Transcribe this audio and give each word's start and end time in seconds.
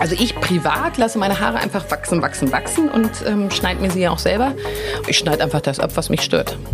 Also 0.00 0.16
ich 0.18 0.34
privat 0.34 0.96
lasse 0.96 1.18
meine 1.18 1.38
Haare 1.38 1.58
einfach 1.58 1.90
wachsen, 1.90 2.22
wachsen, 2.22 2.50
wachsen 2.52 2.88
und 2.88 3.10
ähm, 3.26 3.50
schneide 3.50 3.82
mir 3.82 3.90
sie 3.90 4.00
ja 4.00 4.10
auch 4.10 4.18
selber. 4.18 4.54
Ich 5.06 5.18
schneide 5.18 5.44
einfach 5.44 5.60
das 5.60 5.78
ab, 5.78 5.90
was 5.94 6.08
mich 6.08 6.22
stört. 6.22 6.58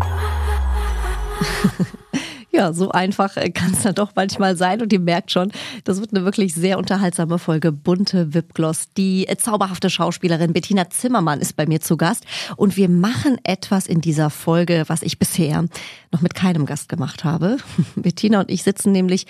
Ja, 2.52 2.72
so 2.72 2.90
einfach 2.90 3.36
äh, 3.36 3.50
kann 3.50 3.74
es 3.74 3.82
dann 3.82 3.94
doch 3.94 4.12
manchmal 4.14 4.56
sein. 4.56 4.80
Und 4.80 4.90
ihr 4.90 5.00
merkt 5.00 5.30
schon, 5.30 5.52
das 5.84 6.00
wird 6.00 6.14
eine 6.14 6.24
wirklich 6.24 6.54
sehr 6.54 6.78
unterhaltsame 6.78 7.38
Folge. 7.38 7.70
Bunte 7.70 8.32
Wipgloss. 8.32 8.95
Die 8.96 9.29
äh, 9.29 9.36
zauberhafte 9.36 9.90
Schauspielerin 9.90 10.54
Bettina 10.54 10.88
Zimmermann 10.88 11.43
ist 11.43 11.54
bei 11.56 11.66
mir 11.66 11.82
zu 11.82 11.98
Gast. 11.98 12.24
Und 12.56 12.79
wir 12.79 12.88
machen 12.88 13.36
etwas 13.45 13.86
in 13.86 14.00
dieser 14.00 14.30
Folge, 14.30 14.84
was 14.86 15.02
ich 15.02 15.18
bisher 15.18 15.66
noch 16.12 16.22
mit 16.22 16.34
keinem 16.34 16.64
Gast 16.64 16.88
gemacht 16.88 17.24
habe. 17.24 17.58
Bettina 17.95 18.40
und 18.40 18.50
ich 18.50 18.62
sitzen 18.62 18.90
nämlich 18.90 19.27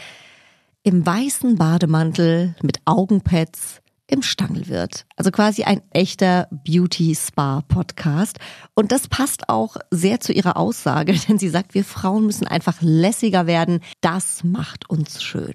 im 0.84 1.04
weißen 1.04 1.56
Bademantel 1.56 2.54
mit 2.62 2.78
Augenpads 2.84 3.82
im 4.08 4.22
Stangelwirt. 4.22 5.06
Also 5.16 5.30
quasi 5.30 5.64
ein 5.64 5.82
echter 5.90 6.48
Beauty-Spa-Podcast. 6.50 8.38
Und 8.74 8.92
das 8.92 9.08
passt 9.08 9.48
auch 9.48 9.76
sehr 9.90 10.20
zu 10.20 10.32
ihrer 10.32 10.56
Aussage, 10.56 11.12
denn 11.28 11.38
sie 11.38 11.48
sagt, 11.48 11.74
wir 11.74 11.84
Frauen 11.84 12.26
müssen 12.26 12.46
einfach 12.46 12.76
lässiger 12.80 13.46
werden. 13.46 13.80
Das 14.00 14.44
macht 14.44 14.88
uns 14.88 15.22
schön. 15.22 15.54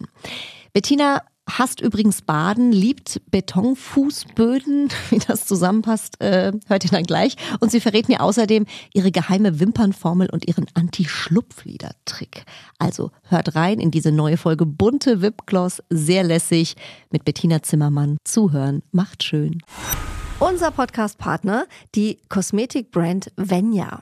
Bettina 0.73 1.21
hasst 1.49 1.81
übrigens 1.81 2.21
Baden, 2.21 2.71
liebt 2.71 3.21
Betonfußböden. 3.31 4.89
Wie 5.09 5.19
das 5.19 5.45
zusammenpasst, 5.45 6.21
äh, 6.21 6.51
hört 6.67 6.85
ihr 6.85 6.91
dann 6.91 7.03
gleich. 7.03 7.35
Und 7.59 7.71
sie 7.71 7.79
verrät 7.79 8.07
mir 8.07 8.21
außerdem 8.21 8.65
ihre 8.93 9.11
geheime 9.11 9.59
Wimpernformel 9.59 10.29
und 10.29 10.47
ihren 10.47 10.65
Anti-Schlupflider-Trick. 10.73 12.45
Also 12.79 13.11
hört 13.23 13.55
rein 13.55 13.79
in 13.79 13.91
diese 13.91 14.11
neue 14.11 14.37
Folge 14.37 14.65
Bunte 14.65 15.21
Wipgloss, 15.21 15.81
sehr 15.89 16.23
lässig, 16.23 16.75
mit 17.09 17.25
Bettina 17.25 17.61
Zimmermann. 17.61 18.17
Zuhören 18.23 18.81
macht 18.91 19.23
schön. 19.23 19.61
Unser 20.39 20.71
Podcast-Partner, 20.71 21.65
die 21.93 22.17
Kosmetikbrand 22.29 23.31
Venya. 23.35 24.01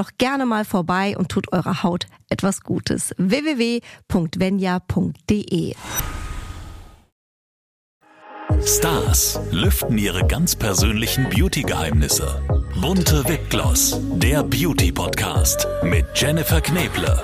doch 0.01 0.11
gerne 0.17 0.45
mal 0.47 0.65
vorbei 0.65 1.15
und 1.15 1.29
tut 1.29 1.53
eurer 1.53 1.83
Haut 1.83 2.07
etwas 2.29 2.61
Gutes. 2.61 3.13
www.venya.de 3.17 3.81
Stars 8.63 9.39
lüften 9.51 9.97
ihre 9.97 10.25
ganz 10.27 10.55
persönlichen 10.55 11.29
Beauty-Geheimnisse. 11.29 12.41
Bunte 12.81 13.27
Wipgloss, 13.27 13.99
der 14.15 14.43
Beauty-Podcast 14.43 15.67
mit 15.83 16.05
Jennifer 16.15 16.61
Kneble. 16.61 17.21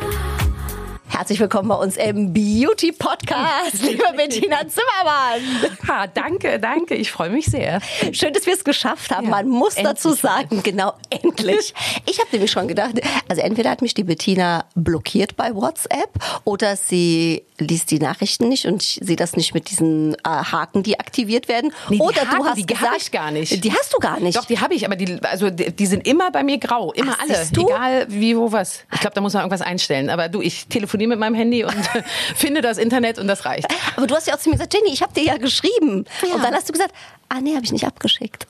Herzlich 1.18 1.40
willkommen 1.40 1.68
bei 1.68 1.76
uns 1.76 1.98
im 1.98 2.32
Beauty 2.32 2.92
Podcast, 2.92 3.82
liebe 3.82 4.04
Bettina 4.16 4.60
Zimmermann. 4.68 5.42
Ha, 5.88 6.06
danke, 6.06 6.60
danke. 6.60 6.94
Ich 6.94 7.10
freue 7.12 7.32
mich 7.32 7.48
sehr. 7.48 7.82
Schön, 8.12 8.34
dass 8.34 8.46
wir 8.46 8.54
es 8.54 8.64
geschafft 8.64 9.10
haben. 9.10 9.24
Ja, 9.24 9.32
Man 9.32 9.48
muss 9.48 9.74
dazu 9.74 10.14
sagen, 10.14 10.62
genau, 10.62 10.94
endlich. 11.10 11.74
Ich 12.06 12.20
habe 12.20 12.30
nämlich 12.32 12.52
schon 12.52 12.68
gedacht, 12.68 13.02
also 13.28 13.42
entweder 13.42 13.72
hat 13.72 13.82
mich 13.82 13.96
die 13.96 14.04
Bettina 14.04 14.66
blockiert 14.76 15.36
bei 15.36 15.56
WhatsApp 15.56 16.12
oder 16.44 16.76
sie 16.76 17.48
liest 17.60 17.90
die 17.90 17.98
Nachrichten 17.98 18.48
nicht 18.48 18.68
und 18.68 18.84
ich 18.84 19.00
sehe 19.02 19.16
das 19.16 19.36
nicht 19.36 19.54
mit 19.56 19.72
diesen 19.72 20.14
äh, 20.16 20.18
Haken, 20.24 20.84
die 20.84 21.00
aktiviert 21.00 21.48
werden. 21.48 21.74
Nee, 21.90 21.98
die 21.98 22.02
oder 22.04 22.22
du 22.22 22.28
Haken, 22.28 22.46
hast 22.46 22.58
die 22.58 22.66
gesagt, 22.68 23.02
ich 23.02 23.12
gar 23.12 23.32
nicht. 23.32 23.64
Die 23.64 23.74
hast 23.74 23.94
du 23.94 23.98
gar 23.98 24.20
nicht. 24.20 24.38
Doch, 24.38 24.46
die 24.46 24.60
habe 24.60 24.76
ich, 24.76 24.86
aber 24.86 24.96
die, 24.96 25.20
also 25.24 25.50
die, 25.50 25.72
die 25.72 25.86
sind 25.88 26.08
immer 26.08 26.30
bei 26.30 26.44
mir 26.44 26.60
grau. 26.60 26.92
Immer 26.94 27.16
Ach, 27.18 27.24
alle. 27.24 27.48
du? 27.52 27.68
Egal 27.68 28.06
wie, 28.10 28.38
wo, 28.38 28.52
was. 28.52 28.84
Ich 28.94 29.00
glaube, 29.00 29.16
da 29.16 29.22
muss 29.22 29.34
man 29.34 29.42
irgendwas 29.42 29.62
einstellen. 29.62 30.12
Aber 30.12 30.30
du, 30.30 30.42
ich 30.42 30.68
telefoniere 30.68 31.07
mit 31.08 31.20
meinem 31.20 31.36
Handy 31.36 31.64
und 31.64 31.76
finde 32.36 32.62
das 32.62 32.78
Internet 32.78 33.20
und 33.20 33.28
das 33.28 33.46
reicht. 33.46 33.68
Aber 33.96 34.08
du 34.08 34.16
hast 34.16 34.28
ja 34.28 34.36
auch 34.36 34.40
zu 34.40 34.50
mir 34.50 34.56
gesagt, 34.56 34.74
Jenny, 34.74 34.92
ich 34.94 35.02
habe 35.02 35.14
dir 35.14 35.24
ja 35.24 35.38
geschrieben. 35.38 36.06
Und 36.34 36.44
dann 36.44 36.54
hast 36.54 36.70
du 36.70 36.74
gesagt, 36.74 36.94
ah 37.30 37.42
nee, 37.42 37.56
habe 37.56 37.66
ich 37.66 37.72
nicht 37.72 37.86
abgeschickt. 37.86 38.48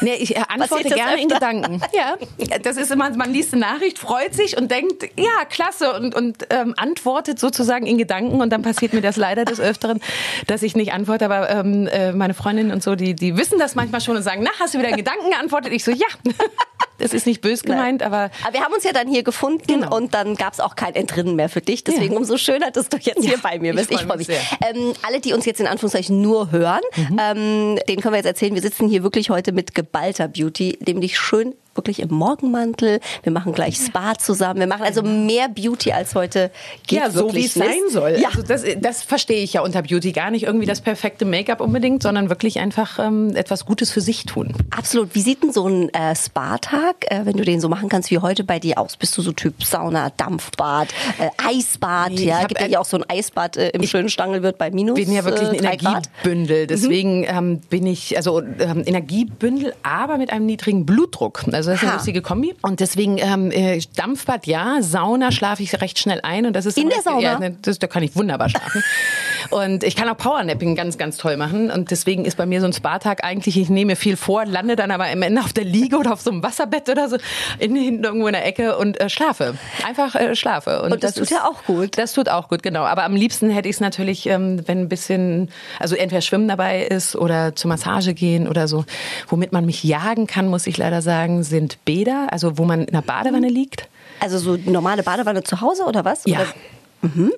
Nee, 0.00 0.14
ich 0.14 0.36
äh, 0.36 0.42
antworte 0.48 0.88
gerne 0.88 1.20
in? 1.20 1.28
Gedanken. 1.28 1.80
Ja, 1.92 2.16
das 2.62 2.76
ist 2.76 2.90
immer, 2.90 3.10
man 3.10 3.32
liest 3.32 3.52
eine 3.52 3.62
Nachricht, 3.62 3.98
freut 3.98 4.34
sich 4.34 4.56
und 4.56 4.70
denkt, 4.70 5.02
ja, 5.18 5.44
klasse 5.48 5.92
und, 5.94 6.14
und 6.14 6.46
ähm, 6.50 6.74
antwortet 6.76 7.38
sozusagen 7.38 7.86
in 7.86 7.98
Gedanken 7.98 8.40
und 8.40 8.50
dann 8.50 8.62
passiert 8.62 8.92
mir 8.92 9.00
das 9.00 9.16
leider 9.16 9.44
des 9.44 9.60
Öfteren, 9.60 10.00
dass 10.46 10.62
ich 10.62 10.76
nicht 10.76 10.92
antworte, 10.92 11.24
aber 11.24 11.50
ähm, 11.50 11.88
äh, 11.88 12.12
meine 12.12 12.34
Freundinnen 12.34 12.70
und 12.70 12.82
so, 12.82 12.94
die, 12.94 13.14
die 13.14 13.36
wissen 13.36 13.58
das 13.58 13.74
manchmal 13.74 14.00
schon 14.00 14.16
und 14.16 14.22
sagen, 14.22 14.42
na, 14.42 14.50
hast 14.60 14.74
du 14.74 14.78
wieder 14.78 14.90
in 14.90 14.96
Gedanken 14.96 15.30
geantwortet? 15.30 15.72
Ich 15.72 15.84
so, 15.84 15.90
ja, 15.90 16.06
das 17.00 17.12
ist 17.12 17.26
nicht 17.26 17.40
bös 17.40 17.62
gemeint, 17.62 18.02
aber 18.02 18.30
Aber 18.44 18.52
wir 18.52 18.60
haben 18.60 18.72
uns 18.72 18.84
ja 18.84 18.92
dann 18.92 19.08
hier 19.08 19.22
gefunden 19.22 19.66
Genau. 19.66 19.96
und 19.96 20.14
dann 20.14 20.36
gab 20.36 20.52
es 20.52 20.60
auch 20.60 20.76
kein 20.76 20.94
Entrinnen 20.94 21.34
mehr 21.36 21.48
für 21.48 21.60
dich. 21.60 21.82
Deswegen 21.84 22.12
Ja. 22.12 22.18
umso 22.18 22.36
schöner, 22.36 22.70
dass 22.70 22.88
du 22.88 22.96
jetzt 22.98 23.20
hier 23.22 23.32
Ja, 23.32 23.38
bei 23.42 23.58
mir 23.58 23.74
bist. 23.74 23.90
Ich 23.90 23.98
freu 23.98 24.06
freue 24.06 24.18
mich 24.18 24.28
mich. 24.28 24.36
sehr. 24.38 24.70
Ähm, 24.74 24.92
alle, 25.06 25.20
die 25.20 25.32
uns 25.32 25.44
jetzt 25.46 25.60
in 25.60 25.66
Anführungszeichen 25.66 26.20
nur 26.20 26.50
hören, 26.52 26.80
ähm, 26.96 27.78
denen 27.88 28.00
können 28.02 28.12
wir 28.14 28.18
jetzt 28.18 28.26
erzählen, 28.26 28.54
wir 28.54 28.62
sitzen 28.62 28.88
hier 28.88 29.02
wirklich 29.02 29.30
heute 29.30 29.52
mit 29.52 29.74
geballter 29.74 30.28
Beauty, 30.28 30.78
nämlich 30.86 31.18
schön 31.18 31.54
wirklich 31.80 32.00
im 32.00 32.14
Morgenmantel. 32.14 33.00
Wir 33.22 33.32
machen 33.32 33.52
gleich 33.52 33.76
Spa 33.76 34.14
zusammen. 34.18 34.60
Wir 34.60 34.66
machen 34.66 34.82
also 34.82 35.02
mehr 35.02 35.48
Beauty 35.48 35.92
als 35.92 36.14
heute 36.14 36.50
geht 36.86 36.98
ja, 36.98 37.10
so 37.10 37.34
wie 37.34 37.46
es 37.46 37.54
sein 37.54 37.88
soll. 37.88 38.16
Ja. 38.20 38.28
Also 38.28 38.42
das, 38.42 38.64
das 38.80 39.02
verstehe 39.02 39.42
ich 39.42 39.54
ja 39.54 39.62
unter 39.62 39.80
Beauty 39.82 40.12
gar 40.12 40.30
nicht 40.30 40.44
irgendwie 40.44 40.66
das 40.66 40.80
perfekte 40.80 41.24
Make-up 41.24 41.60
unbedingt, 41.60 42.02
sondern 42.02 42.28
wirklich 42.28 42.58
einfach 42.60 42.98
ähm, 42.98 43.34
etwas 43.34 43.64
Gutes 43.64 43.90
für 43.90 44.00
sich 44.00 44.24
tun. 44.26 44.54
Absolut. 44.70 45.14
Wie 45.14 45.22
sieht 45.22 45.42
denn 45.42 45.52
so 45.52 45.66
ein 45.66 45.88
äh, 45.94 46.14
Spa-Tag, 46.14 47.06
äh, 47.10 47.24
wenn 47.24 47.36
du 47.36 47.44
den 47.44 47.60
so 47.60 47.68
machen 47.68 47.88
kannst 47.88 48.10
wie 48.10 48.18
heute 48.18 48.44
bei 48.44 48.58
dir 48.58 48.78
aus? 48.78 48.96
Bist 48.96 49.16
du 49.16 49.22
so 49.22 49.32
Typ 49.32 49.64
Sauna, 49.64 50.10
Dampfbad, 50.16 50.88
äh, 51.18 51.30
Eisbad? 51.36 52.10
Nee, 52.10 52.16
ich 52.16 52.24
ja, 52.26 52.44
gibt 52.44 52.60
ja 52.60 52.66
hier 52.66 52.80
auch 52.80 52.84
so 52.84 52.98
ein 52.98 53.04
Eisbad 53.08 53.56
äh, 53.56 53.70
im 53.70 53.86
schönen 53.86 54.08
Stangelwirt 54.08 54.58
bei 54.58 54.70
minus 54.70 54.94
bin 54.94 55.12
ja 55.12 55.24
wirklich 55.24 55.48
ein 55.48 55.64
äh, 55.64 55.76
Grad. 55.76 56.08
Mhm. 56.24 56.30
Energiebündel. 56.30 56.66
Deswegen 56.66 57.24
ähm, 57.24 57.60
bin 57.68 57.86
ich, 57.86 58.16
also 58.16 58.40
ähm, 58.40 58.82
Energiebündel, 58.86 59.74
aber 59.82 60.18
mit 60.18 60.32
einem 60.32 60.46
niedrigen 60.46 60.86
Blutdruck. 60.86 61.44
Also 61.52 61.69
das 61.70 61.78
ist 61.78 61.82
eine 61.84 61.92
Ha. 61.92 61.96
lustige 61.96 62.22
Kombi. 62.22 62.54
Und 62.62 62.80
deswegen 62.80 63.18
ähm, 63.18 63.50
äh, 63.50 63.80
Dampfbad 63.96 64.46
ja, 64.46 64.78
Sauna 64.80 65.32
schlafe 65.32 65.62
ich 65.62 65.80
recht 65.80 65.98
schnell 65.98 66.20
ein. 66.22 66.46
Und 66.46 66.54
das 66.54 66.66
ist 66.66 66.76
In 66.78 66.88
der 66.88 67.02
Sauna? 67.02 67.20
Ja, 67.20 67.38
ne, 67.38 67.56
das, 67.62 67.78
da 67.78 67.86
kann 67.86 68.02
ich 68.02 68.14
wunderbar 68.16 68.48
schlafen. 68.48 68.82
und 69.50 69.84
ich 69.84 69.96
kann 69.96 70.08
auch 70.08 70.16
Powernapping 70.16 70.74
ganz, 70.74 70.98
ganz 70.98 71.16
toll 71.16 71.36
machen. 71.36 71.70
Und 71.70 71.90
deswegen 71.90 72.24
ist 72.24 72.36
bei 72.36 72.46
mir 72.46 72.60
so 72.60 72.66
ein 72.66 72.72
Spa-Tag 72.72 73.24
eigentlich, 73.24 73.56
ich 73.58 73.68
nehme 73.70 73.92
mir 73.92 73.96
viel 73.96 74.16
vor, 74.16 74.44
lande 74.44 74.76
dann 74.76 74.90
aber 74.90 75.06
am 75.10 75.22
Ende 75.22 75.40
auf 75.40 75.52
der 75.52 75.64
Liege 75.64 75.96
oder 75.96 76.12
auf 76.12 76.20
so 76.20 76.30
einem 76.30 76.42
Wasserbett 76.42 76.88
oder 76.88 77.08
so, 77.08 77.16
in, 77.58 77.74
hinten 77.76 78.04
irgendwo 78.04 78.26
in 78.26 78.32
der 78.34 78.46
Ecke 78.46 78.76
und 78.76 79.00
äh, 79.00 79.08
schlafe. 79.08 79.54
Einfach 79.86 80.14
äh, 80.14 80.34
schlafe. 80.36 80.82
Und 80.82 81.02
das 81.02 81.14
tut 81.14 81.24
ist- 81.24 81.30
ja 81.30 81.44
auch 81.46 81.64
gut. 81.64 81.96
Das 81.98 82.12
tut 82.12 82.28
auch 82.28 82.48
gut, 82.48 82.62
genau. 82.62 82.82
Aber 82.84 83.04
am 83.04 83.14
liebsten 83.16 83.50
hätte 83.50 83.68
ich 83.68 83.76
es 83.76 83.80
natürlich, 83.80 84.26
ähm, 84.26 84.62
wenn 84.66 84.80
ein 84.82 84.88
bisschen, 84.88 85.50
also 85.78 85.94
entweder 85.96 86.20
Schwimmen 86.20 86.48
dabei 86.48 86.82
ist 86.82 87.16
oder 87.16 87.54
zur 87.56 87.68
Massage 87.68 88.14
gehen 88.14 88.48
oder 88.48 88.68
so. 88.68 88.84
Womit 89.28 89.52
man 89.52 89.66
mich 89.66 89.82
jagen 89.84 90.26
kann, 90.26 90.48
muss 90.48 90.66
ich 90.66 90.76
leider 90.76 91.02
sagen, 91.02 91.42
sind 91.50 91.84
Bäder, 91.84 92.28
also 92.30 92.56
wo 92.56 92.64
man 92.64 92.84
in 92.84 92.94
der 92.94 93.02
Badewanne 93.02 93.48
liegt. 93.48 93.88
Also 94.20 94.38
so 94.38 94.56
normale 94.56 95.02
Badewanne 95.02 95.44
zu 95.44 95.60
Hause 95.60 95.84
oder 95.84 96.04
was? 96.04 96.22
Ja. 96.24 96.40
Oder? 96.40 96.54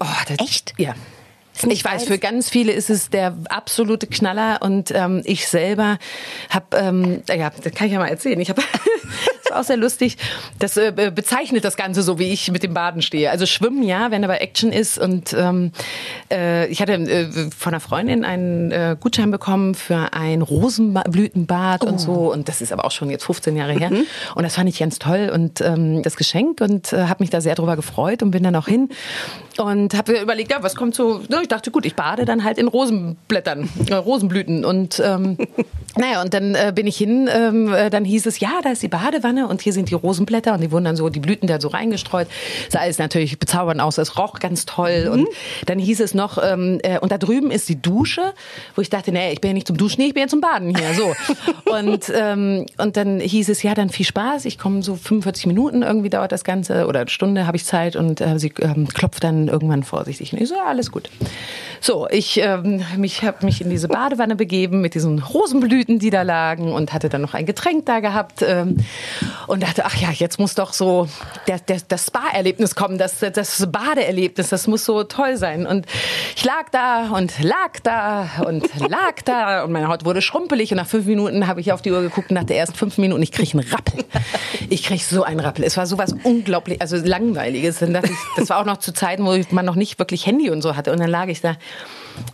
Oh, 0.00 0.06
das, 0.29 0.38
Echt? 0.38 0.75
Ja. 0.79 0.94
Ich 1.69 1.85
weiß, 1.85 2.05
für 2.05 2.19
ganz 2.19 2.49
viele 2.49 2.73
ist 2.73 2.91
es 2.91 3.11
der 3.11 3.37
absolute 3.49 4.06
Knaller 4.06 4.62
und 4.62 4.91
ähm, 4.91 5.23
ich 5.25 5.47
selber 5.47 5.99
habe, 6.49 6.76
ähm, 6.76 7.23
ja, 7.29 7.50
das 7.50 7.75
kann 7.75 7.87
ich 7.88 7.93
ja 7.93 7.99
mal 7.99 8.09
erzählen. 8.09 8.41
Ich 8.41 8.49
habe, 8.49 8.62
auch 9.52 9.64
sehr 9.64 9.76
lustig. 9.76 10.16
Das 10.58 10.76
äh, 10.76 10.93
be- 10.94 11.10
bezeichnet 11.12 11.64
das 11.64 11.76
Ganze 11.76 12.02
so, 12.02 12.19
wie 12.19 12.32
ich 12.32 12.50
mit 12.50 12.62
dem 12.62 12.75
Baden 12.75 13.02
stehe. 13.02 13.31
Also 13.31 13.46
Schwimmen 13.46 13.82
ja, 13.82 14.10
wenn 14.10 14.25
aber 14.25 14.40
Action 14.40 14.72
ist. 14.72 14.99
Und 14.99 15.32
ähm, 15.32 15.72
äh, 16.31 16.66
ich 16.69 16.81
hatte 16.81 16.94
äh, 16.94 17.26
von 17.56 17.72
einer 17.72 17.81
Freundin 17.81 18.25
einen 18.25 18.70
äh, 18.70 18.96
Gutschein 18.99 19.31
bekommen 19.31 19.75
für 19.75 20.12
ein 20.12 20.43
Rosenblütenbad 20.43 21.84
und 21.84 21.99
so. 21.99 22.32
Und 22.32 22.49
das 22.49 22.60
ist 22.60 22.72
aber 22.72 22.84
auch 22.84 22.90
schon 22.90 23.10
jetzt 23.10 23.25
15 23.25 23.56
Jahre 23.56 23.72
her. 23.72 23.90
Und 24.34 24.43
das 24.43 24.54
fand 24.54 24.69
ich 24.69 24.78
ganz 24.78 24.99
toll. 24.99 25.31
Und 25.32 25.60
ähm, 25.60 26.02
das 26.02 26.16
Geschenk 26.16 26.60
und 26.60 26.93
äh, 26.93 27.04
habe 27.06 27.22
mich 27.22 27.31
da 27.31 27.40
sehr 27.40 27.54
drüber 27.54 27.76
gefreut 27.76 28.22
und 28.22 28.31
bin 28.31 28.43
dann 28.43 28.56
auch 28.56 28.66
hin 28.69 28.88
und 29.58 29.94
habe 29.94 30.12
überlegt, 30.19 30.50
ja, 30.50 30.62
was 30.62 30.75
kommt 30.75 30.94
so, 30.94 31.19
ne, 31.28 31.40
ich 31.43 31.49
dachte, 31.49 31.70
gut, 31.70 31.84
ich 31.84 31.94
bade 31.94 32.25
dann 32.25 32.43
halt 32.44 32.56
in 32.58 32.69
Rosenblättern, 32.69 33.69
äh, 33.88 33.94
Rosenblüten. 33.94 34.64
Und 34.64 35.00
ähm, 35.04 35.37
Naja, 35.96 36.22
und 36.22 36.32
dann 36.32 36.54
äh, 36.54 36.72
bin 36.74 36.86
ich 36.86 36.96
hin, 36.96 37.28
ähm, 37.32 37.72
äh, 37.72 37.90
dann 37.90 38.04
hieß 38.04 38.26
es, 38.26 38.40
ja, 38.40 38.60
da 38.62 38.70
ist 38.70 38.82
die 38.82 38.88
Badewanne 38.88 39.46
und 39.46 39.60
hier 39.60 39.72
sind 39.72 39.90
die 39.90 39.94
Rosenblätter 39.94 40.54
und 40.54 40.62
die 40.62 40.70
wurden 40.72 40.84
dann 40.84 40.96
so, 40.96 41.08
die 41.10 41.20
Blüten 41.20 41.46
da 41.46 41.60
so 41.60 41.68
reingestreut. 41.68 42.28
Sah 42.70 42.80
alles 42.80 42.98
natürlich 42.98 43.38
bezaubernd 43.38 43.80
aus, 43.80 43.98
es 43.98 44.16
roch 44.18 44.38
ganz 44.38 44.64
toll. 44.64 45.10
Und 45.12 45.28
dann 45.66 45.78
hieß 45.78 46.00
es 46.00 46.14
noch, 46.14 46.38
ähm, 46.42 46.80
äh, 46.82 46.98
und 46.98 47.12
da 47.12 47.18
drüben 47.18 47.50
ist 47.50 47.68
die 47.68 47.80
Dusche, 47.80 48.32
wo 48.74 48.82
ich 48.82 48.90
dachte, 48.90 49.12
nee, 49.12 49.32
ich 49.32 49.40
bin 49.40 49.50
ja 49.50 49.54
nicht 49.54 49.66
zum 49.66 49.76
Duschen, 49.76 50.00
nee, 50.00 50.08
ich 50.08 50.14
bin 50.14 50.22
ja 50.22 50.28
zum 50.28 50.40
Baden 50.40 50.74
hier. 50.74 50.94
So. 50.94 51.14
und, 51.70 52.10
ähm, 52.14 52.66
und 52.78 52.96
dann 52.96 53.20
hieß 53.20 53.50
es, 53.50 53.62
ja, 53.62 53.74
dann 53.74 53.90
viel 53.90 54.06
Spaß, 54.06 54.46
ich 54.46 54.58
komme 54.58 54.82
so 54.82 54.94
45 54.94 55.46
Minuten 55.46 55.82
irgendwie 55.82 56.08
dauert 56.08 56.32
das 56.32 56.44
Ganze 56.44 56.86
oder 56.86 57.00
eine 57.00 57.10
Stunde 57.10 57.46
habe 57.46 57.56
ich 57.56 57.64
Zeit 57.64 57.96
und 57.96 58.20
äh, 58.20 58.38
sie 58.38 58.52
ähm, 58.60 58.88
klopft 58.88 59.24
dann 59.24 59.48
irgendwann 59.48 59.82
vorsichtig. 59.82 60.32
Und 60.32 60.40
ich 60.40 60.48
so, 60.48 60.54
ja, 60.54 60.64
alles 60.64 60.90
gut. 60.90 61.10
So, 61.80 62.06
ich 62.08 62.38
ähm, 62.38 62.84
mich 62.96 63.22
habe 63.22 63.44
mich 63.44 63.60
in 63.60 63.68
diese 63.68 63.88
Badewanne 63.88 64.36
begeben 64.36 64.80
mit 64.80 64.94
diesen 64.94 65.18
Rosenblüten, 65.18 65.81
die 65.87 66.11
da 66.11 66.23
lagen 66.23 66.73
und 66.73 66.93
hatte 66.93 67.08
dann 67.08 67.23
noch 67.23 67.34
ein 67.34 67.46
Getränk 67.46 67.87
da 67.87 68.00
gehabt 68.00 68.43
ähm, 68.43 68.79
und 69.46 69.62
dachte, 69.62 69.84
ach 69.84 69.96
ja, 69.96 70.11
jetzt 70.11 70.38
muss 70.38 70.55
doch 70.55 70.73
so 70.73 71.08
der, 71.46 71.58
der, 71.58 71.79
das 71.88 72.06
Spa-Erlebnis 72.06 72.75
kommen, 72.75 72.99
das, 72.99 73.19
das 73.19 73.67
Badeerlebnis, 73.70 74.49
das 74.49 74.67
muss 74.67 74.84
so 74.84 75.05
toll 75.05 75.37
sein. 75.37 75.67
Und 75.67 75.87
ich 76.37 76.44
lag 76.44 76.69
da 76.70 77.11
und 77.11 77.43
lag 77.43 77.81
da 77.82 78.29
und 78.46 78.69
lag 78.88 79.23
da 79.25 79.64
und 79.64 79.73
meine 79.73 79.88
Haut 79.88 80.05
wurde 80.05 80.23
schrumpelig 80.23 80.70
und 80.70 80.76
nach 80.76 80.87
fünf 80.87 81.06
Minuten 81.06 81.46
habe 81.46 81.61
ich 81.61 81.73
auf 81.73 81.82
die 81.82 81.90
Uhr 81.90 82.02
geguckt 82.02 82.31
und 82.31 82.35
nach 82.35 82.44
der 82.44 82.58
ersten 82.58 82.76
fünf 82.76 82.99
Minuten, 82.99 83.23
ich 83.23 83.32
kriege 83.32 83.58
einen 83.58 83.69
Rappel. 83.69 84.05
Ich 84.69 84.85
kriege 84.85 85.02
so 85.02 85.23
einen 85.23 85.40
Rappel. 85.40 85.64
Es 85.64 85.76
war 85.76 85.87
sowas 85.87 86.14
unglaublich, 86.23 86.81
also 86.81 86.96
langweiliges. 86.96 87.82
Ich, 87.82 87.90
das 88.37 88.49
war 88.49 88.58
auch 88.58 88.64
noch 88.64 88.78
zu 88.78 88.93
Zeiten, 88.93 89.25
wo 89.25 89.37
man 89.50 89.64
noch 89.64 89.75
nicht 89.75 89.99
wirklich 89.99 90.26
Handy 90.26 90.50
und 90.50 90.62
so 90.62 90.76
hatte. 90.76 90.93
Und 90.93 91.00
dann 91.00 91.11
lag 91.11 91.28
ich 91.28 91.40
da 91.40 91.56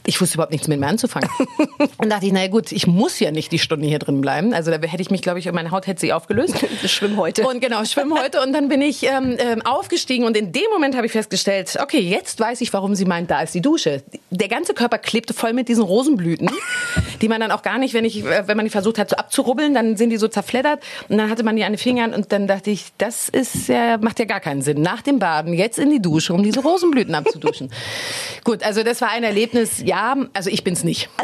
ich 0.07 0.21
wusste 0.21 0.37
überhaupt 0.37 0.53
nichts 0.53 0.69
mit 0.69 0.81
mir 0.81 0.87
anzufangen. 0.87 1.29
Und 1.99 2.11
dachte 2.11 2.27
ich, 2.27 2.33
naja 2.33 2.49
gut, 2.49 2.73
ich 2.73 2.87
muss 2.87 3.21
ja 3.21 3.31
nicht 3.31 3.53
die 3.53 3.59
Stunde 3.59 3.87
hier 3.87 3.99
drin 3.99 4.21
bleiben. 4.21 4.55
Also 4.55 4.71
da 4.71 4.79
hätte 4.79 5.03
ich 5.03 5.11
mich, 5.11 5.21
glaube 5.21 5.39
ich, 5.39 5.51
meine 5.53 5.71
Haut 5.71 5.87
hätte 5.87 6.01
sie 6.01 6.13
aufgelöst. 6.13 6.55
Ich 6.81 6.93
schwimme 6.93 7.17
heute. 7.17 7.47
Und 7.47 7.61
genau, 7.61 7.83
ich 7.83 7.91
schwimme 7.91 8.15
heute. 8.23 8.41
Und 8.41 8.53
dann 8.53 8.69
bin 8.69 8.81
ich 8.83 9.03
ähm, 9.05 9.37
ähm, 9.39 9.63
aufgestiegen 9.63 10.25
und 10.25 10.37
in 10.37 10.53
dem 10.53 10.71
Moment 10.73 10.97
habe 10.97 11.07
ich 11.07 11.13
festgestellt, 11.13 11.77
okay, 11.83 11.99
jetzt 11.99 12.39
weiß 12.39 12.61
ich, 12.61 12.73
warum 12.73 12.95
sie 12.95 13.05
meint, 13.05 13.31
da 13.31 13.41
ist 13.43 13.55
die 13.55 13.61
Dusche. 13.61 14.03
Der 14.31 14.49
ganze 14.49 14.75
Körper 14.75 14.99
klebte 14.99 15.35
voll 15.35 15.53
mit 15.53 15.69
diesen 15.69 15.83
Rosenblüten, 15.83 16.51
die 17.21 17.29
man 17.29 17.41
dann 17.41 17.51
auch 17.51 17.63
gar 17.63 17.79
nicht, 17.79 17.95
wenn, 17.95 18.05
ich, 18.05 18.25
äh, 18.25 18.47
wenn 18.47 18.57
man 18.57 18.65
die 18.65 18.71
versucht 18.71 18.99
hat 18.99 19.11
so 19.11 19.17
abzurubbeln, 19.17 19.75
dann 19.75 19.97
sind 19.97 20.11
die 20.11 20.19
so 20.19 20.29
zerfleddert. 20.29 20.83
Und 21.09 21.19
dann 21.19 21.31
hatte 21.31 21.43
man 21.43 21.57
die 21.57 21.65
an 21.65 21.73
den 21.73 21.79
Fingern 21.79 22.15
und 22.15 22.33
dann 22.33 22.47
dachte 22.47 22.71
ich, 22.71 22.87
das 22.97 23.29
ist 23.29 23.69
ja, 23.69 23.99
macht 23.99 24.19
ja 24.19 24.25
gar 24.25 24.41
keinen 24.41 24.63
Sinn. 24.63 24.81
Nach 24.81 25.03
dem 25.03 25.19
Baden 25.19 25.53
jetzt 25.53 25.79
in 25.79 25.91
die 25.91 26.01
Dusche, 26.01 26.33
um 26.33 26.43
diese 26.43 26.61
Rosenblüten 26.61 27.15
abzuduschen. 27.15 27.71
Gut, 28.45 28.63
also 28.63 28.83
das 28.83 29.01
war 29.01 29.11
ein 29.11 29.25
Erlebnis, 29.25 29.68
ja, 29.85 30.17
also 30.33 30.51
ich 30.51 30.65
bin's 30.65 30.85
nicht. 30.85 31.09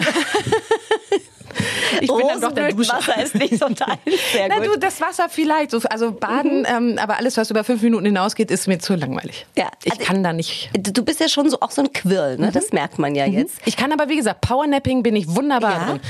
Ich 2.00 2.08
bin 2.12 2.26
dann 2.26 2.40
doch 2.40 2.52
der 2.52 2.72
Duscher. 2.72 2.96
Wasser 2.96 3.22
ist 3.22 3.34
nicht 3.36 3.58
so 3.58 3.68
dein. 3.68 3.98
Sehr 4.32 4.48
Na 4.48 4.56
gut. 4.58 4.66
du, 4.66 4.78
das 4.78 5.00
Wasser 5.00 5.28
vielleicht, 5.28 5.70
so, 5.70 5.78
also 5.88 6.10
baden, 6.12 6.66
ähm, 6.68 6.98
aber 7.00 7.18
alles, 7.18 7.36
was 7.36 7.50
über 7.50 7.62
fünf 7.62 7.82
Minuten 7.82 8.04
hinausgeht, 8.06 8.50
ist 8.50 8.66
mir 8.66 8.78
zu 8.78 8.94
langweilig. 8.96 9.46
Ja, 9.56 9.70
ich 9.84 9.92
also 9.92 10.04
kann 10.04 10.22
da 10.24 10.32
nicht. 10.32 10.70
Du 10.76 11.04
bist 11.04 11.20
ja 11.20 11.28
schon 11.28 11.48
so 11.48 11.60
auch 11.60 11.70
so 11.70 11.82
ein 11.82 11.92
Quirl, 11.92 12.38
ne? 12.38 12.50
Das 12.52 12.72
merkt 12.72 12.98
man 12.98 13.14
ja 13.14 13.26
jetzt. 13.26 13.54
Ich 13.64 13.76
kann 13.76 13.92
aber, 13.92 14.08
wie 14.08 14.16
gesagt, 14.16 14.40
Powernapping 14.40 15.02
bin 15.04 15.14
ich 15.14 15.28
wunderbar 15.28 15.72
Ja? 15.72 15.84
drin. 15.86 16.00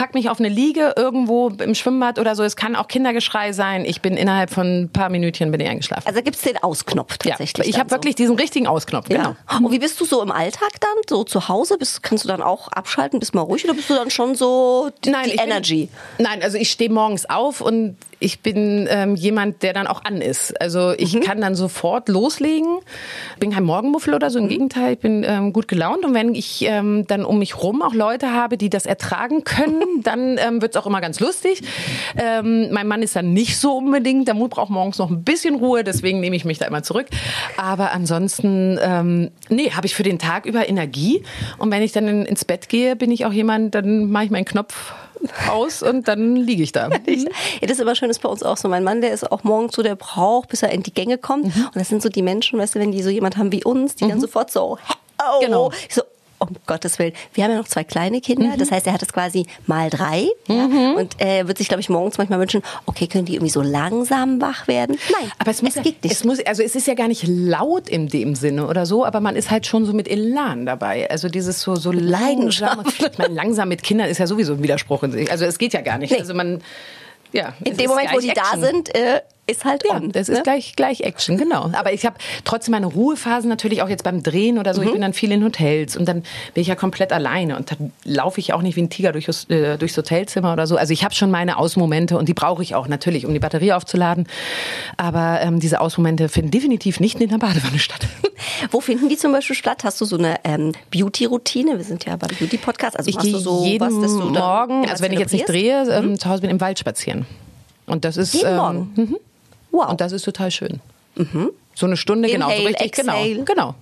Pack 0.00 0.14
mich 0.14 0.30
auf 0.30 0.38
eine 0.38 0.48
Liege 0.48 0.94
irgendwo 0.96 1.50
im 1.50 1.74
Schwimmbad 1.74 2.18
oder 2.18 2.34
so. 2.34 2.42
Es 2.42 2.56
kann 2.56 2.74
auch 2.74 2.88
Kindergeschrei 2.88 3.52
sein. 3.52 3.84
Ich 3.84 4.00
bin 4.00 4.16
innerhalb 4.16 4.48
von 4.48 4.84
ein 4.84 4.88
paar 4.88 5.10
Minütchen 5.10 5.50
bin 5.50 5.60
ich 5.60 5.68
eingeschlafen. 5.68 6.06
Also 6.08 6.22
gibt's 6.22 6.40
den 6.40 6.56
Ausknopf 6.56 7.18
ja, 7.22 7.32
tatsächlich. 7.32 7.66
ich 7.68 7.72
dann 7.74 7.80
habe 7.82 7.90
wirklich 7.90 8.14
diesen 8.14 8.36
richtigen 8.36 8.66
Ausknopf. 8.66 9.08
so. 9.08 9.14
Genau. 9.14 9.36
Ja. 9.50 9.58
Und 9.58 9.70
wie 9.72 9.78
bist 9.78 10.00
du 10.00 10.06
so 10.06 10.22
im 10.22 10.30
Alltag 10.30 10.70
dann? 10.80 10.88
So 11.06 11.22
zu 11.24 11.48
Hause? 11.48 11.76
Bist, 11.76 12.02
kannst 12.02 12.24
du 12.24 12.28
dann 12.28 12.40
auch 12.40 12.68
abschalten, 12.68 13.20
bist 13.20 13.34
mal 13.34 13.42
ruhig 13.42 13.62
oder 13.64 13.74
bist 13.74 13.90
du 13.90 13.94
dann 13.94 14.10
schon 14.10 14.34
so 14.36 14.88
die, 15.04 15.12
die 15.12 15.18
ich 15.32 15.36
bin- 15.36 15.44
Energy? 15.50 15.90
nein, 16.16 16.42
also 16.42 16.56
ich 16.56 16.70
stehe 16.70 16.88
morgens 16.90 17.28
auf 17.28 17.60
und 17.60 17.98
ich 18.20 18.40
bin 18.40 18.86
ähm, 18.90 19.16
jemand, 19.16 19.62
der 19.62 19.72
dann 19.72 19.86
auch 19.86 20.04
an 20.04 20.20
ist. 20.20 20.60
Also 20.60 20.92
ich 20.96 21.14
Mhm. 21.14 21.20
kann 21.20 21.40
dann 21.40 21.54
sofort 21.54 22.08
loslegen. 22.08 22.78
Bin 23.38 23.50
kein 23.52 23.64
Morgenmuffel 23.64 24.12
oder 24.14 24.30
so, 24.30 24.38
Mhm. 24.38 24.44
im 24.44 24.48
Gegenteil, 24.50 24.92
ich 24.92 24.98
bin 24.98 25.24
ähm, 25.26 25.52
gut 25.52 25.66
gelaunt. 25.68 26.04
Und 26.04 26.12
wenn 26.14 26.34
ich 26.34 26.62
ähm, 26.66 27.06
dann 27.08 27.24
um 27.24 27.38
mich 27.38 27.62
rum 27.62 27.80
auch 27.82 27.94
Leute 27.94 28.32
habe, 28.32 28.56
die 28.58 28.68
das 28.70 28.84
ertragen 28.86 29.42
können, 29.44 29.82
dann 30.04 30.36
ähm, 30.38 30.60
wird's 30.62 30.76
auch 30.76 30.86
immer 30.86 31.00
ganz 31.00 31.18
lustig. 31.18 31.62
Ähm, 32.16 32.70
mein 32.72 32.86
Mann 32.86 33.02
ist 33.02 33.16
dann 33.16 33.32
nicht 33.32 33.58
so 33.58 33.72
unbedingt, 33.78 34.28
der 34.28 34.34
Mut 34.34 34.50
braucht 34.50 34.70
morgens 34.70 34.98
noch 34.98 35.10
ein 35.10 35.24
bisschen 35.24 35.54
Ruhe, 35.56 35.82
deswegen 35.82 36.20
nehme 36.20 36.36
ich 36.36 36.44
mich 36.44 36.58
da 36.58 36.66
immer 36.66 36.82
zurück. 36.82 37.06
Aber 37.56 37.92
ansonsten, 37.92 38.78
ähm, 38.82 39.30
nee, 39.48 39.70
habe 39.70 39.86
ich 39.86 39.94
für 39.94 40.02
den 40.02 40.18
Tag 40.18 40.44
über 40.44 40.68
Energie. 40.68 41.22
Und 41.58 41.70
wenn 41.70 41.82
ich 41.82 41.92
dann 41.92 42.06
in, 42.06 42.26
ins 42.26 42.44
Bett 42.44 42.68
gehe, 42.68 42.96
bin 42.96 43.10
ich 43.10 43.24
auch 43.24 43.32
jemand, 43.32 43.74
dann 43.74 44.10
mache 44.10 44.24
ich 44.26 44.30
meinen 44.30 44.44
Knopf 44.44 44.92
aus 45.50 45.82
und 45.82 46.08
dann 46.08 46.34
liege 46.36 46.62
ich 46.62 46.72
da. 46.72 46.88
Ja, 47.06 47.26
das 47.62 47.72
ist 47.72 47.80
immer 47.80 47.94
schön, 48.10 48.16
ist 48.16 48.22
bei 48.22 48.28
uns 48.28 48.42
auch 48.42 48.56
so. 48.56 48.68
Mein 48.68 48.84
Mann, 48.84 49.00
der 49.00 49.12
ist 49.12 49.30
auch 49.30 49.44
morgens 49.44 49.74
so, 49.74 49.82
der 49.82 49.94
braucht, 49.96 50.48
bis 50.48 50.62
er 50.62 50.70
in 50.70 50.82
die 50.82 50.92
Gänge 50.92 51.18
kommt. 51.18 51.54
Mhm. 51.56 51.66
Und 51.66 51.76
das 51.76 51.88
sind 51.88 52.02
so 52.02 52.08
die 52.08 52.22
Menschen, 52.22 52.58
weißt 52.58 52.74
du, 52.74 52.78
wenn 52.80 52.92
die 52.92 53.02
so 53.02 53.10
jemand 53.10 53.36
haben 53.36 53.52
wie 53.52 53.64
uns, 53.64 53.94
die 53.96 54.08
dann 54.08 54.20
sofort 54.20 54.50
so, 54.50 54.78
oh. 55.18 55.40
Genau. 55.40 55.70
Ich 55.88 55.94
so, 55.94 56.02
um 56.42 56.48
Gottes 56.66 56.98
Willen. 56.98 57.12
Wir 57.34 57.44
haben 57.44 57.50
ja 57.50 57.58
noch 57.58 57.68
zwei 57.68 57.84
kleine 57.84 58.22
Kinder, 58.22 58.46
Mhm. 58.54 58.58
das 58.58 58.70
heißt, 58.70 58.86
er 58.86 58.94
hat 58.94 59.02
es 59.02 59.12
quasi 59.12 59.44
mal 59.66 59.90
drei. 59.90 60.26
Ja? 60.48 60.64
Und 60.96 61.16
er 61.18 61.46
wird 61.46 61.58
sich, 61.58 61.68
glaube 61.68 61.82
ich, 61.82 61.90
morgens 61.90 62.16
manchmal 62.16 62.40
wünschen, 62.40 62.62
okay, 62.86 63.06
können 63.08 63.26
die 63.26 63.34
irgendwie 63.34 63.50
so 63.50 63.60
langsam 63.60 64.40
wach 64.40 64.66
werden? 64.66 64.96
Nein, 65.20 65.30
Aber 65.38 65.50
es, 65.50 65.60
muss, 65.60 65.74
ja- 65.74 65.82
geht 65.82 66.02
nicht. 66.02 66.14
Es 66.14 66.24
muss, 66.24 66.38
also 66.46 66.62
es 66.62 66.74
ist 66.74 66.86
ja 66.86 66.94
gar 66.94 67.08
nicht 67.08 67.24
laut 67.28 67.90
in 67.90 68.08
dem 68.08 68.34
Sinne 68.34 68.66
oder 68.66 68.86
so, 68.86 69.04
aber 69.04 69.20
man 69.20 69.36
ist 69.36 69.50
halt 69.50 69.66
schon 69.66 69.84
so 69.84 69.92
mit 69.92 70.08
Elan 70.08 70.64
dabei. 70.64 71.10
Also 71.10 71.28
dieses 71.28 71.60
so, 71.60 71.76
so 71.76 71.92
Leidenschaft. 71.92 72.76
langsam. 72.76 73.06
Ich 73.12 73.18
meine, 73.18 73.34
langsam 73.34 73.68
mit 73.68 73.82
Kindern 73.82 74.08
ist 74.08 74.16
ja 74.16 74.26
sowieso 74.26 74.54
ein 74.54 74.62
Widerspruch 74.62 75.02
in 75.02 75.12
sich. 75.12 75.30
Also 75.30 75.44
es 75.44 75.58
geht 75.58 75.74
ja 75.74 75.82
gar 75.82 75.98
nicht. 75.98 76.12
Nee. 76.12 76.20
Also 76.20 76.32
man, 76.32 76.62
ja. 77.32 77.54
in 77.64 77.76
dem 77.76 77.88
Moment, 77.88 78.12
wo 78.12 78.20
die 78.20 78.32
da 78.32 78.56
sind, 78.56 78.94
äh, 78.94 79.20
ist 79.50 79.64
halt 79.64 79.84
Ja, 79.88 79.96
on. 79.96 80.12
das 80.12 80.28
ne? 80.28 80.34
ist 80.36 80.44
gleich, 80.44 80.76
gleich 80.76 81.00
Action, 81.00 81.36
genau. 81.36 81.70
Aber 81.72 81.92
ich 81.92 82.06
habe 82.06 82.16
trotzdem 82.44 82.72
meine 82.72 82.86
Ruhephasen 82.86 83.48
natürlich 83.48 83.82
auch 83.82 83.88
jetzt 83.88 84.04
beim 84.04 84.22
Drehen 84.22 84.58
oder 84.58 84.74
so. 84.74 84.82
Ich 84.82 84.92
bin 84.92 85.00
dann 85.00 85.12
viel 85.12 85.32
in 85.32 85.44
Hotels 85.44 85.96
und 85.96 86.06
dann 86.06 86.22
bin 86.54 86.62
ich 86.62 86.68
ja 86.68 86.74
komplett 86.74 87.12
alleine 87.12 87.56
und 87.56 87.70
dann 87.70 87.92
laufe 88.04 88.40
ich 88.40 88.52
auch 88.52 88.62
nicht 88.62 88.76
wie 88.76 88.82
ein 88.82 88.90
Tiger 88.90 89.12
durch, 89.12 89.26
das- 89.26 89.48
äh, 89.50 89.76
durchs 89.78 89.96
Hotelzimmer 89.96 90.52
oder 90.52 90.66
so. 90.66 90.76
Also 90.76 90.92
ich 90.92 91.04
habe 91.04 91.14
schon 91.14 91.30
meine 91.30 91.58
Ausmomente 91.58 92.16
und 92.18 92.28
die 92.28 92.34
brauche 92.34 92.62
ich 92.62 92.74
auch 92.74 92.88
natürlich, 92.88 93.26
um 93.26 93.32
die 93.32 93.38
Batterie 93.40 93.72
aufzuladen. 93.72 94.26
Aber 94.96 95.40
ähm, 95.42 95.60
diese 95.60 95.80
Ausmomente 95.80 96.28
finden 96.28 96.50
definitiv 96.50 97.00
nicht 97.00 97.20
in 97.20 97.28
der 97.30 97.38
Badewanne 97.38 97.78
statt. 97.78 98.06
Wo 98.70 98.80
finden 98.80 99.08
die 99.08 99.16
zum 99.16 99.32
Beispiel 99.32 99.56
statt? 99.56 99.84
Hast 99.84 100.00
du 100.00 100.04
so 100.04 100.16
eine 100.16 100.36
ähm, 100.44 100.72
Beauty-Routine? 100.90 101.76
Wir 101.76 101.84
sind 101.84 102.04
ja 102.06 102.16
beim 102.16 102.30
Beauty-Podcast. 102.38 102.96
Also 102.98 103.10
Ich 103.10 103.18
gehe 103.18 103.32
du 103.32 103.38
so 103.38 103.64
jeden 103.64 103.80
was, 103.86 104.00
dass 104.00 104.12
du 104.12 104.30
dann 104.30 104.42
Morgen, 104.42 104.88
also 104.88 105.02
wenn 105.04 105.12
ich 105.12 105.18
jetzt 105.18 105.32
nicht 105.32 105.48
drehe, 105.48 105.82
ähm, 105.90 106.18
zu 106.18 106.28
Hause 106.28 106.42
bin, 106.42 106.50
im 106.50 106.60
Wald 106.60 106.78
spazieren. 106.78 107.26
Und 107.86 108.04
das 108.04 108.16
ist 108.16 108.34
Jeden 108.34 108.48
ähm, 108.50 108.56
Morgen? 108.56 109.16
Mhm. 109.70 109.78
Wow. 109.78 109.90
Und 109.90 110.00
das 110.00 110.12
ist 110.12 110.24
total 110.24 110.50
schön. 110.50 110.80
So 111.74 111.86
eine 111.86 111.96
Stunde, 111.96 112.28
genau, 112.28 112.46
so 112.46 112.52
Inhale, 112.52 112.68
richtig, 112.70 112.98
exhale. 112.98 113.34
genau, 113.34 113.44
genau. 113.44 113.74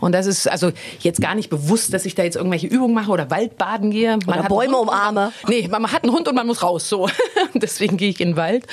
Und 0.00 0.12
das 0.12 0.26
ist 0.26 0.48
also 0.48 0.72
jetzt 1.00 1.20
gar 1.20 1.34
nicht 1.34 1.50
bewusst, 1.50 1.92
dass 1.92 2.06
ich 2.06 2.14
da 2.14 2.22
jetzt 2.22 2.36
irgendwelche 2.36 2.66
Übungen 2.66 2.94
mache 2.94 3.10
oder 3.10 3.30
Waldbaden 3.30 3.90
gehe. 3.90 4.10
Man 4.12 4.22
Oder 4.26 4.38
hat 4.44 4.48
Bäume 4.48 4.76
umarme. 4.78 5.32
Man, 5.42 5.50
nee, 5.52 5.68
man 5.68 5.90
hat 5.92 6.04
einen 6.04 6.12
Hund 6.12 6.26
und 6.28 6.34
man 6.34 6.46
muss 6.46 6.62
raus. 6.62 6.88
So, 6.88 7.08
deswegen 7.54 7.96
gehe 7.96 8.08
ich 8.10 8.20
in 8.20 8.30
den 8.30 8.36
Wald 8.36 8.66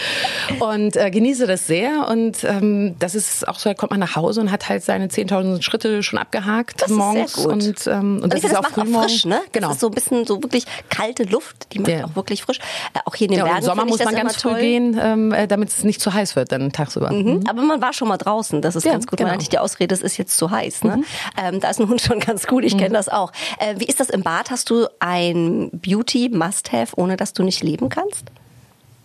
und 0.59 0.95
äh, 0.95 1.11
genieße 1.11 1.47
das 1.47 1.67
sehr. 1.67 2.07
Und 2.09 2.43
ähm, 2.43 2.95
das 2.99 3.15
ist 3.15 3.47
auch 3.47 3.59
so, 3.59 3.69
da 3.69 3.73
kommt 3.73 3.91
man 3.91 3.99
nach 3.99 4.15
Hause 4.15 4.41
und 4.41 4.51
hat 4.51 4.69
halt 4.69 4.83
seine 4.83 5.07
10.000 5.07 5.61
Schritte 5.61 6.01
schon 6.03 6.19
abgehakt 6.19 6.81
Das 6.81 6.89
ist 6.91 6.95
morgens 6.97 7.33
sehr 7.33 7.43
gut. 7.45 7.53
und 7.53 7.87
ähm, 7.87 8.17
und 8.17 8.23
Und 8.23 8.33
das 8.33 8.39
finde, 8.41 8.53
ist 8.55 8.59
auch 8.59 8.63
das 8.69 8.75
macht 8.77 8.95
auch 8.95 9.01
frisch, 9.03 9.25
ne? 9.25 9.41
Genau. 9.51 9.67
Das 9.67 9.75
ist 9.77 9.81
so 9.81 9.87
ein 9.87 9.93
bisschen 9.93 10.25
so 10.25 10.41
wirklich 10.41 10.63
kalte 10.89 11.23
Luft, 11.23 11.67
die 11.73 11.79
macht 11.79 11.91
Ja. 11.91 12.05
auch 12.05 12.15
wirklich 12.15 12.41
frisch. 12.41 12.59
Äh, 12.93 12.99
auch 13.05 13.15
hier 13.15 13.25
in 13.25 13.31
den 13.31 13.39
ja, 13.39 13.43
Bergen 13.45 13.59
Im 13.59 13.65
Sommer 13.65 13.85
muss 13.85 13.99
man 13.99 14.07
das 14.13 14.15
ganz 14.23 14.35
früh 14.37 14.49
toll. 14.51 14.59
gehen, 14.61 14.99
ähm, 15.01 15.31
äh, 15.33 15.47
damit 15.47 15.69
es 15.69 15.83
nicht 15.83 15.99
zu 16.01 16.13
heiß 16.13 16.35
wird 16.35 16.51
dann 16.51 16.71
tagsüber. 16.71 17.11
Mhm. 17.11 17.43
Aber 17.49 17.61
man 17.61 17.81
war 17.81 17.93
schon 17.93 18.07
mal 18.07 18.17
draußen, 18.17 18.61
das 18.61 18.75
ist 18.75 18.85
Ja, 18.85 18.93
ganz 18.93 19.05
gut. 19.07 19.19
Man 19.19 19.25
genau. 19.25 19.31
hat 19.33 19.39
nicht 19.39 19.51
die 19.51 19.59
Ausrede, 19.59 19.93
es 19.93 20.01
ist 20.01 20.17
jetzt 20.17 20.36
zu 20.37 20.51
heiß. 20.51 20.83
Ne? 20.83 21.03
Ähm, 21.37 21.59
da 21.59 21.69
ist 21.69 21.79
ein 21.79 21.89
Hund 21.89 22.01
schon 22.01 22.19
ganz 22.19 22.47
gut, 22.47 22.63
ich 22.63 22.77
kenne 22.77 22.93
das 22.93 23.09
auch. 23.09 23.31
Äh, 23.59 23.75
wie 23.79 23.85
ist 23.85 23.99
das 23.99 24.09
im 24.09 24.23
Bad? 24.23 24.51
Hast 24.51 24.69
du 24.69 24.87
ein 24.99 25.69
Beauty-Must-Have, 25.73 26.97
ohne 26.97 27.17
dass 27.17 27.33
du 27.33 27.43
nicht 27.43 27.63
leben 27.63 27.89
kannst? 27.89 28.25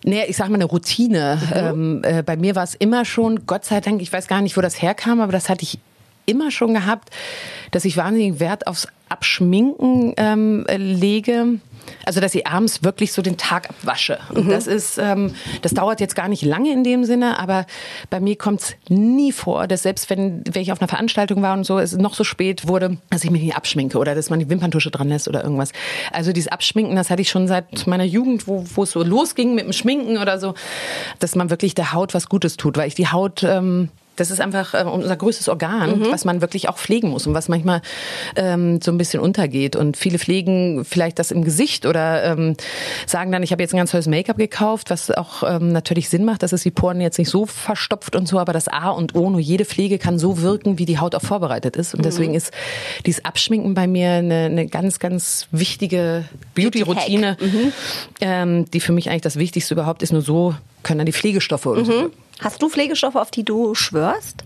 Nee, 0.05 0.25
ich 0.27 0.37
sag 0.37 0.49
mal 0.49 0.55
eine 0.55 0.65
Routine. 0.65 1.41
Ähm, 1.53 2.01
äh, 2.03 2.23
bei 2.23 2.35
mir 2.35 2.55
war 2.55 2.63
es 2.63 2.75
immer 2.75 3.05
schon, 3.05 3.45
Gott 3.45 3.65
sei 3.65 3.79
Dank, 3.79 4.01
ich 4.01 4.11
weiß 4.11 4.27
gar 4.27 4.41
nicht, 4.41 4.57
wo 4.57 4.61
das 4.61 4.81
herkam, 4.81 5.21
aber 5.21 5.31
das 5.31 5.49
hatte 5.49 5.63
ich 5.63 5.79
immer 6.25 6.51
schon 6.51 6.73
gehabt, 6.73 7.09
dass 7.71 7.85
ich 7.85 7.97
wahnsinnigen 7.97 8.39
Wert 8.39 8.67
aufs 8.67 8.87
Abschminken 9.09 10.13
ähm, 10.17 10.65
äh, 10.67 10.77
lege. 10.77 11.59
Also, 12.05 12.19
dass 12.19 12.35
ich 12.35 12.47
abends 12.47 12.83
wirklich 12.83 13.11
so 13.11 13.21
den 13.21 13.37
Tag 13.37 13.69
abwasche. 13.69 14.19
Und 14.33 14.49
das 14.49 14.67
ist, 14.67 14.97
ähm, 14.97 15.33
das 15.61 15.73
dauert 15.73 15.99
jetzt 15.99 16.15
gar 16.15 16.27
nicht 16.27 16.43
lange 16.43 16.71
in 16.71 16.83
dem 16.83 17.03
Sinne, 17.05 17.39
aber 17.39 17.65
bei 18.09 18.19
mir 18.19 18.35
kommt 18.35 18.61
es 18.61 18.75
nie 18.89 19.31
vor, 19.31 19.67
dass 19.67 19.83
selbst 19.83 20.09
wenn, 20.09 20.43
wenn 20.51 20.61
ich 20.61 20.71
auf 20.71 20.81
einer 20.81 20.87
Veranstaltung 20.87 21.41
war 21.41 21.53
und 21.53 21.65
so, 21.65 21.79
es 21.79 21.95
noch 21.97 22.13
so 22.13 22.23
spät 22.23 22.67
wurde, 22.67 22.97
dass 23.09 23.23
ich 23.23 23.31
mich 23.31 23.41
nicht 23.41 23.55
abschminke 23.55 23.97
oder 23.97 24.15
dass 24.15 24.29
man 24.29 24.39
die 24.39 24.49
Wimperntusche 24.49 24.91
dran 24.91 25.09
lässt 25.09 25.27
oder 25.27 25.43
irgendwas. 25.43 25.71
Also 26.11 26.33
dieses 26.33 26.51
Abschminken, 26.51 26.95
das 26.95 27.09
hatte 27.09 27.21
ich 27.21 27.29
schon 27.29 27.47
seit 27.47 27.87
meiner 27.87 28.03
Jugend, 28.03 28.47
wo, 28.47 28.65
wo 28.75 28.83
es 28.83 28.91
so 28.91 29.03
losging 29.03 29.55
mit 29.55 29.65
dem 29.65 29.73
Schminken 29.73 30.17
oder 30.17 30.39
so, 30.39 30.53
dass 31.19 31.35
man 31.35 31.49
wirklich 31.49 31.75
der 31.75 31.93
Haut 31.93 32.13
was 32.13 32.29
Gutes 32.29 32.57
tut, 32.57 32.77
weil 32.77 32.87
ich 32.87 32.95
die 32.95 33.07
Haut 33.07 33.43
ähm, 33.43 33.89
das 34.15 34.31
ist 34.31 34.41
einfach 34.41 34.73
äh, 34.73 34.83
unser 34.83 35.15
größtes 35.15 35.49
Organ, 35.49 35.99
mhm. 35.99 36.11
was 36.11 36.25
man 36.25 36.41
wirklich 36.41 36.69
auch 36.69 36.77
pflegen 36.77 37.09
muss 37.09 37.25
und 37.25 37.33
was 37.33 37.49
manchmal 37.49 37.81
ähm, 38.35 38.79
so 38.81 38.91
ein 38.91 38.97
bisschen 38.97 39.19
untergeht. 39.19 39.75
Und 39.75 39.97
viele 39.97 40.19
pflegen 40.19 40.85
vielleicht 40.85 41.19
das 41.19 41.31
im 41.31 41.43
Gesicht 41.43 41.85
oder 41.85 42.23
ähm, 42.23 42.55
sagen 43.07 43.31
dann, 43.31 43.43
ich 43.43 43.51
habe 43.51 43.61
jetzt 43.61 43.73
ein 43.73 43.77
ganz 43.77 43.91
tolles 43.91 44.07
Make-up 44.07 44.37
gekauft, 44.37 44.89
was 44.89 45.09
auch 45.11 45.43
ähm, 45.43 45.71
natürlich 45.71 46.09
Sinn 46.09 46.25
macht, 46.25 46.43
dass 46.43 46.53
es 46.53 46.63
die 46.63 46.71
Poren 46.71 47.01
jetzt 47.01 47.17
nicht 47.17 47.29
so 47.29 47.45
verstopft 47.45 48.15
und 48.15 48.27
so, 48.27 48.39
aber 48.39 48.53
das 48.53 48.67
A 48.67 48.89
und 48.89 49.15
O, 49.15 49.29
nur 49.29 49.39
jede 49.39 49.65
Pflege 49.65 49.97
kann 49.97 50.19
so 50.19 50.41
wirken, 50.41 50.77
wie 50.77 50.85
die 50.85 50.99
Haut 50.99 51.15
auch 51.15 51.21
vorbereitet 51.21 51.75
ist. 51.75 51.93
Und 51.93 52.01
mhm. 52.01 52.03
deswegen 52.03 52.33
ist 52.35 52.51
dieses 53.05 53.25
Abschminken 53.25 53.73
bei 53.73 53.87
mir 53.87 54.11
eine, 54.11 54.45
eine 54.45 54.67
ganz, 54.67 54.99
ganz 54.99 55.47
wichtige 55.51 56.25
Beauty-Routine, 56.55 57.37
mhm. 57.39 57.73
ähm, 58.21 58.71
die 58.71 58.79
für 58.79 58.91
mich 58.91 59.09
eigentlich 59.09 59.21
das 59.21 59.37
Wichtigste 59.37 59.73
überhaupt 59.73 60.03
ist. 60.03 60.13
Nur 60.13 60.21
so 60.21 60.55
können 60.83 60.99
dann 60.99 61.05
die 61.05 61.13
Pflegestoffe 61.13 61.67
und 61.67 61.85
so 61.85 62.11
Hast 62.43 62.61
du 62.61 62.67
Pflegestoffe, 62.67 63.15
auf 63.15 63.31
die 63.31 63.45
du 63.45 63.73
schwörst? 63.73 64.43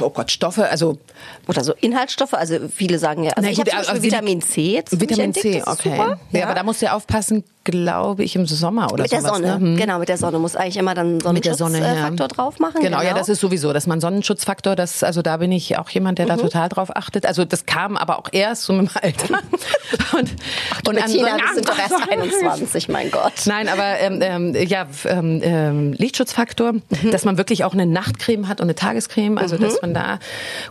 Oh 0.00 0.10
Gott, 0.10 0.30
Stoffe, 0.30 0.68
also 0.68 0.98
oder 1.46 1.64
so 1.64 1.74
Inhaltsstoffe. 1.80 2.34
Also 2.34 2.56
viele 2.74 2.98
sagen 2.98 3.24
ja, 3.24 3.32
also 3.32 3.46
Na, 3.46 3.52
ich 3.52 3.60
habe 3.60 3.72
also 3.74 4.02
Vitamin 4.02 4.42
C. 4.42 4.82
Vitamin 4.90 5.34
C, 5.34 5.62
okay. 5.64 5.96
Ja, 5.96 6.18
ja, 6.32 6.44
aber 6.44 6.54
da 6.54 6.62
musst 6.62 6.82
du 6.82 6.86
ja 6.86 6.94
aufpassen 6.94 7.44
glaube 7.70 8.24
ich, 8.24 8.34
im 8.34 8.46
Sommer 8.46 8.92
oder 8.94 9.02
Mit 9.02 9.12
der 9.12 9.20
sowas, 9.20 9.36
Sonne, 9.36 9.46
ne? 9.46 9.60
hm. 9.60 9.76
genau, 9.76 9.98
mit 9.98 10.08
der 10.08 10.16
Sonne 10.16 10.38
muss 10.38 10.56
eigentlich 10.56 10.78
immer 10.78 10.94
dann 10.94 11.20
Sonnenschutzfaktor 11.20 12.18
ja. 12.18 12.28
drauf 12.28 12.58
machen. 12.60 12.80
Genau, 12.80 12.98
genau, 12.98 13.02
ja, 13.02 13.12
das 13.12 13.28
ist 13.28 13.40
sowieso, 13.40 13.74
dass 13.74 13.86
man 13.86 14.00
Sonnenschutzfaktor, 14.00 14.74
das, 14.74 15.02
also 15.02 15.20
da 15.20 15.36
bin 15.36 15.52
ich 15.52 15.76
auch 15.76 15.90
jemand, 15.90 16.18
der 16.18 16.24
mhm. 16.24 16.30
da 16.30 16.36
total 16.38 16.68
drauf 16.70 16.96
achtet. 16.96 17.26
Also 17.26 17.44
das 17.44 17.66
kam 17.66 17.98
aber 17.98 18.18
auch 18.18 18.28
erst 18.32 18.62
so 18.62 18.72
mit 18.72 18.88
dem 18.88 18.96
Alter. 19.02 19.34
und, 20.18 20.34
Ach, 20.72 20.80
und 20.88 20.94
Bettina, 20.94 21.32
an, 21.32 21.40
sind 21.54 21.68
doch 21.68 21.78
erst 21.78 21.94
21, 22.10 22.88
mein 22.88 23.10
Gott. 23.10 23.34
Nein, 23.44 23.68
aber 23.68 23.98
ähm, 24.00 24.20
ähm, 24.22 24.54
ja, 24.54 24.86
ähm, 25.04 25.40
ähm, 25.42 25.92
Lichtschutzfaktor, 25.92 26.72
mhm. 26.72 27.10
dass 27.10 27.26
man 27.26 27.36
wirklich 27.36 27.64
auch 27.64 27.74
eine 27.74 27.84
Nachtcreme 27.84 28.48
hat 28.48 28.62
und 28.62 28.66
eine 28.66 28.76
Tagescreme, 28.76 29.36
also 29.36 29.56
mhm. 29.56 29.64
Dass 29.68 29.82
man 29.82 29.94
da 29.94 30.18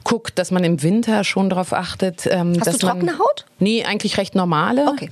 guckt, 0.03 0.37
dass 0.39 0.51
man 0.51 0.63
im 0.63 0.81
Winter 0.83 1.23
schon 1.23 1.49
darauf 1.49 1.73
achtet. 1.73 2.27
Ähm, 2.29 2.53
Hast 2.57 2.67
dass 2.67 2.77
du 2.77 2.87
trockene 2.87 3.11
man, 3.11 3.19
Haut? 3.19 3.45
Nee, 3.59 3.83
eigentlich 3.83 4.17
recht 4.17 4.35
normale. 4.35 4.87
Okay. 4.87 5.09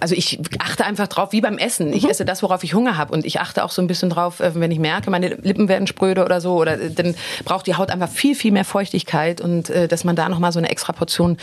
Also 0.00 0.14
ich 0.14 0.38
achte 0.58 0.84
einfach 0.84 1.08
drauf, 1.08 1.32
wie 1.32 1.40
beim 1.40 1.58
Essen. 1.58 1.92
Ich 1.92 2.04
mhm. 2.04 2.10
esse 2.10 2.24
das, 2.24 2.42
worauf 2.42 2.62
ich 2.62 2.74
Hunger 2.74 2.96
habe. 2.96 3.12
Und 3.12 3.24
ich 3.24 3.40
achte 3.40 3.64
auch 3.64 3.70
so 3.70 3.82
ein 3.82 3.88
bisschen 3.88 4.10
drauf, 4.10 4.40
äh, 4.40 4.52
wenn 4.54 4.70
ich 4.70 4.78
merke, 4.78 5.10
meine 5.10 5.28
Lippen 5.28 5.68
werden 5.68 5.86
spröde 5.86 6.24
oder 6.24 6.40
so, 6.40 6.54
oder 6.54 6.80
äh, 6.80 6.90
dann 6.90 7.14
braucht 7.44 7.66
die 7.66 7.74
Haut 7.74 7.90
einfach 7.90 8.08
viel, 8.08 8.34
viel 8.34 8.52
mehr 8.52 8.64
Feuchtigkeit 8.64 9.40
und 9.40 9.70
äh, 9.70 9.88
dass 9.88 10.04
man 10.04 10.14
da 10.14 10.28
nochmal 10.28 10.52
so 10.52 10.58
eine 10.58 10.70
extra 10.70 10.92
Portion 10.92 11.36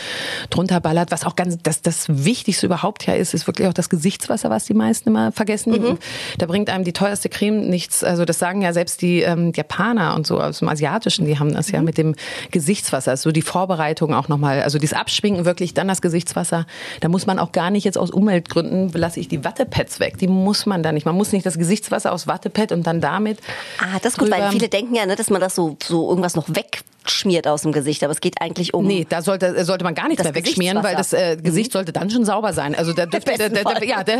drunter 0.50 0.80
ballert. 0.80 1.10
Was 1.10 1.24
auch 1.24 1.36
ganz, 1.36 1.58
das, 1.62 1.82
das 1.82 2.06
Wichtigste 2.08 2.66
überhaupt 2.66 3.06
ja 3.06 3.14
ist, 3.14 3.34
ist 3.34 3.46
wirklich 3.46 3.68
auch 3.68 3.74
das 3.74 3.88
Gesichtswasser, 3.88 4.48
was 4.48 4.64
die 4.64 4.74
meisten 4.74 5.10
immer 5.10 5.32
vergessen. 5.32 5.72
Mhm. 5.72 5.98
Da 6.38 6.46
bringt 6.46 6.70
einem 6.70 6.84
die 6.84 6.92
teuerste 6.92 7.28
Creme 7.28 7.68
nichts. 7.68 8.02
Also 8.02 8.24
das 8.24 8.38
sagen 8.38 8.62
ja 8.62 8.72
selbst 8.72 9.02
die 9.02 9.20
ähm, 9.20 9.52
Japaner 9.54 10.14
und 10.14 10.26
so 10.26 10.40
aus 10.40 10.60
dem 10.60 10.68
Asiatischen, 10.68 11.26
die 11.26 11.38
haben 11.38 11.52
das 11.52 11.68
mhm. 11.68 11.74
ja 11.74 11.82
mit 11.86 11.96
dem 11.96 12.14
Gesichtswasser. 12.50 13.16
So 13.16 13.28
also 13.28 13.32
die 13.32 13.42
Vorbereitung 13.42 14.12
auch 14.12 14.28
nochmal, 14.28 14.62
also 14.62 14.78
das 14.78 14.92
Abschminken 14.92 15.46
wirklich, 15.46 15.72
dann 15.72 15.88
das 15.88 16.02
Gesichtswasser. 16.02 16.66
Da 17.00 17.08
muss 17.08 17.26
man 17.26 17.38
auch 17.38 17.52
gar 17.52 17.70
nicht 17.70 17.84
jetzt 17.84 17.96
aus 17.96 18.10
Umweltgründen, 18.10 18.92
lasse 18.92 19.18
ich 19.20 19.28
die 19.28 19.42
Wattepads 19.44 20.00
weg. 20.00 20.18
Die 20.18 20.28
muss 20.28 20.66
man 20.66 20.82
da 20.82 20.92
nicht. 20.92 21.06
Man 21.06 21.16
muss 21.16 21.32
nicht 21.32 21.46
das 21.46 21.58
Gesichtswasser 21.58 22.12
aus 22.12 22.26
Wattepad 22.26 22.72
und 22.72 22.86
dann 22.86 23.00
damit. 23.00 23.38
Ah, 23.78 23.98
das 24.02 24.12
ist 24.12 24.18
gut, 24.18 24.30
weil 24.30 24.50
viele 24.50 24.68
denken 24.68 24.94
ja, 24.94 25.06
ne, 25.06 25.16
dass 25.16 25.30
man 25.30 25.40
das 25.40 25.54
so, 25.54 25.78
so 25.82 26.08
irgendwas 26.10 26.36
noch 26.36 26.54
weg 26.54 26.82
schmiert 27.10 27.46
aus 27.46 27.62
dem 27.62 27.72
Gesicht, 27.72 28.02
aber 28.02 28.12
es 28.12 28.20
geht 28.20 28.40
eigentlich 28.40 28.74
um. 28.74 28.86
Nee, 28.86 29.06
da 29.08 29.22
sollte, 29.22 29.64
sollte 29.64 29.84
man 29.84 29.94
gar 29.94 30.08
nichts 30.08 30.24
mehr 30.24 30.34
wegschmieren, 30.34 30.82
weil 30.82 30.96
das 30.96 31.12
äh, 31.12 31.36
Gesicht 31.36 31.70
mhm. 31.70 31.72
sollte 31.72 31.92
dann 31.92 32.10
schon 32.10 32.24
sauber 32.24 32.52
sein. 32.52 32.74
Also 32.74 32.92
der 32.92 33.06
dürfte, 33.06 33.36
der, 33.36 33.48
der, 33.50 33.64
der, 33.64 33.84
ja, 33.84 34.02
der 34.04 34.18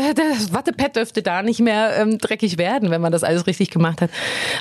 Wattepad 0.51 0.95
dürfte 0.95 1.21
da 1.21 1.41
nicht 1.41 1.59
mehr 1.59 1.97
ähm, 1.97 2.17
dreckig 2.17 2.57
werden, 2.57 2.89
wenn 2.91 3.01
man 3.01 3.11
das 3.11 3.23
alles 3.23 3.47
richtig 3.47 3.71
gemacht 3.71 4.01
hat. 4.01 4.09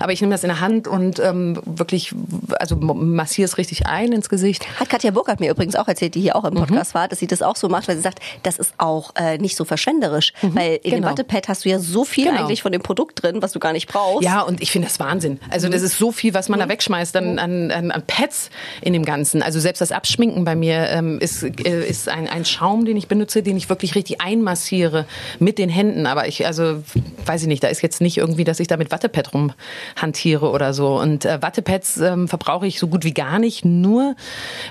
Aber 0.01 0.13
ich 0.13 0.21
nehme 0.21 0.33
das 0.33 0.45
in 0.45 0.49
der 0.49 0.61
Hand 0.61 0.89
und 0.89 1.19
ähm, 1.19 1.61
wirklich, 1.65 2.15
also 2.59 2.77
massiere 2.97 3.47
es 3.47 3.59
richtig 3.59 3.87
ein 3.87 4.13
ins 4.13 4.29
Gesicht. 4.29 4.67
Hat 4.81 4.89
Katja 4.89 5.11
Burkhardt 5.11 5.41
mir 5.41 5.51
übrigens 5.51 5.77
auch 5.77 5.89
erzählt, 5.89 6.15
die 6.15 6.21
hier 6.21 6.37
auch 6.37 6.45
im 6.45 6.55
mhm. 6.55 6.59
Podcast 6.59 6.95
mhm. 6.95 6.99
war, 6.99 7.09
dass 7.09 7.19
sie 7.19 7.27
das 7.27 7.43
auch 7.43 7.57
so 7.57 7.69
macht, 7.69 7.89
weil 7.89 7.97
sie 7.97 8.03
sagt, 8.03 8.21
das 8.43 8.59
ist 8.59 8.75
auch 8.79 9.15
äh, 9.17 9.39
nicht 9.39 9.57
so 9.57 9.65
verschwenderisch, 9.65 10.33
mhm. 10.43 10.55
weil 10.55 10.81
in 10.83 10.91
genau. 10.91 10.97
dem 10.97 11.05
Wattepad 11.05 11.49
hast 11.49 11.65
du 11.65 11.69
ja 11.69 11.79
so 11.79 12.05
viel 12.05 12.27
genau. 12.27 12.43
eigentlich 12.43 12.63
von 12.63 12.73
dem 12.73 12.83
Produkt 12.83 13.23
drin, 13.23 13.43
was 13.43 13.53
du 13.53 13.59
gar 13.59 13.73
nicht 13.73 13.89
brauchst. 13.89 14.25
Ja, 14.25 14.43
und 14.43 14.61
ich 14.63 14.71
finde 14.71 14.89
das 14.89 14.99
Wahnsinn. 15.01 15.41
Also 15.51 15.69
das 15.69 15.81
mhm. 15.81 15.87
ist 15.87 15.99
so 15.99 16.13
viel, 16.13 16.35
was 16.35 16.49
man 16.49 16.59
da 16.59 16.67
mhm. 16.67 16.71
wegschmeißt 16.71 17.17
an, 17.17 17.39
an, 17.39 17.71
an 17.71 18.03
Pads 18.07 18.51
in 18.81 18.93
dem 18.93 19.05
Ganzen. 19.05 19.43
Also 19.43 19.61
selbst 19.61 19.81
das 19.81 19.93
Abschminken 19.93 20.45
bei 20.45 20.57
mir 20.57 20.89
ähm, 20.91 21.19
ist, 21.19 21.43
äh, 21.43 21.87
ist 21.87 22.09
ein, 22.09 22.29
ein 22.29 22.45
Schaum, 22.45 22.85
den 22.85 22.97
ich 22.97 23.09
benutze, 23.09 23.43
den 23.43 23.57
ich 23.57 23.69
wirklich 23.69 23.95
richtig 23.95 24.21
einmassiere 24.21 25.07
mit 25.39 25.59
den 25.59 25.69
Händen. 25.69 26.07
Aber 26.07 26.29
ich, 26.29 26.47
also 26.47 26.83
weiß 27.25 27.43
ich 27.43 27.49
nicht, 27.49 27.63
da 27.63 27.69
ist 27.69 27.83
jetzt 27.83 28.01
nicht 28.01 28.17
irgendwie, 28.17 28.45
dass 28.45 28.61
ich 28.61 28.69
da 28.69 28.77
mit 28.77 28.91
Wattepad 28.91 29.31
rumhantiere 29.33 30.51
oder 30.51 30.75
so. 30.75 30.99
Und 30.99 31.25
äh, 31.25 31.41
Wattepads 31.43 31.99
ähm, 31.99 32.29
verbrauche 32.29 32.67
ich 32.67 32.79
so 32.79 32.86
gut 32.87 33.05
wie 33.05 33.15
gar 33.15 33.39
nicht. 33.39 33.65
Nur 33.65 34.17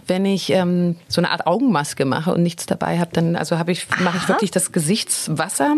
wenn 0.07 0.25
ich 0.25 0.49
ähm, 0.51 0.95
so 1.07 1.21
eine 1.21 1.31
Art 1.31 1.47
Augenmaske 1.47 2.05
mache 2.05 2.33
und 2.33 2.43
nichts 2.43 2.65
dabei 2.65 2.99
habe, 2.99 3.11
dann 3.13 3.35
also 3.35 3.57
habe 3.57 3.71
ich 3.71 3.87
mache 3.99 4.17
ich 4.17 4.27
wirklich 4.27 4.51
das 4.51 4.71
Gesichtswasser 4.71 5.75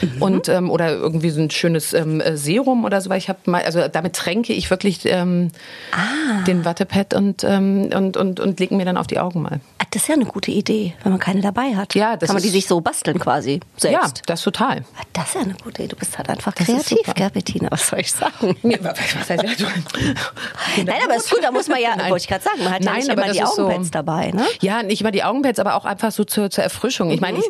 Mhm. 0.00 0.22
Und 0.22 0.48
ähm, 0.48 0.70
oder 0.70 0.90
irgendwie 0.92 1.30
so 1.30 1.40
ein 1.40 1.50
schönes 1.50 1.92
ähm, 1.92 2.20
äh, 2.20 2.36
Serum 2.36 2.84
oder 2.84 3.00
so, 3.00 3.10
weil 3.10 3.18
ich 3.18 3.28
habe 3.28 3.38
mal, 3.46 3.62
also 3.62 3.86
damit 3.88 4.14
tränke 4.14 4.52
ich 4.52 4.70
wirklich 4.70 5.00
ähm, 5.04 5.50
ah. 5.92 6.42
den 6.46 6.64
Wattepad 6.64 7.14
und, 7.14 7.44
ähm, 7.44 7.90
und, 7.94 8.16
und, 8.16 8.40
und 8.40 8.60
lege 8.60 8.74
mir 8.74 8.84
dann 8.84 8.96
auf 8.96 9.06
die 9.06 9.18
Augen 9.18 9.42
mal. 9.42 9.60
Ah, 9.78 9.84
das 9.90 10.02
ist 10.02 10.08
ja 10.08 10.14
eine 10.14 10.26
gute 10.26 10.50
Idee, 10.50 10.94
wenn 11.02 11.12
man 11.12 11.20
keine 11.20 11.40
dabei 11.40 11.76
hat. 11.76 11.94
Ja, 11.94 12.16
das 12.16 12.28
Kann 12.28 12.36
man 12.36 12.42
die 12.42 12.50
sich 12.50 12.66
so 12.66 12.80
basteln 12.80 13.18
quasi 13.18 13.60
selbst. 13.76 14.18
Ja, 14.18 14.22
das 14.26 14.42
total. 14.42 14.84
Ah, 14.98 15.02
das 15.12 15.28
ist 15.28 15.34
ja 15.34 15.40
eine 15.42 15.54
gute 15.54 15.82
Idee. 15.82 15.88
Du 15.88 15.96
bist 15.96 16.16
halt 16.18 16.28
einfach 16.28 16.52
das 16.52 16.66
kreativ, 16.66 17.14
gell, 17.14 17.30
Bettina? 17.30 17.70
Was 17.70 17.88
soll 17.88 18.00
ich 18.00 18.12
sagen? 18.12 18.56
Nee, 18.66 18.78
was 18.82 18.98
heißt 18.98 19.42
du, 19.60 19.64
Nein, 20.84 20.96
aber 21.04 21.16
ist 21.16 21.30
gut, 21.30 21.40
da 21.42 21.50
muss 21.52 21.68
man 21.68 21.80
ja, 21.80 21.90
wollte 22.08 22.16
ich 22.16 22.28
gerade 22.28 22.42
sagen, 22.42 22.64
man 22.64 22.72
hat 22.72 22.82
Nein, 22.82 22.94
ja 22.94 23.14
nicht 23.14 23.24
immer 23.24 23.32
die 23.32 23.42
Augenpads 23.42 23.86
so, 23.86 23.90
dabei, 23.90 24.30
ne? 24.32 24.44
Ja, 24.60 24.82
nicht 24.82 25.00
immer 25.00 25.10
die 25.10 25.22
Augenpads, 25.22 25.58
aber 25.58 25.74
auch 25.74 25.84
einfach 25.84 26.10
so 26.10 26.24
zur, 26.24 26.50
zur 26.50 26.64
Erfrischung. 26.64 27.08
Mhm. 27.08 27.14
Ich 27.14 27.20
meine, 27.20 27.38
ich, 27.38 27.44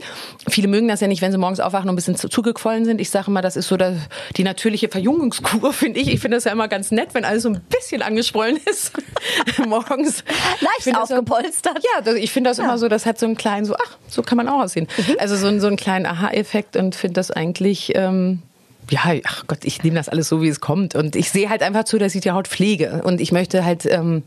viele 0.48 0.68
mögen 0.68 0.88
das 0.88 1.00
ja 1.00 1.08
nicht, 1.08 1.22
wenn 1.22 1.32
sie 1.32 1.38
morgens 1.38 1.60
aufwachen 1.60 1.88
und 1.88 1.94
ein 1.94 1.96
bisschen 1.96 2.15
zugequollen 2.16 2.84
sind. 2.84 3.00
Ich 3.00 3.10
sage 3.10 3.26
immer, 3.28 3.42
das 3.42 3.56
ist 3.56 3.68
so 3.68 3.76
der, 3.76 3.96
die 4.36 4.44
natürliche 4.44 4.88
Verjüngungskur, 4.88 5.72
finde 5.74 6.00
ich. 6.00 6.08
Ich 6.08 6.20
finde 6.20 6.36
das 6.36 6.44
ja 6.44 6.52
immer 6.52 6.68
ganz 6.68 6.90
nett, 6.90 7.10
wenn 7.12 7.24
alles 7.24 7.42
so 7.42 7.50
ein 7.50 7.60
bisschen 7.60 8.02
angeschwollen 8.02 8.58
ist 8.68 8.92
morgens. 9.66 10.24
Leicht 10.60 10.96
aufgepolstert. 10.96 11.82
So, 11.82 12.10
ja, 12.10 12.16
ich 12.16 12.32
finde 12.32 12.50
das 12.50 12.58
ja. 12.58 12.64
immer 12.64 12.78
so, 12.78 12.88
das 12.88 13.06
hat 13.06 13.18
so 13.18 13.26
einen 13.26 13.36
kleinen, 13.36 13.64
so, 13.64 13.74
ach, 13.74 13.96
so 14.08 14.22
kann 14.22 14.36
man 14.36 14.48
auch 14.48 14.62
aussehen. 14.62 14.88
Mhm. 14.96 15.16
Also 15.18 15.36
so, 15.36 15.58
so 15.58 15.66
einen 15.66 15.76
kleinen 15.76 16.06
Aha-Effekt 16.06 16.76
und 16.76 16.94
finde 16.94 17.14
das 17.14 17.30
eigentlich... 17.30 17.92
Ähm, 17.94 18.42
ja, 18.88 19.00
ach 19.24 19.48
Gott, 19.48 19.64
ich 19.64 19.82
nehme 19.82 19.96
das 19.96 20.08
alles 20.08 20.28
so, 20.28 20.42
wie 20.42 20.48
es 20.48 20.60
kommt. 20.60 20.94
Und 20.94 21.16
ich 21.16 21.30
sehe 21.30 21.50
halt 21.50 21.62
einfach 21.62 21.84
zu, 21.84 21.98
dass 21.98 22.14
ich 22.14 22.20
die 22.20 22.30
Haut 22.30 22.46
pflege. 22.46 23.02
Und 23.02 23.20
ich 23.20 23.32
möchte 23.32 23.64
halt, 23.64 23.84
ähm, 23.86 24.22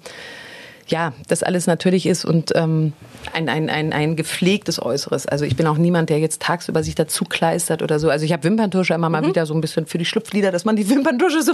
ja, 0.89 1.13
dass 1.27 1.43
alles 1.43 1.67
natürlich 1.67 2.05
ist 2.05 2.25
und 2.25 2.51
ähm, 2.55 2.93
ein, 3.34 3.50
ein, 3.50 3.69
ein, 3.69 3.93
ein 3.93 4.15
gepflegtes 4.15 4.81
Äußeres. 4.81 5.25
Also 5.27 5.46
ich 5.46 5.55
bin 5.55 5.67
auch 5.67 5.77
niemand, 5.77 6.10
der 6.10 6.19
jetzt 6.19 6.41
tagsüber 6.41 6.84
sich 6.84 6.96
dazu 6.96 7.25
kleistert 7.25 7.81
oder 7.81 8.00
so. 8.00 8.10
Also 8.10 8.25
ich 8.25 8.34
habe 8.34 8.43
Wimperntusche 8.43 8.93
immer 8.93 9.10
mal 9.10 9.22
mhm. 9.22 9.27
wieder 9.27 9.46
so 9.46 9.53
ein 9.53 9.62
bisschen 9.62 9.86
für 9.86 9.98
die 9.98 10.05
Schlupflider, 10.05 10.51
dass 10.51 10.65
man 10.65 10.75
die 10.75 10.89
Wimperntusche 10.89 11.41
so, 11.41 11.53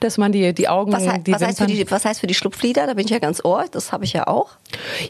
dass 0.00 0.18
man 0.18 0.32
die, 0.32 0.52
die 0.52 0.68
Augen, 0.68 0.92
was, 0.92 1.02
die 1.24 1.32
was, 1.32 1.42
heißt 1.42 1.58
für 1.58 1.66
die, 1.66 1.90
was 1.90 2.04
heißt 2.04 2.20
für 2.20 2.26
die 2.26 2.34
Schlupflider? 2.34 2.86
Da 2.86 2.94
bin 2.94 3.04
ich 3.04 3.10
ja 3.10 3.18
ganz 3.18 3.44
ohr, 3.44 3.64
das 3.70 3.92
habe 3.92 4.04
ich 4.04 4.12
ja 4.12 4.26
auch. 4.26 4.50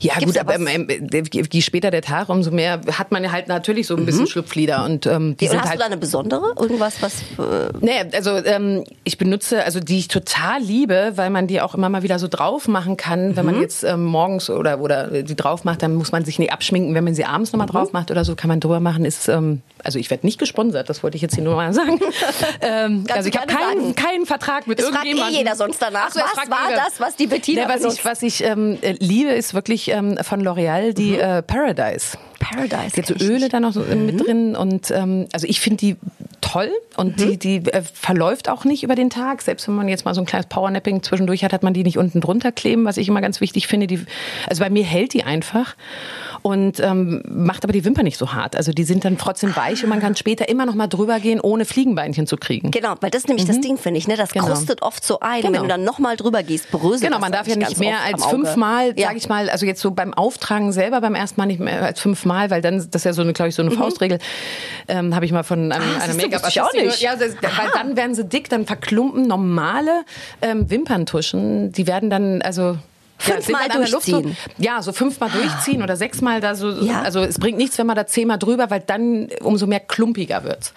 Ja 0.00 0.14
Gibt's 0.19 0.35
gut, 0.35 0.38
aber 0.38 0.57
ähm, 0.57 0.88
je 1.33 1.61
später 1.62 1.91
der 1.91 2.02
Tag, 2.02 2.29
umso 2.29 2.50
mehr 2.50 2.81
hat 2.93 3.12
man 3.12 3.31
halt 3.31 3.49
natürlich 3.49 3.87
so 3.87 3.97
ein 3.97 4.05
bisschen 4.05 4.23
mhm. 4.23 4.29
Schlupflider. 4.29 4.85
Und, 4.85 5.07
ähm, 5.07 5.37
die 5.38 5.49
und 5.49 5.61
hast 5.61 5.69
halt, 5.69 5.75
du 5.76 5.79
da 5.81 5.87
eine 5.87 5.97
besondere? 5.97 6.52
Irgendwas, 6.59 7.00
was... 7.00 7.23
Äh 7.38 7.73
nee, 7.81 7.93
also 8.12 8.37
ähm, 8.45 8.85
ich 9.05 9.19
benutze, 9.19 9.64
also 9.64 9.81
die 9.81 9.99
ich 9.99 10.09
total 10.09 10.61
liebe, 10.61 11.12
weil 11.17 11.31
man 11.31 11.47
die 11.47 11.61
auch 11.61 11.75
immer 11.75 11.88
mal 11.88 12.02
wieder 12.02 12.19
so 12.19 12.29
drauf 12.29 12.69
machen 12.69 12.97
kann, 12.97 13.29
mhm. 13.29 13.37
wenn 13.37 13.47
man 13.47 13.57
mhm. 13.57 13.62
Jetzt 13.62 13.85
ähm, 13.85 14.04
morgens 14.04 14.50
oder, 14.50 14.81
oder 14.81 15.23
die 15.23 15.37
drauf 15.37 15.64
macht, 15.64 15.83
dann 15.83 15.95
muss 15.95 16.12
man 16.12 16.25
sich 16.25 16.38
nicht 16.38 16.52
abschminken 16.52 16.73
schminken, 16.73 16.95
wenn 16.95 17.04
man 17.04 17.14
sie 17.14 17.25
abends 17.25 17.52
nochmal 17.52 17.66
mhm. 17.66 17.73
drauf 17.73 17.92
macht 17.92 18.11
oder 18.11 18.25
so, 18.25 18.35
kann 18.35 18.49
man 18.49 18.61
drüber 18.61 18.81
machen. 18.81 19.04
Ist, 19.04 19.28
ähm, 19.28 19.62
also 19.85 19.99
ich 19.99 20.11
werde 20.11 20.26
nicht 20.26 20.38
gesponsert, 20.38 20.88
das 20.88 21.02
wollte 21.02 21.16
ich 21.16 21.23
jetzt 21.23 21.35
hier 21.35 21.45
nur 21.45 21.57
mal 21.57 21.73
sagen. 21.73 22.00
ähm, 22.61 23.04
also 23.12 23.28
ich 23.28 23.37
habe 23.37 23.47
keinen, 23.47 23.95
keinen 23.95 24.26
Vertrag 24.26 24.66
mit 24.66 24.78
das 24.78 24.87
irgendjemandem. 24.87 25.25
Fragt 25.25 25.35
eh 25.35 25.38
jeder 25.38 25.57
sonst 25.57 25.81
danach. 25.81 26.11
So, 26.11 26.21
was 26.21 26.50
war 26.50 26.71
jeder. 26.71 26.83
das, 26.85 27.00
was 27.00 27.16
die 27.16 27.26
Bettina 27.26 27.66
nee, 27.66 27.75
was 27.75 27.95
ich, 27.95 28.04
was 28.04 28.23
ich 28.23 28.45
ähm, 28.45 28.78
liebe, 28.83 29.31
ist 29.31 29.54
wirklich 29.54 29.88
ähm, 29.88 30.19
von 30.23 30.42
L'Oreal 30.42 30.92
die 30.92 31.12
mhm. 31.12 31.21
äh, 31.21 31.42
Paradise. 31.42 32.16
Paradise. 32.38 32.97
Hat 32.97 33.07
so 33.07 33.14
Öle 33.14 33.49
da 33.49 33.61
noch 33.61 33.73
so 33.73 33.81
mhm. 33.81 34.07
mit 34.07 34.26
drin 34.26 34.57
und 34.57 34.90
ähm, 34.90 35.28
also 35.33 35.47
ich 35.47 35.61
finde 35.61 35.76
die 35.78 35.97
toll 36.52 36.71
und 36.97 37.18
mhm. 37.18 37.38
die, 37.38 37.38
die 37.38 37.73
äh, 37.73 37.82
verläuft 37.82 38.49
auch 38.49 38.64
nicht 38.64 38.82
über 38.82 38.94
den 38.94 39.09
Tag. 39.09 39.40
Selbst 39.42 39.68
wenn 39.68 39.75
man 39.75 39.88
jetzt 39.88 40.04
mal 40.04 40.14
so 40.14 40.21
ein 40.21 40.26
kleines 40.26 40.47
Powernapping 40.47 41.02
zwischendurch 41.02 41.44
hat, 41.44 41.52
hat 41.52 41.62
man 41.62 41.73
die 41.73 41.82
nicht 41.82 41.97
unten 41.97 42.21
drunter 42.21 42.52
kleben, 42.52 42.85
was 42.85 42.99
ich 42.99 43.09
immer 43.09 43.23
ganz 43.23 43.40
wichtig 43.40 43.66
finde. 43.66 43.87
Die, 43.87 44.04
also 44.47 44.62
bei 44.62 44.68
mir 44.68 44.85
hält 44.85 45.14
die 45.14 45.25
einfach. 45.25 45.76
Und 46.43 46.81
ähm, 46.81 47.23
macht 47.29 47.65
aber 47.65 47.73
die 47.73 47.85
Wimpern 47.85 48.05
nicht 48.05 48.19
so 48.19 48.33
hart. 48.33 48.57
Also 48.57 48.73
die 48.73 48.85
sind 48.85 49.05
dann 49.05 49.17
trotzdem 49.17 49.55
weich 49.57 49.83
und 49.85 49.89
man 49.91 50.01
kann 50.01 50.17
später 50.17 50.49
immer 50.49 50.67
noch 50.67 50.75
mal 50.75 50.89
drüber 50.89 51.21
gehen, 51.21 51.41
ohne 51.41 51.65
Fliegenbeinchen 51.65 52.27
zu 52.27 52.37
kriegen. 52.37 52.71
Genau, 52.73 52.95
weil 53.01 53.11
das 53.11 53.23
ist 53.23 53.29
nämlich 53.29 53.47
das 53.47 53.61
Ding, 53.61 53.79
finde 53.79 53.99
ich. 53.99 54.09
Ne? 54.09 54.17
Das 54.17 54.33
Genau. 54.33 54.47
krustet 54.47 54.83
oft 54.83 55.05
so 55.05 55.21
ein. 55.21 55.37
Und 55.37 55.43
Genau. 55.43 55.55
wenn 55.55 55.63
du 55.63 55.69
dann 55.69 55.85
nochmal 55.85 56.17
drüber 56.17 56.43
gehst, 56.43 56.71
bröselt 56.71 57.03
Genau, 57.03 57.19
man 57.21 57.33
darf 57.33 57.47
ja 57.47 57.57
nicht 57.57 57.79
mehr 57.79 57.99
als 58.05 58.25
fünfmal, 58.27 58.93
Ja. 58.99 59.07
sage 59.09 59.19
ich 59.19 59.29
mal, 59.29 59.49
also 59.51 59.67
jetzt 59.67 59.81
so 59.81 59.93
beim 59.93 60.13
Auftragen 60.15 60.73
selber 60.73 61.01
beim 61.01 61.15
ersten 61.15 61.41
Mal 61.41 61.47
nicht 61.47 61.61
mehr 61.61 61.83
als 61.83 62.01
fünfmal, 62.01 62.51
weil 62.51 62.61
dann, 62.61 62.79
das 62.79 62.87
ist 62.87 63.05
ja 63.05 63.13
so 63.13 63.23
eine, 63.23 63.33
glaube 63.33 63.51
ich, 63.51 63.55
so 63.55 63.63
eine 63.63 63.71
Faustregel, 63.71 64.19
ähm, 64.89 65.15
habe 65.15 65.25
ich 65.25 65.33
mal 65.33 65.43
von 65.45 65.71
einem, 65.73 65.83
Mhm. 65.85 65.97
Ah, 65.99 66.03
einer 66.05 66.15
du, 66.15 66.33
wusste 66.33 66.49
ich 66.49 66.61
auch 66.61 66.73
Make-up-Artistin 66.73 66.87
nicht. 66.87 67.01
Ja, 67.03 67.17
das, 67.17 67.35
weil 67.41 67.71
dann 67.75 67.97
werden 67.97 68.15
sie 68.15 68.25
dick, 68.25 68.49
dann 68.49 68.67
verklumpen 68.67 69.27
normale 69.27 70.03
ähm, 70.41 70.69
Wimperntuschen, 70.71 71.73
die 71.73 71.87
werden 71.87 72.11
dann, 72.11 72.43
also... 72.43 72.77
ja, 73.26 73.35
Fünfmal 73.35 73.69
Luft 73.79 73.93
durchziehen. 73.93 74.37
So, 74.57 74.62
ja, 74.62 74.83
so 74.83 74.93
fünfmal 74.93 75.31
durchziehen 75.31 75.83
oder 75.83 75.97
sechsmal 75.97 76.41
da 76.41 76.55
so. 76.55 76.71
Ja. 76.71 77.02
Also 77.02 77.21
es 77.21 77.38
bringt 77.38 77.59
nichts, 77.59 77.79
wenn 77.79 77.87
man 77.87 77.97
da 77.97 78.07
zehnmal 78.07 78.38
drüber, 78.38 78.71
weil 78.71 78.81
dann 78.81 79.29
umso 79.43 79.67
mehr 79.67 79.81
klumpiger 79.81 80.45
wird's. 80.45 80.73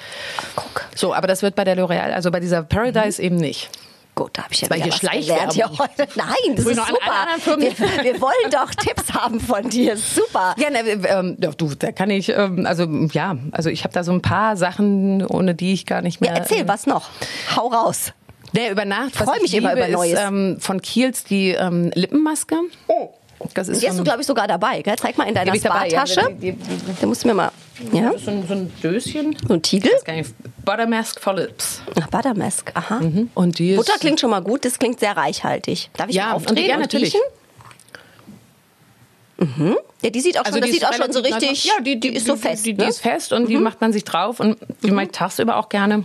Guck. 0.55 0.85
So, 0.95 1.13
aber 1.13 1.27
das 1.27 1.41
wird 1.41 1.55
bei 1.55 1.63
der 1.63 1.77
L'Oreal, 1.77 2.11
also 2.13 2.31
bei 2.31 2.39
dieser 2.39 2.63
Paradise 2.63 3.21
Mhm. 3.21 3.25
eben 3.25 3.35
nicht. 3.37 3.69
Gut, 4.15 4.29
da 4.31 4.43
habe 4.43 4.53
ich 4.53 4.61
ja 4.61 4.69
wieder 4.73 4.85
was 4.87 4.99
gelernt 5.01 5.53
hier 5.53 5.69
heute. 5.77 6.07
Nein, 6.15 6.55
das 6.55 6.65
ist 6.65 6.75
super. 6.87 7.57
Wir, 7.57 7.77
wir 8.03 8.21
wollen 8.21 8.49
doch 8.49 8.69
Tipps 8.77 9.11
haben 9.13 9.41
von 9.41 9.69
dir. 9.69 9.97
Super. 9.97 10.55
Ja, 10.57 10.69
ne, 10.69 10.79
ähm, 10.87 11.35
ja, 11.37 11.51
du, 11.51 11.75
da 11.75 11.91
kann 11.91 12.09
ich, 12.09 12.29
ähm, 12.29 12.65
also 12.65 12.85
ja, 13.11 13.35
also 13.51 13.69
ich 13.69 13.83
habe 13.83 13.93
da 13.93 14.05
so 14.05 14.13
ein 14.13 14.21
paar 14.21 14.55
Sachen, 14.55 15.25
ohne 15.25 15.53
die 15.53 15.73
ich 15.73 15.85
gar 15.85 16.01
nicht 16.01 16.21
mehr. 16.21 16.31
Ja, 16.31 16.37
erzähl, 16.37 16.65
was 16.65 16.85
noch? 16.87 17.09
Hau 17.57 17.67
raus. 17.67 18.13
Nee, 18.55 18.69
über 18.71 18.85
Nacht. 18.85 19.19
was 19.19 19.27
Freu 19.27 19.35
ich 19.37 19.41
mich 19.43 19.53
immer 19.55 19.73
über 19.73 19.87
Neues. 19.87 20.13
Ist, 20.13 20.19
ähm, 20.25 20.57
von 20.59 20.81
Kiels 20.81 21.23
die 21.23 21.49
ähm, 21.51 21.91
Lippenmaske. 21.93 22.55
Oh. 22.87 23.09
Das 23.53 23.67
ist 23.67 23.81
Die 23.81 23.89
hast 23.89 23.99
du, 23.99 24.03
glaube 24.03 24.21
ich, 24.21 24.27
sogar 24.27 24.47
dabei. 24.47 24.81
Gell? 24.81 24.95
Zeig 24.97 25.17
mal 25.17 25.27
in 25.27 25.35
deiner 25.35 25.53
ja. 25.53 25.59
Spartasche. 25.59 26.21
Die- 26.41 26.53
die- 26.53 26.57
die- 26.57 26.81
Da 27.01 27.05
musst 27.05 27.23
du 27.23 27.27
mir 27.27 27.33
mal. 27.33 27.51
Ja? 27.91 28.13
so 28.17 28.31
ein, 28.31 28.47
so 28.47 28.53
ein 28.53 28.71
Döschen. 28.81 29.35
So 29.45 29.53
ein 29.55 29.61
Tiegel? 29.61 29.91
Buttermask 30.63 31.19
for 31.19 31.33
Lips. 31.35 31.81
Ach, 32.01 32.07
Buttermask. 32.07 32.71
Aha. 32.73 33.01
Und 33.33 33.59
die 33.59 33.71
ist, 33.71 33.77
Butter 33.77 33.99
klingt 33.99 34.19
schon 34.21 34.29
mal 34.29 34.39
gut. 34.41 34.63
Das 34.65 34.79
klingt 34.79 34.99
sehr 35.01 35.15
reichhaltig. 35.17 35.89
Darf 35.97 36.09
ich 36.09 36.15
Ja, 36.15 36.27
mal 36.27 36.29
und- 36.31 36.47
aufdrehen 36.47 36.69
ja, 36.69 36.75
und 36.75 36.81
natürlich. 36.81 37.13
riechen? 37.13 37.25
Mhm. 39.37 39.75
Ja, 40.01 40.09
die 40.11 40.21
sieht 40.21 40.37
auch 40.39 40.45
Also 40.45 40.57
schon, 40.57 40.61
das 40.61 40.69
die 40.69 40.75
sieht 40.75 40.85
auch 40.87 40.93
schon 40.93 41.11
so 41.11 41.19
richtig. 41.19 41.65
Ja, 41.65 41.73
die, 41.81 41.99
die, 41.99 42.09
ist 42.09 42.27
so 42.27 42.35
die, 42.35 42.41
fest. 42.41 42.65
Die, 42.65 42.73
die 42.73 42.77
ne? 42.77 42.83
Mhm. 42.85 42.89
ist 42.89 42.99
fest 42.99 43.33
und 43.33 43.49
die 43.49 43.57
macht 43.57 43.81
man 43.81 43.91
sich 43.91 44.03
drauf 44.03 44.39
und 44.39 44.57
die 44.83 44.91
mache 44.91 45.05
ich 45.05 45.11
tagsüber 45.11 45.57
auch 45.57 45.69
gerne. 45.69 46.03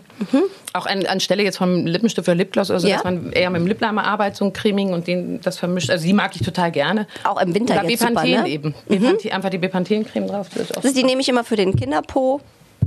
Auch 0.73 0.87
an, 0.87 1.05
anstelle 1.07 1.43
jetzt 1.43 1.59
vom 1.59 1.87
Lippenstift 1.87 2.27
oder 2.29 2.35
Lipgloss 2.35 2.71
oder 2.71 2.81
so, 2.81 2.89
Ja. 2.89 2.97
dass 2.97 3.05
man 3.05 3.33
eher 3.33 3.51
mit 3.51 3.61
dem 3.61 3.67
Lippliner 3.67 4.05
arbeitet, 4.05 4.37
so 4.37 4.45
ein 4.45 4.53
cremigen 4.53 4.95
und 4.95 5.07
den 5.07 5.41
das 5.43 5.59
vermischt. 5.59 5.91
Also 5.91 6.07
die 6.07 6.13
mag 6.13 6.35
ich 6.35 6.43
total 6.43 6.71
gerne. 6.73 7.07
Auch 7.25 7.41
im 7.41 7.55
Winter 7.55 7.75
Oder 7.75 7.89
jetzt 7.89 8.01
super, 8.01 8.13
Bepanthen 8.15 8.43
ne? 8.43 8.49
eben. 8.49 8.75
Bepanthen, 8.89 9.33
einfach 9.33 9.51
die 9.51 9.59
Bepanthen-Creme 9.59 10.27
drauf. 10.27 10.49
Das 10.55 10.85
ist 10.85 10.97
die 10.97 11.05
nehme 11.05 11.21
ich 11.21 11.29
immer 11.29 11.45
für 11.45 11.57
den 11.57 11.77
Kinderpo. 11.77 12.41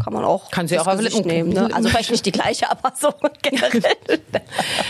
Kann 0.04 0.14
man 0.14 0.24
auch. 0.26 0.50
Kann 0.52 0.68
sie 0.68 0.80
auch 0.80 0.88
auf 0.88 1.00
Lippen- 1.00 1.26
nehmen. 1.28 1.50
Ne? 1.54 1.70
Also 1.74 1.90
vielleicht 1.90 2.12
nicht 2.12 2.26
die 2.26 2.32
gleiche, 2.32 2.70
aber 2.70 2.94
so 3.00 3.10
generell. 3.42 3.80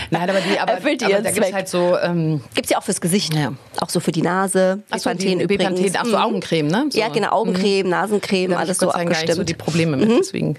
Nein, 0.09 0.29
aber 0.29 0.39
die, 0.39 0.59
aber, 0.59 0.71
Erfüllt 0.73 1.03
aber 1.03 1.21
da 1.21 1.31
gibt 1.31 1.45
es 1.45 1.53
halt 1.53 1.67
so, 1.69 1.97
ähm, 1.99 2.41
Gibt's 2.55 2.69
ja 2.71 2.77
auch 2.77 2.83
fürs 2.83 3.01
Gesicht. 3.01 3.33
Ja. 3.33 3.53
Auch 3.81 3.89
so 3.89 3.99
für 3.99 4.11
die 4.11 4.21
Nase. 4.21 4.81
So, 4.89 4.95
Bepanthen 4.97 5.37
die 5.39 5.43
übrigens. 5.43 5.79
Bepanthen, 5.81 5.95
ach 5.97 6.05
so, 6.05 6.11
Mhm. 6.17 6.23
Augencreme, 6.23 6.67
ne? 6.67 6.85
So. 6.89 6.99
Ja, 6.99 7.09
genau, 7.09 7.29
Augencreme, 7.31 7.89
Nasencreme, 7.89 8.51
da 8.51 8.57
alles 8.57 8.77
ich 8.77 8.79
so 8.79 8.85
Dank 8.87 8.95
gar 8.95 9.03
nicht 9.03 9.11
abgestimmt. 9.17 9.37
so 9.37 9.43
die 9.43 9.53
Probleme 9.53 9.97
mit, 9.97 10.09
deswegen. 10.09 10.57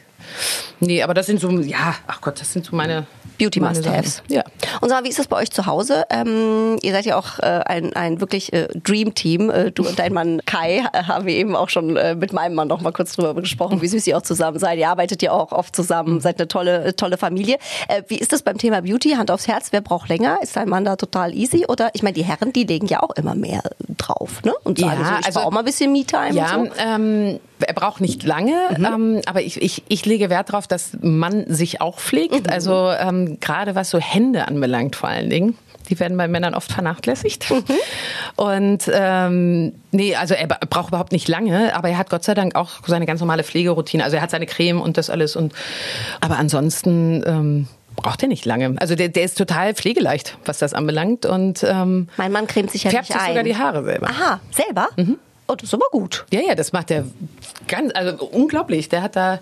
Nee, 0.81 1.03
aber 1.03 1.15
das 1.15 1.27
sind 1.27 1.41
so, 1.41 1.51
ja, 1.51 1.95
ach 2.07 2.21
Gott, 2.21 2.41
das 2.41 2.53
sind 2.53 2.65
so 2.65 2.75
meine 2.77 3.07
Beauty 3.39 3.61
Must-Haves. 3.61 4.23
Ja. 4.29 4.43
Und 4.81 4.89
sag 4.89 5.01
mal, 5.01 5.05
wie 5.05 5.09
ist 5.11 5.19
das 5.19 5.27
bei 5.29 5.37
euch 5.37 5.51
zu 5.51 5.67
Hause? 5.67 6.05
Ähm, 6.11 6.79
ihr 6.83 6.93
seid 6.93 7.05
ja 7.05 7.17
auch 7.19 7.39
äh, 7.39 7.43
ein, 7.67 7.93
ein 7.95 8.21
wirklich 8.21 8.53
äh, 8.53 8.69
Dream-Team. 8.75 9.51
Äh, 9.51 9.71
du 9.73 9.87
und 9.87 9.99
dein 9.99 10.13
Mann 10.13 10.41
Kai 10.47 10.79
äh, 10.93 11.03
haben 11.05 11.27
wir 11.27 11.35
eben 11.35 11.57
auch 11.57 11.69
schon 11.69 11.97
äh, 11.97 12.15
mit 12.15 12.33
meinem 12.33 12.55
Mann 12.55 12.69
noch 12.69 12.81
mal 12.81 12.93
kurz 12.93 13.15
drüber 13.15 13.35
gesprochen, 13.35 13.83
wie 13.83 13.89
süß 13.89 14.07
ihr 14.07 14.17
auch 14.17 14.23
zusammen 14.23 14.59
seid. 14.59 14.79
Ihr 14.79 14.89
arbeitet 14.89 15.23
ja 15.23 15.33
auch 15.33 15.53
oft 15.53 15.75
zusammen, 15.75 16.21
seid 16.21 16.39
eine 16.39 16.49
tolle, 16.49 16.85
äh, 16.85 16.93
tolle 16.93 17.17
Familie. 17.19 17.59
Wie 18.09 18.19
ist 18.19 18.33
das 18.33 18.43
beim 18.43 18.59
Thema 18.59 18.83
Beauty? 18.83 19.11
Hand 19.13 19.31
aufs 19.31 19.47
Herz, 19.49 19.69
wer 19.73 19.81
braucht 19.81 20.09
länger? 20.09 20.39
Ist 20.43 20.57
dein 20.57 20.69
Mann 20.69 20.85
da 20.85 20.97
total 20.97 21.35
easy? 21.35 21.65
Oder 21.69 21.91
ich 21.95 22.03
meine, 22.03 22.15
die 22.15 22.25
Herren, 22.25 22.53
die 22.53 22.65
legen 22.65 22.87
ja 22.87 23.03
auch 23.03 23.11
immer 23.17 23.35
mehr 23.35 23.63
drauf, 23.97 24.43
ne? 24.45 24.53
Und 24.65 24.79
sagen 24.79 25.01
Ja, 25.01 25.07
so, 25.07 25.13
ich 25.21 25.27
also- 25.27 25.39
brauche 25.41 25.49
auch 25.49 25.53
mal 25.53 25.59
ein 25.61 25.65
bisschen 25.65 25.93
Me-Time 25.93 26.33
Ja, 26.33 26.49
so. 26.55 26.71
ähm, 26.79 27.41
er 27.61 27.75
braucht 27.75 28.01
nicht 28.01 28.23
lange, 28.25 28.55
Mhm. 28.77 28.85
ähm, 28.85 29.21
aber 29.27 29.43
ich, 29.43 29.61
ich, 29.63 29.83
ich 29.89 30.05
lege 30.07 30.31
Wert 30.31 30.49
darauf, 30.51 30.67
dass 30.67 30.97
man 31.01 31.45
sich 31.53 31.81
auch 31.81 31.99
pflegt. 32.01 32.47
Mhm. 32.47 32.53
Also 32.53 32.91
ähm, 32.91 33.39
gerade 33.41 33.75
was 33.75 33.91
so 33.91 33.99
Hände 33.99 34.49
anbelangt 34.49 34.97
vor 34.97 35.09
allen 35.09 35.31
Dingen. 35.31 35.57
Die 35.91 36.01
werden 36.01 36.17
bei 36.17 36.29
Männern 36.29 36.55
oft 36.55 36.73
vernachlässigt. 36.73 37.51
Mhm. 37.51 37.63
Und 38.37 38.91
ähm, 38.93 39.73
nee, 39.93 40.15
also 40.17 40.33
er 40.35 40.47
braucht 40.47 40.89
überhaupt 40.89 41.13
nicht 41.13 41.29
lange, 41.29 41.75
aber 41.77 41.91
er 41.91 41.99
hat 41.99 42.09
Gott 42.09 42.25
sei 42.25 42.33
Dank 42.35 42.55
auch 42.57 42.71
seine 42.87 43.05
ganz 43.07 43.21
normale 43.21 43.45
Pflegeroutine. 43.45 44.03
Also 44.03 44.17
er 44.17 44.23
hat 44.23 44.31
seine 44.31 44.47
Creme 44.47 44.81
und 44.81 44.97
das 44.97 45.11
alles. 45.11 45.37
Und 45.37 45.53
aber 46.23 46.39
ansonsten 46.39 47.23
ähm, 47.27 47.69
braucht 47.97 48.23
er 48.23 48.29
nicht 48.29 48.47
lange. 48.47 48.75
Also 48.79 48.95
der, 48.95 49.09
der 49.11 49.25
ist 49.25 49.37
total 49.37 49.75
pflegeleicht, 49.75 50.39
was 50.47 50.59
das 50.59 50.73
anbelangt. 50.73 51.27
Und 51.27 51.63
ähm, 51.63 52.09
Mein 52.17 52.33
Mann 52.33 52.47
cremt 52.47 52.71
sich 52.71 52.85
ja 52.85 52.91
färbt 52.91 53.11
nicht 53.11 53.13
sich 53.19 53.21
ein. 53.23 53.33
sogar 53.33 53.45
die 53.45 53.57
Haare 53.57 53.85
selber. 53.85 54.09
Aha, 54.09 54.41
selber? 54.51 54.89
Oh, 55.47 55.55
das 55.55 55.65
ist 55.65 55.75
aber 55.75 55.87
gut. 55.91 56.25
Ja, 56.33 56.41
ja, 56.41 56.55
das 56.55 56.73
macht 56.73 56.91
der 56.91 57.05
ganz, 57.69 57.93
also 57.95 58.25
unglaublich. 58.27 58.89
Der 58.89 59.03
hat 59.03 59.15
da 59.17 59.41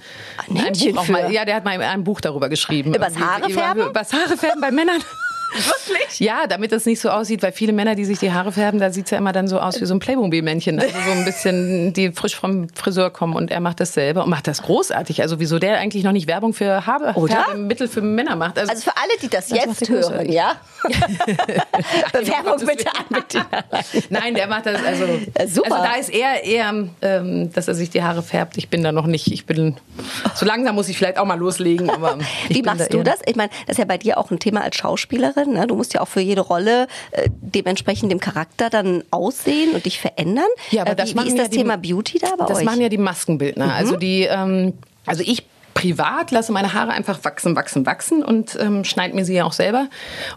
Ein 0.49 0.59
ein 0.59 0.73
Buch 0.73 0.97
auch 0.99 1.09
mal, 1.09 1.31
ja, 1.33 1.45
der 1.45 1.55
hat 1.57 1.65
mal 1.65 1.81
ein 1.81 2.05
Buch 2.05 2.21
darüber 2.21 2.49
geschrieben. 2.49 2.95
Übers 2.95 3.17
Haare 3.19 3.49
färben? 3.51 3.83
Über, 3.83 3.91
übers 3.91 4.13
Haare 4.13 4.37
färben 4.37 4.61
bei 4.61 4.71
Männern. 4.71 5.01
Wirklich? 5.55 6.21
Ja, 6.21 6.47
damit 6.47 6.73
das 6.73 6.87
nicht 6.87 7.01
so 7.01 7.11
aussieht, 7.11 7.43
weil 7.43 7.53
viele 7.53 7.73
Männer, 7.73 7.95
die 7.95 8.05
sich 8.05 8.19
die 8.19 8.33
Haare 8.33 8.53
färben, 8.53 8.81
da 8.81 8.91
sieht's 8.91 9.11
ja 9.11 9.19
immer 9.19 9.33
dann 9.33 9.49
so 9.49 9.59
aus 9.61 9.81
wie 9.81 9.87
so 9.87 9.95
ein 9.95 10.01
Playmobil-Männchen. 10.01 10.79
Also 10.81 10.95
so 11.07 11.11
ein 11.13 11.25
bisschen, 11.25 11.93
die 11.93 12.13
frisch 12.13 12.37
vom 12.37 12.69
Friseur 12.75 13.11
kommen 13.11 13.35
und 13.35 13.51
er 13.51 13.61
macht 13.61 13.81
das 13.81 13.95
selber 13.95 14.25
und 14.25 14.31
macht 14.31 14.47
das 14.47 14.63
großartig. 14.63 15.23
Also 15.23 15.41
wieso 15.41 15.59
der 15.59 15.79
eigentlich 15.79 16.05
noch 16.05 16.13
nicht 16.13 16.27
Werbung 16.27 16.55
für 16.55 16.87
Haarfärbemittel 16.87 17.89
für 17.89 18.01
Männer 18.03 18.37
macht. 18.37 18.59
Also 18.59 18.83
für 18.83 18.97
alle, 18.97 19.19
die 19.21 19.29
das, 19.29 19.49
Das 19.49 19.59
jetzt 19.59 19.89
hören, 19.89 20.31
ja? 20.31 20.57
Bewerbung 22.13 22.67
bitte 22.67 22.91
an. 22.91 23.25
Nein, 24.11 24.35
der 24.35 24.47
macht 24.49 24.67
das 24.67 24.83
also. 24.85 25.07
Super. 25.47 25.75
Also 25.75 25.85
da 25.85 25.95
ist 25.95 26.11
er 26.11 26.45
eher, 26.45 26.89
ähm, 27.03 27.53
dass 27.53 27.69
er 27.69 27.75
sich 27.75 27.91
die 27.91 28.03
Haare 28.03 28.23
färbt. 28.23 28.57
Ich 28.57 28.69
bin 28.69 28.83
da 28.83 28.93
noch 28.93 29.07
nicht. 29.07 29.29
Ich 29.33 29.47
bin 29.47 29.77
so 30.35 30.47
langsam 30.47 30.75
muss 30.75 30.89
ich 30.89 30.97
vielleicht 30.97 31.19
auch 31.19 31.25
mal 31.25 31.39
loslegen. 31.39 31.91
Aber 31.91 32.19
Wie 32.49 32.63
machst 32.63 32.81
da 32.81 32.87
du 32.87 33.03
das? 33.03 33.21
Ich 33.27 33.37
meine, 33.37 33.51
das 33.67 33.75
ist 33.75 33.79
ja 33.79 33.85
bei 33.85 33.99
dir 33.99 34.19
auch 34.19 34.31
ein 34.31 34.39
Thema 34.39 34.63
als 34.63 34.77
Schauspielerin. 34.77 35.42
Ne? 35.51 35.67
Du 35.67 35.75
musst 35.77 35.95
ja 35.95 36.01
auch 36.01 36.09
für 36.09 36.21
jede 36.21 36.41
Rolle 36.43 36.87
äh, 37.13 37.29
dementsprechend 37.41 38.11
dem 38.13 38.21
Charakter 38.21 38.71
dann 38.71 39.05
aussehen 39.11 39.73
und 39.75 39.85
dich 39.85 40.01
verändern. 40.01 40.45
Ja, 40.71 40.83
aber 40.83 40.93
äh, 40.93 40.97
das 40.97 41.09
wie, 41.09 41.13
wie 41.13 41.17
machen 41.17 41.29
ist 41.29 41.37
ja 41.37 41.43
das 41.45 41.51
die- 41.51 41.57
Thema 41.59 41.77
Beauty 41.77 42.19
da 42.19 42.29
bei 42.39 42.47
Das 42.47 42.59
euch? 42.59 42.65
machen 42.65 42.81
ja 42.81 42.89
die 42.89 42.99
Maskenbildner. 42.99 43.75
Also 43.75 43.97
die, 43.97 44.23
ähm, 44.23 44.75
also 45.07 45.23
ich 45.27 45.45
privat 45.75 46.31
lasse 46.31 46.53
meine 46.53 46.75
Haare 46.75 46.93
einfach 46.93 47.25
wachsen, 47.25 47.57
wachsen, 47.57 47.87
wachsen 47.87 48.23
und 48.23 48.57
ähm, 48.61 48.85
schneide 48.85 49.15
mir 49.15 49.25
sie 49.25 49.35
ja 49.35 49.45
auch 49.45 49.53
selber. 49.55 49.89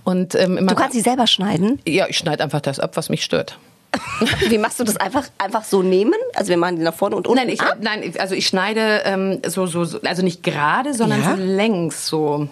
Und 0.03 0.33
ähm, 0.35 0.65
du 0.65 0.75
kannst 0.75 0.93
sie 0.93 1.01
selber 1.01 1.27
schneiden. 1.27 1.79
ja, 1.87 2.07
ich 2.07 2.17
schneide 2.17 2.43
einfach 2.43 2.61
das 2.61 2.79
ab, 2.79 2.91
was 2.95 3.09
mich 3.09 3.23
stört. 3.23 3.59
Wie 4.49 4.57
machst 4.57 4.79
du 4.79 4.83
das 4.83 4.97
einfach 4.97 5.25
einfach 5.37 5.63
so 5.63 5.81
nehmen? 5.81 6.13
Also 6.35 6.49
wir 6.49 6.57
machen 6.57 6.75
die 6.77 6.81
nach 6.83 6.93
vorne 6.93 7.15
und 7.15 7.27
unten 7.27 7.39
Nein, 7.39 7.49
ich, 7.53 7.61
ab. 7.61 7.77
nein, 7.79 8.13
also 8.19 8.35
ich 8.35 8.45
schneide 8.47 9.01
ähm, 9.05 9.39
so, 9.47 9.67
so, 9.67 9.85
so, 9.85 9.99
also 10.03 10.21
nicht 10.21 10.43
gerade, 10.43 10.93
sondern 10.93 11.21
Ja? 11.21 11.35
so 11.37 11.41
längs 11.41 12.07
so. 12.07 12.47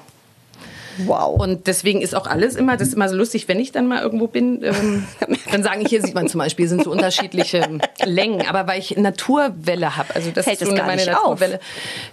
Wow. 0.99 1.39
Und 1.39 1.67
deswegen 1.67 2.01
ist 2.01 2.15
auch 2.15 2.27
alles 2.27 2.55
immer, 2.55 2.77
das 2.77 2.89
ist 2.89 2.93
immer 2.93 3.09
so 3.09 3.15
lustig, 3.15 3.47
wenn 3.47 3.59
ich 3.59 3.71
dann 3.71 3.87
mal 3.87 4.01
irgendwo 4.01 4.27
bin, 4.27 4.63
ähm, 4.63 5.05
dann 5.51 5.63
sagen, 5.63 5.85
hier 5.85 6.01
sieht 6.01 6.15
man 6.15 6.27
zum 6.27 6.39
Beispiel, 6.39 6.67
sind 6.67 6.83
so 6.83 6.91
unterschiedliche 6.91 7.79
Längen. 8.03 8.47
Aber 8.47 8.67
weil 8.67 8.79
ich 8.79 8.95
Naturwelle 8.97 9.97
habe, 9.97 10.15
also 10.15 10.31
das 10.31 10.45
Fällt 10.45 10.61
ist 10.61 10.67
es 10.67 10.69
so 10.69 10.75
gar 10.75 10.85
meine 10.85 11.01
nicht 11.01 11.13
auf. 11.13 11.39
Naturwelle, 11.39 11.59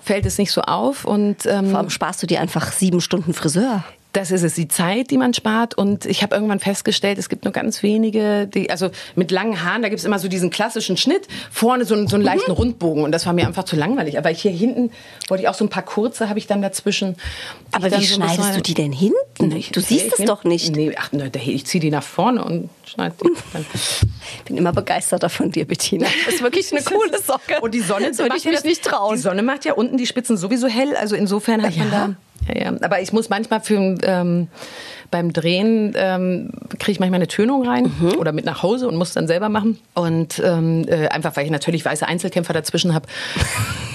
fällt 0.03 0.27
es 0.27 0.39
nicht 0.39 0.53
so 0.53 0.63
auf. 0.63 1.05
Und 1.05 1.47
ähm, 1.47 1.73
Warum 1.73 1.91
sparst 1.91 2.23
du 2.23 2.27
dir 2.27 2.41
einfach 2.41 2.73
sieben 2.73 3.01
Stunden 3.01 3.35
Friseur? 3.35 3.85
Das 4.13 4.31
ist 4.31 4.43
es, 4.43 4.55
die 4.55 4.67
Zeit, 4.69 5.11
die 5.11 5.19
man 5.19 5.35
spart. 5.35 5.75
Und 5.79 6.05
ich 6.07 6.23
habe 6.23 6.35
irgendwann 6.35 6.59
festgestellt, 6.61 7.19
es 7.19 7.29
gibt 7.29 7.45
nur 7.45 7.53
ganz 7.53 7.83
wenige, 7.83 8.47
die, 8.47 8.69
also 8.71 8.91
mit 9.15 9.31
langen 9.31 9.63
Haaren, 9.65 9.83
da 9.83 9.89
gibt 9.89 10.01
es 10.01 10.05
immer 10.05 10.19
so 10.19 10.27
diesen 10.29 10.51
klassischen 10.51 10.97
Schnitt, 10.97 11.29
vorne 11.51 11.85
so, 11.85 11.95
einen- 11.95 12.09
so 12.09 12.17
einen 12.17 12.23
Mhm. 12.25 12.27
leichten 12.27 12.51
Rundbogen. 12.51 13.05
Und 13.05 13.13
das 13.13 13.27
war 13.27 13.33
mir 13.33 13.47
einfach 13.47 13.65
zu 13.65 13.77
langweilig. 13.77 14.19
Aber 14.19 14.29
hier 14.31 14.51
hinten 14.51 14.91
wollte 15.29 15.43
ich 15.43 15.49
auch 15.49 15.55
so 15.55 15.65
ein 15.65 15.69
paar 15.69 15.85
kurze, 15.85 16.29
habe 16.29 16.39
ich 16.39 16.47
dann 16.47 16.61
dazwischen. 16.63 17.17
Aber 17.73 17.87
wie 17.87 18.05
so 18.05 18.15
schneidest 18.17 18.37
bisschen- 18.39 18.55
du 18.57 18.63
die 18.63 18.75
denn 18.75 18.93
hinten? 18.93 19.57
Ich- 19.57 19.71
du 19.71 19.81
nee, 19.81 19.87
siehst 19.87 20.13
es 20.13 20.19
nehm- 20.19 20.27
doch 20.27 20.45
nicht. 20.45 20.75
Nee, 20.75 20.93
ach, 20.99 21.13
ne, 21.13 21.31
ich 21.47 21.67
ziehe 21.67 21.81
die 21.81 21.91
nach 21.91 22.03
vorne 22.03 22.45
und 22.45 22.69
schneide 22.85 23.15
die. 23.23 23.31
Dann. 23.53 23.65
Ich 23.73 24.43
bin 24.45 24.57
immer 24.57 24.73
begeisterter 24.73 25.29
von 25.29 25.51
dir, 25.53 25.65
Bettina. 25.67 26.07
Das 26.27 26.35
ist 26.35 26.43
wirklich 26.43 26.73
eine 26.73 26.83
coole 26.83 27.19
Socke. 27.23 27.61
Und 27.61 27.75
die 27.75 27.81
Sonne 27.81 28.09
das 28.09 28.19
würde 28.19 28.37
ich 28.37 28.45
mich 28.45 28.55
das- 28.55 28.65
nicht 28.65 28.83
trauen. 28.85 29.15
Die 29.17 29.23
Sonne 29.23 29.43
macht 29.43 29.65
ja 29.65 29.75
unten 29.75 29.97
die 29.97 30.07
Spitzen 30.07 30.37
sowieso 30.37 30.67
hell. 30.67 30.97
Also 30.97 31.15
insofern 31.17 31.63
hat 31.63 31.77
man 31.77 31.91
Ja. 31.93 32.07
da. 32.09 32.15
Ja, 32.49 32.63
ja. 32.65 32.73
Aber 32.83 33.01
ich 33.01 33.13
muss 33.13 33.29
manchmal 33.29 33.61
für, 33.61 33.97
ähm, 34.03 34.49
beim 35.11 35.33
Drehen 35.33 35.93
ähm, 35.97 36.51
kriege 36.79 36.93
ich 36.93 37.01
manchmal 37.01 37.19
eine 37.19 37.27
Tönung 37.29 37.67
rein 37.67 37.93
Mhm. 38.01 38.19
oder 38.19 38.33
mit 38.33 38.45
nach 38.45 38.63
Hause 38.63 38.87
und 38.89 38.97
muss 38.97 39.13
dann 39.13 39.27
selber 39.27 39.49
machen. 39.49 39.79
Und 39.95 40.41
ähm, 40.45 40.87
äh, 40.89 41.09
einfach, 41.09 41.37
weil 41.37 41.45
ich 41.45 41.51
natürlich 41.51 41.85
weiße 41.85 42.07
Einzelkämpfer 42.07 42.53
dazwischen 42.53 42.95
habe. 42.95 43.07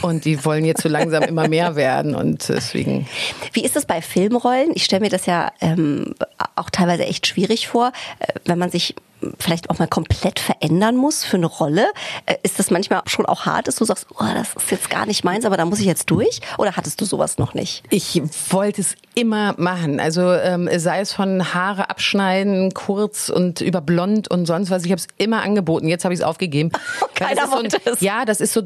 Und 0.01 0.25
die 0.25 0.43
wollen 0.45 0.65
jetzt 0.65 0.81
so 0.83 0.89
langsam 0.89 1.23
immer 1.23 1.47
mehr 1.47 1.75
werden. 1.75 2.15
Und 2.15 2.49
deswegen. 2.49 3.07
Wie 3.53 3.63
ist 3.63 3.75
es 3.75 3.85
bei 3.85 4.01
Filmrollen? 4.01 4.71
Ich 4.75 4.83
stelle 4.83 5.01
mir 5.01 5.09
das 5.09 5.25
ja 5.25 5.51
ähm, 5.61 6.13
auch 6.55 6.69
teilweise 6.69 7.05
echt 7.05 7.27
schwierig 7.27 7.67
vor, 7.67 7.91
äh, 8.19 8.27
wenn 8.45 8.59
man 8.59 8.69
sich 8.69 8.95
vielleicht 9.39 9.69
auch 9.69 9.79
mal 9.79 9.87
komplett 9.87 10.39
verändern 10.39 10.95
muss 10.95 11.23
für 11.23 11.37
eine 11.37 11.45
Rolle? 11.45 11.87
Äh, 12.25 12.35
ist 12.43 12.59
das 12.59 12.71
manchmal 12.71 13.01
schon 13.05 13.25
auch 13.25 13.45
hart, 13.45 13.67
dass 13.67 13.75
du 13.75 13.85
sagst, 13.85 14.07
oh, 14.13 14.25
das 14.33 14.53
ist 14.55 14.71
jetzt 14.71 14.89
gar 14.89 15.05
nicht 15.05 15.23
meins, 15.23 15.45
aber 15.45 15.57
da 15.57 15.65
muss 15.65 15.79
ich 15.79 15.85
jetzt 15.85 16.09
durch? 16.09 16.41
Oder 16.57 16.75
hattest 16.75 17.01
du 17.01 17.05
sowas 17.05 17.37
noch 17.37 17.53
nicht? 17.53 17.83
Ich 17.89 18.21
wollte 18.49 18.81
es 18.81 18.95
immer 19.15 19.55
machen. 19.57 19.99
Also 19.99 20.33
ähm, 20.33 20.69
sei 20.77 20.99
es 20.99 21.13
von 21.13 21.53
Haare 21.53 21.89
abschneiden, 21.89 22.73
kurz 22.73 23.29
und 23.29 23.61
über 23.61 23.81
blond 23.81 24.29
und 24.29 24.45
sonst 24.45 24.69
was. 24.69 24.85
Ich 24.85 24.91
habe 24.91 24.99
es 24.99 25.07
immer 25.17 25.41
angeboten. 25.41 25.87
Jetzt 25.87 26.03
habe 26.03 26.13
ich 26.13 26.19
es 26.19 26.25
aufgegeben. 26.25 26.71
Keiner 27.15 27.47
so 27.47 27.53
wollte 27.53 27.77
ein, 27.77 27.93
es. 27.93 28.01
Ja, 28.01 28.25
das 28.25 28.41
ist 28.41 28.53
so 28.53 28.63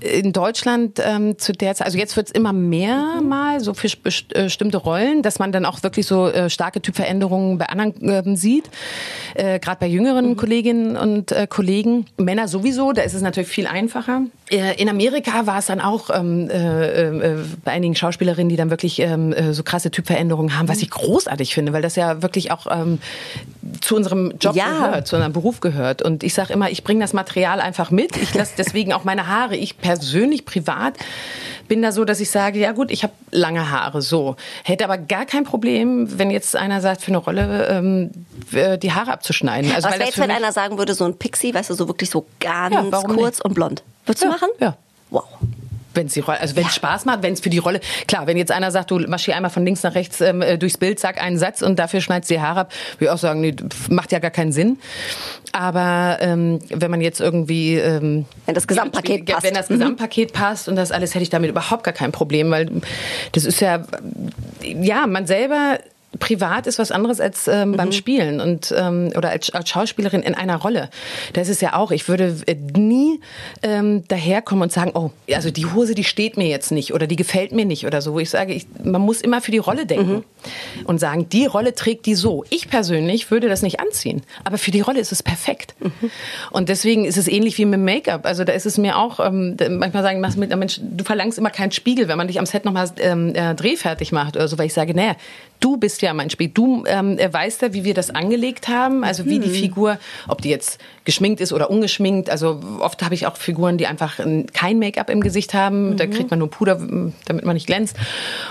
in 0.00 0.32
Deutschland 0.32 1.00
ähm, 1.04 1.38
zu 1.38 1.52
der 1.52 1.74
Zeit. 1.74 1.86
Also 1.86 1.98
jetzt 1.98 2.16
wird 2.16 2.28
es 2.28 2.32
immer 2.32 2.52
mehr 2.52 3.20
mal 3.22 3.60
so 3.60 3.74
für 3.74 3.88
äh, 3.88 4.44
bestimmte 4.44 4.78
Rollen, 4.78 5.22
dass 5.22 5.38
man 5.38 5.52
dann 5.52 5.64
auch 5.64 5.82
wirklich 5.82 6.06
so 6.06 6.28
äh, 6.28 6.50
starke 6.50 6.82
Typveränderungen 6.82 7.58
bei 7.58 7.66
anderen 7.66 7.94
ähm, 8.02 8.36
sieht. 8.36 8.68
Äh, 9.34 9.60
Gerade 9.60 9.83
bei 9.84 9.90
jüngeren 9.90 10.34
Kolleginnen 10.38 10.96
und 10.96 11.30
äh, 11.30 11.46
Kollegen. 11.46 12.06
Männer 12.16 12.48
sowieso, 12.48 12.92
da 12.92 13.02
ist 13.02 13.12
es 13.12 13.20
natürlich 13.20 13.50
viel 13.50 13.66
einfacher. 13.66 14.22
Äh, 14.50 14.80
in 14.80 14.88
Amerika 14.88 15.46
war 15.46 15.58
es 15.58 15.66
dann 15.66 15.78
auch 15.78 16.08
ähm, 16.08 16.48
äh, 16.48 17.08
äh, 17.08 17.36
bei 17.66 17.72
einigen 17.72 17.94
Schauspielerinnen, 17.94 18.48
die 18.48 18.56
dann 18.56 18.70
wirklich 18.70 18.98
ähm, 19.00 19.34
äh, 19.34 19.52
so 19.52 19.62
krasse 19.62 19.90
Typveränderungen 19.90 20.56
haben, 20.58 20.68
was 20.68 20.80
ich 20.80 20.88
großartig 20.88 21.52
finde, 21.52 21.74
weil 21.74 21.82
das 21.82 21.96
ja 21.96 22.22
wirklich 22.22 22.50
auch 22.50 22.66
ähm, 22.70 22.98
zu 23.82 23.94
unserem 23.94 24.32
Job 24.40 24.56
Ja. 24.56 24.70
gehört, 24.70 25.06
zu 25.06 25.16
unserem 25.16 25.34
Beruf 25.34 25.60
gehört. 25.60 26.00
Und 26.00 26.22
ich 26.22 26.32
sage 26.32 26.54
immer, 26.54 26.70
ich 26.70 26.82
bringe 26.82 27.00
das 27.00 27.12
Material 27.12 27.60
einfach 27.60 27.90
mit. 27.90 28.16
Ich 28.16 28.32
lasse 28.32 28.54
deswegen 28.58 28.94
auch 28.94 29.04
meine 29.04 29.26
Haare. 29.26 29.54
Ich 29.54 29.76
persönlich, 29.76 30.46
privat, 30.46 30.94
bin 31.68 31.82
da 31.82 31.92
so, 31.92 32.04
dass 32.04 32.20
ich 32.20 32.30
sage, 32.30 32.58
ja 32.58 32.72
gut, 32.72 32.90
ich 32.90 33.02
habe 33.02 33.12
lange 33.30 33.70
Haare, 33.70 34.02
so. 34.02 34.36
Hätte 34.62 34.84
aber 34.84 34.98
gar 34.98 35.26
kein 35.26 35.44
Problem, 35.44 36.18
wenn 36.18 36.30
jetzt 36.30 36.56
einer 36.56 36.80
sagt, 36.80 37.00
für 37.02 37.08
eine 37.08 37.18
Rolle 37.18 37.68
ähm, 37.70 38.10
äh, 38.52 38.78
die 38.78 38.92
Haare 38.92 39.12
abzuschneiden. 39.12 39.70
Also, 39.74 39.88
Was 39.88 39.94
wäre 39.98 40.04
jetzt, 40.06 40.18
wenn 40.18 40.28
mich- 40.28 40.36
einer 40.36 40.52
sagen 40.52 40.78
würde, 40.78 40.94
so 40.94 41.04
ein 41.04 41.18
Pixie, 41.18 41.54
weißt 41.54 41.70
du, 41.70 41.74
so 41.74 41.88
wirklich 41.88 42.10
so 42.10 42.26
ganz 42.40 42.74
Ja, 42.74 43.00
kurz 43.02 43.36
nicht? 43.38 43.44
und 43.44 43.54
blond. 43.54 43.82
Würdest 44.06 44.22
du 44.24 44.28
Ja, 44.28 44.32
machen? 44.32 44.48
ja. 44.60 44.76
Wow. 45.10 45.24
Wenn 45.96 46.08
es 46.08 46.18
also 46.28 46.56
wenn 46.56 46.66
es 46.66 46.74
Spaß 46.74 47.04
macht, 47.04 47.22
wenn 47.22 47.34
es 47.34 47.40
für 47.40 47.50
die 47.50 47.58
Rolle, 47.58 47.78
klar, 48.08 48.26
wenn 48.26 48.36
jetzt 48.36 48.50
einer 48.50 48.72
sagt, 48.72 48.90
du 48.90 48.98
marschier 48.98 49.36
einmal 49.36 49.52
von 49.52 49.64
links 49.64 49.84
nach 49.84 49.94
rechts 49.94 50.20
ähm, 50.20 50.42
äh, 50.42 50.58
durchs 50.58 50.76
Bild, 50.76 50.98
sag 50.98 51.22
einen 51.22 51.38
Satz 51.38 51.62
und 51.62 51.78
dafür 51.78 52.00
schneidest 52.00 52.30
du 52.30 52.34
die 52.34 52.40
Haare 52.40 52.60
ab, 52.62 52.72
würde 52.94 53.04
ich 53.04 53.10
auch 53.10 53.18
sagen, 53.18 53.40
nee, 53.40 53.54
macht 53.90 54.10
ja 54.10 54.18
gar 54.18 54.32
keinen 54.32 54.50
Sinn. 54.50 54.80
Aber 55.52 56.18
ähm, 56.20 56.58
wenn 56.68 56.90
man 56.90 57.00
jetzt 57.00 57.20
irgendwie 57.20 57.76
ähm, 57.76 58.24
Wenn 58.46 58.56
das 58.56 58.66
Gesamtpaket 58.66 59.28
ja, 59.28 59.36
passt. 59.36 59.46
wenn 59.46 59.54
das 59.54 59.68
Gesamtpaket 59.68 60.32
passt 60.32 60.68
und 60.68 60.74
das 60.74 60.90
alles, 60.90 61.14
hätte 61.14 61.22
ich 61.22 61.30
damit 61.30 61.48
überhaupt 61.50 61.84
gar 61.84 61.94
kein 61.94 62.10
Problem, 62.10 62.50
weil 62.50 62.68
das 63.30 63.44
ist 63.44 63.60
ja, 63.60 63.84
ja, 64.62 65.06
man 65.06 65.28
selber 65.28 65.78
privat 66.18 66.66
ist 66.66 66.78
was 66.78 66.90
anderes 66.90 67.20
als 67.20 67.48
ähm, 67.48 67.70
Mhm. 67.70 67.76
beim 67.76 67.92
Spielen 67.92 68.40
und 68.40 68.72
ähm, 68.76 69.12
oder 69.16 69.30
als, 69.30 69.50
als 69.50 69.68
Schauspielerin 69.68 70.22
in 70.22 70.34
einer 70.34 70.56
Rolle. 70.56 70.90
Das 71.32 71.48
ist 71.48 71.62
ja 71.62 71.74
auch, 71.74 71.90
ich 71.90 72.08
würde 72.08 72.36
äh, 72.46 72.54
nie 72.76 73.20
ähm, 73.62 74.04
daherkommen 74.08 74.62
und 74.62 74.72
sagen, 74.72 74.92
oh, 74.94 75.10
also 75.32 75.50
die 75.50 75.66
Hose, 75.66 75.94
die 75.94 76.04
steht 76.04 76.36
mir 76.36 76.46
jetzt 76.48 76.70
nicht 76.72 76.92
oder 76.94 77.06
die 77.06 77.16
gefällt 77.16 77.52
mir 77.52 77.64
nicht 77.64 77.86
oder 77.86 78.02
so. 78.02 78.12
Wo 78.14 78.18
ich 78.20 78.30
sage, 78.30 78.52
ich, 78.54 78.66
man 78.82 79.00
muss 79.02 79.20
immer 79.20 79.40
für 79.40 79.50
die 79.50 79.58
Rolle 79.58 79.86
denken 79.86 80.04
Mhm. 80.04 80.24
und 80.86 80.98
sagen, 81.00 81.28
die 81.28 81.46
Rolle 81.46 81.74
trägt 81.74 82.06
die 82.06 82.14
so. 82.14 82.44
Ich 82.50 82.68
persönlich 82.68 83.30
würde 83.30 83.48
das 83.48 83.62
nicht 83.62 83.80
anziehen, 83.80 84.22
aber 84.44 84.58
für 84.58 84.70
die 84.70 84.80
Rolle 84.80 85.00
ist 85.00 85.12
es 85.12 85.22
perfekt. 85.22 85.74
Mhm. 85.80 86.10
Und 86.50 86.68
deswegen 86.68 87.04
ist 87.04 87.16
es 87.16 87.28
ähnlich 87.28 87.56
wie 87.58 87.64
mit 87.64 87.80
Make-up. 87.80 88.26
Also 88.26 88.44
da 88.44 88.52
ist 88.52 88.66
es 88.66 88.78
mir 88.78 88.98
auch, 88.98 89.20
ähm, 89.20 89.56
manchmal 89.70 90.02
sagen, 90.02 90.20
mit, 90.20 90.54
Mensch, 90.56 90.80
du 90.82 91.04
verlangst 91.04 91.38
immer 91.38 91.50
keinen 91.50 91.72
Spiegel, 91.72 92.08
wenn 92.08 92.18
man 92.18 92.26
dich 92.28 92.38
am 92.38 92.46
Set 92.46 92.64
nochmal 92.64 92.88
ähm, 92.98 93.34
äh, 93.34 93.54
drehfertig 93.54 94.12
macht 94.12 94.36
oder 94.36 94.48
so, 94.48 94.58
weil 94.58 94.66
ich 94.66 94.74
sage, 94.74 94.94
naja, 94.94 95.16
du 95.64 95.78
bist 95.78 96.02
ja 96.02 96.12
mein 96.12 96.28
Spiel. 96.28 96.48
Du 96.48 96.84
ähm, 96.86 97.18
äh, 97.18 97.32
weißt 97.32 97.62
ja, 97.62 97.72
wie 97.72 97.84
wir 97.84 97.94
das 97.94 98.10
angelegt 98.10 98.68
haben, 98.68 99.02
also 99.02 99.24
wie 99.24 99.38
die 99.38 99.48
Figur, 99.48 99.98
ob 100.28 100.42
die 100.42 100.50
jetzt 100.50 100.78
geschminkt 101.06 101.40
ist 101.40 101.54
oder 101.54 101.70
ungeschminkt. 101.70 102.28
Also 102.28 102.60
oft 102.80 103.02
habe 103.02 103.14
ich 103.14 103.26
auch 103.26 103.38
Figuren, 103.38 103.78
die 103.78 103.86
einfach 103.86 104.20
kein 104.52 104.78
Make-up 104.78 105.08
im 105.08 105.22
Gesicht 105.22 105.54
haben. 105.54 105.96
Da 105.96 106.06
kriegt 106.06 106.30
man 106.30 106.38
nur 106.38 106.50
Puder, 106.50 106.76
damit 107.24 107.44
man 107.46 107.54
nicht 107.54 107.66
glänzt 107.66 107.96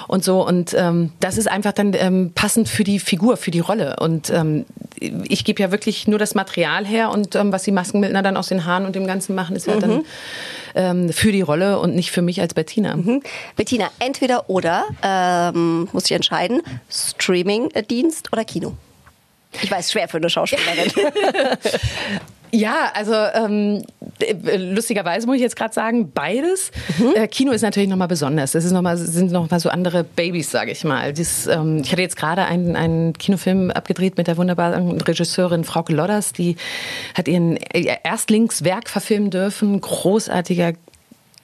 und 0.08 0.24
so. 0.24 0.46
Und 0.46 0.74
ähm, 0.74 1.12
das 1.20 1.38
ist 1.38 1.48
einfach 1.48 1.74
dann 1.74 1.94
ähm, 1.94 2.32
passend 2.34 2.68
für 2.68 2.84
die 2.84 2.98
Figur, 2.98 3.38
für 3.38 3.52
die 3.52 3.60
Rolle. 3.60 3.98
Und 4.00 4.32
ähm, 4.32 4.66
ich 5.00 5.46
gebe 5.46 5.62
ja 5.62 5.72
wirklich 5.72 6.08
nur 6.08 6.18
das 6.18 6.34
Material 6.34 6.86
her 6.86 7.12
und 7.12 7.36
ähm, 7.36 7.52
was 7.52 7.64
die 7.64 7.72
Maskenbildner 7.72 8.24
dann 8.24 8.38
aus 8.38 8.48
den 8.48 8.66
Haaren 8.66 8.86
und 8.86 8.96
dem 8.96 9.06
Ganzen 9.06 9.36
machen, 9.36 9.56
ist 9.56 9.68
ja 9.68 9.76
dann 9.78 10.04
ähm, 10.76 11.12
für 11.12 11.32
die 11.32 11.42
Rolle 11.42 11.80
und 11.80 11.96
nicht 11.96 12.12
für 12.12 12.22
mich 12.22 12.42
als 12.42 12.54
Bettina. 12.54 12.98
Bettina, 13.56 13.90
entweder 14.00 14.50
oder, 14.50 14.86
ähm, 15.02 15.90
muss 15.92 16.06
ich 16.06 16.12
entscheiden, 16.12 16.62
Streaming-Dienst 16.90 18.32
oder 18.32 18.46
Kino? 18.46 18.74
Ich 19.62 19.70
weiß, 19.70 19.92
schwer 19.92 20.08
für 20.08 20.18
eine 20.18 20.30
Schauspielerin. 20.30 20.92
Ja, 22.56 22.92
also 22.94 23.14
ähm, 23.16 23.82
äh, 24.20 24.58
lustigerweise 24.58 25.26
muss 25.26 25.38
ich 25.38 25.42
jetzt 25.42 25.56
gerade 25.56 25.74
sagen, 25.74 26.12
beides. 26.12 26.72
Äh, 27.16 27.28
Kino 27.28 27.52
ist 27.52 27.64
natürlich 27.64 27.90
nochmal 27.90 28.08
besonders. 28.08 28.52
Das 28.52 28.64
ist 28.64 28.72
noch 28.72 28.84
mal, 28.84 28.96
sind 28.96 29.32
nochmal 29.32 29.60
so 29.60 29.70
andere 29.70 30.04
Babys, 30.04 30.52
sage 30.52 30.72
ich 30.72 30.84
mal. 30.84 31.14
Das, 31.14 31.48
ähm, 31.48 31.82
ich 31.84 31.92
hatte 31.92 32.04
jetzt 32.04 32.16
gerade 32.16 32.46
einen, 32.46 32.76
einen 32.76 33.14
Kinofilm 33.14 33.72
abgedreht 33.72 34.18
mit 34.18 34.28
der 34.28 34.38
wunderbaren 34.38 35.02
Regisseurin 35.02 35.64
Frauke 35.64 35.94
Lodders. 35.94 36.32
Die 36.32 36.56
hat 37.16 37.28
ihren 37.28 37.58
ihr 37.74 37.98
Erstlingswerk 38.04 38.88
verfilmen 38.88 39.32
dürfen. 39.32 39.82
Großartiger 39.82 40.74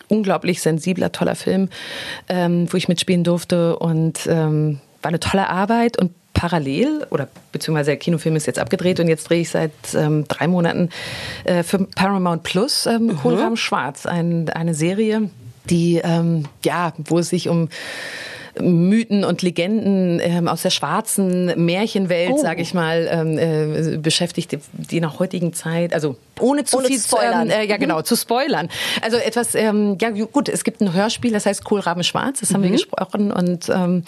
unglaublich 0.09 0.61
sensibler, 0.61 1.11
toller 1.11 1.35
Film, 1.35 1.69
ähm, 2.27 2.71
wo 2.71 2.77
ich 2.77 2.87
mitspielen 2.87 3.23
durfte 3.23 3.77
und 3.79 4.27
ähm, 4.27 4.79
war 5.01 5.09
eine 5.09 5.19
tolle 5.19 5.49
Arbeit 5.49 5.97
und 5.97 6.11
parallel 6.39 7.06
oder 7.10 7.28
beziehungsweise 7.52 7.91
der 7.91 7.97
Kinofilm 7.97 8.38
ist 8.38 8.45
jetzt 8.45 8.60
abgedreht 8.60 9.02
und 9.02 9.10
jetzt 9.10 9.30
drehe 9.30 9.41
ich 9.41 9.49
seit 9.49 9.73
ähm, 9.93 10.25
drei 10.30 10.47
Monaten 10.47 10.89
äh, 11.43 11.63
für 11.63 11.80
Paramount 11.80 12.43
Plus 12.43 12.86
ähm, 12.86 13.17
Kohlraum 13.17 13.58
Schwarz, 13.58 14.06
ein, 14.06 14.47
eine 14.47 14.73
Serie, 14.73 15.30
die 15.69 15.99
ähm, 16.02 16.45
ja, 16.63 16.93
wo 16.97 17.19
es 17.19 17.28
sich 17.28 17.49
um 17.49 17.67
Mythen 18.61 19.23
und 19.23 19.41
Legenden 19.41 20.19
ähm, 20.21 20.47
aus 20.47 20.61
der 20.61 20.69
schwarzen 20.69 21.45
Märchenwelt, 21.65 22.31
Oh. 22.33 22.37
sage 22.37 22.61
ich 22.61 22.73
mal, 22.73 23.07
ähm, 23.11 23.37
äh, 23.37 23.97
beschäftigt, 23.97 24.57
die, 24.73 24.99
der 24.99 25.19
heutigen 25.19 25.53
Zeit, 25.53 25.93
also 25.93 26.15
ohne 26.39 26.63
zu 26.63 26.77
Ohne 26.77 26.87
viel 26.87 26.99
zu 26.99 27.07
spoilern. 27.09 27.49
Äh, 27.49 27.65
ja, 27.65 27.77
genau, 27.77 28.01
zu 28.01 28.15
spoilern. 28.15 28.69
Also 29.01 29.17
etwas, 29.17 29.55
ähm, 29.55 29.97
ja 29.99 30.09
gut, 30.09 30.49
es 30.49 30.63
gibt 30.63 30.81
ein 30.81 30.93
Hörspiel, 30.93 31.31
das 31.31 31.45
heißt 31.45 31.63
Kohlraben 31.63 32.03
Schwarz, 32.03 32.39
das 32.39 32.53
haben 32.53 32.63
wir 32.63 32.69
gesprochen 32.69 33.31
und 33.31 33.69
ähm, 33.69 34.03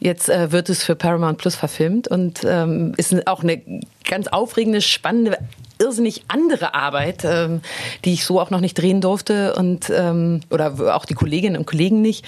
jetzt 0.00 0.28
äh, 0.28 0.52
wird 0.52 0.68
es 0.68 0.82
für 0.84 0.94
Paramount 0.94 1.38
Plus 1.38 1.54
verfilmt 1.54 2.08
und 2.08 2.40
ähm, 2.44 2.92
ist 2.96 3.26
auch 3.26 3.42
eine 3.42 3.60
ganz 4.08 4.28
aufregende, 4.28 4.80
spannende 4.80 5.38
irrsinnig 5.82 6.24
andere 6.28 6.74
Arbeit, 6.74 7.24
ähm, 7.24 7.60
die 8.04 8.12
ich 8.14 8.24
so 8.24 8.40
auch 8.40 8.50
noch 8.50 8.60
nicht 8.60 8.78
drehen 8.78 9.00
durfte 9.00 9.54
und 9.54 9.90
ähm, 9.90 10.40
oder 10.50 10.94
auch 10.94 11.04
die 11.04 11.14
Kolleginnen 11.14 11.56
und 11.56 11.66
Kollegen 11.66 12.00
nicht 12.00 12.24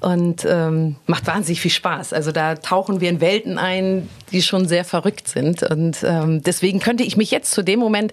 und 0.00 0.46
ähm, 0.48 0.96
macht 1.06 1.26
wahnsinnig 1.26 1.60
viel 1.60 1.70
Spaß. 1.70 2.12
Also 2.12 2.32
da 2.32 2.54
tauchen 2.54 3.00
wir 3.00 3.08
in 3.08 3.20
Welten 3.20 3.58
ein, 3.58 4.08
die 4.30 4.42
schon 4.42 4.68
sehr 4.68 4.84
verrückt 4.84 5.28
sind 5.28 5.62
und 5.62 6.04
ähm, 6.04 6.42
deswegen 6.42 6.80
könnte 6.80 7.02
ich 7.02 7.16
mich 7.16 7.30
jetzt 7.30 7.52
zu 7.52 7.62
dem 7.62 7.80
Moment 7.80 8.12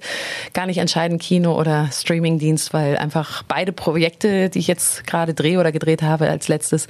gar 0.53 0.65
nicht 0.65 0.77
entscheiden, 0.77 1.19
Kino 1.19 1.59
oder 1.59 1.89
Streamingdienst, 1.91 2.73
weil 2.73 2.97
einfach 2.97 3.43
beide 3.43 3.73
Projekte, 3.73 4.49
die 4.49 4.59
ich 4.59 4.67
jetzt 4.67 5.05
gerade 5.05 5.33
drehe 5.33 5.59
oder 5.59 5.71
gedreht 5.71 6.01
habe 6.01 6.29
als 6.29 6.47
letztes, 6.47 6.87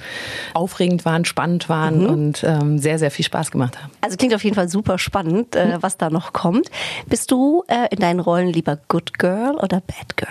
aufregend 0.54 1.04
waren, 1.04 1.24
spannend 1.24 1.68
waren 1.68 2.06
und 2.06 2.44
ähm, 2.44 2.78
sehr, 2.78 2.98
sehr 2.98 3.10
viel 3.10 3.24
Spaß 3.24 3.50
gemacht 3.50 3.82
haben. 3.82 3.90
Also 4.00 4.16
klingt 4.16 4.34
auf 4.34 4.44
jeden 4.44 4.54
Fall 4.54 4.68
super 4.68 4.98
spannend, 4.98 5.56
äh, 5.56 5.78
was 5.80 5.96
da 5.96 6.10
noch 6.10 6.32
kommt. 6.32 6.70
Bist 7.08 7.30
du 7.30 7.64
äh, 7.68 7.95
in 7.96 8.02
deinen 8.02 8.20
Rollen 8.20 8.48
lieber 8.48 8.78
Good 8.88 9.18
Girl 9.18 9.56
oder 9.56 9.80
Bad 9.80 10.16
Girl? 10.16 10.28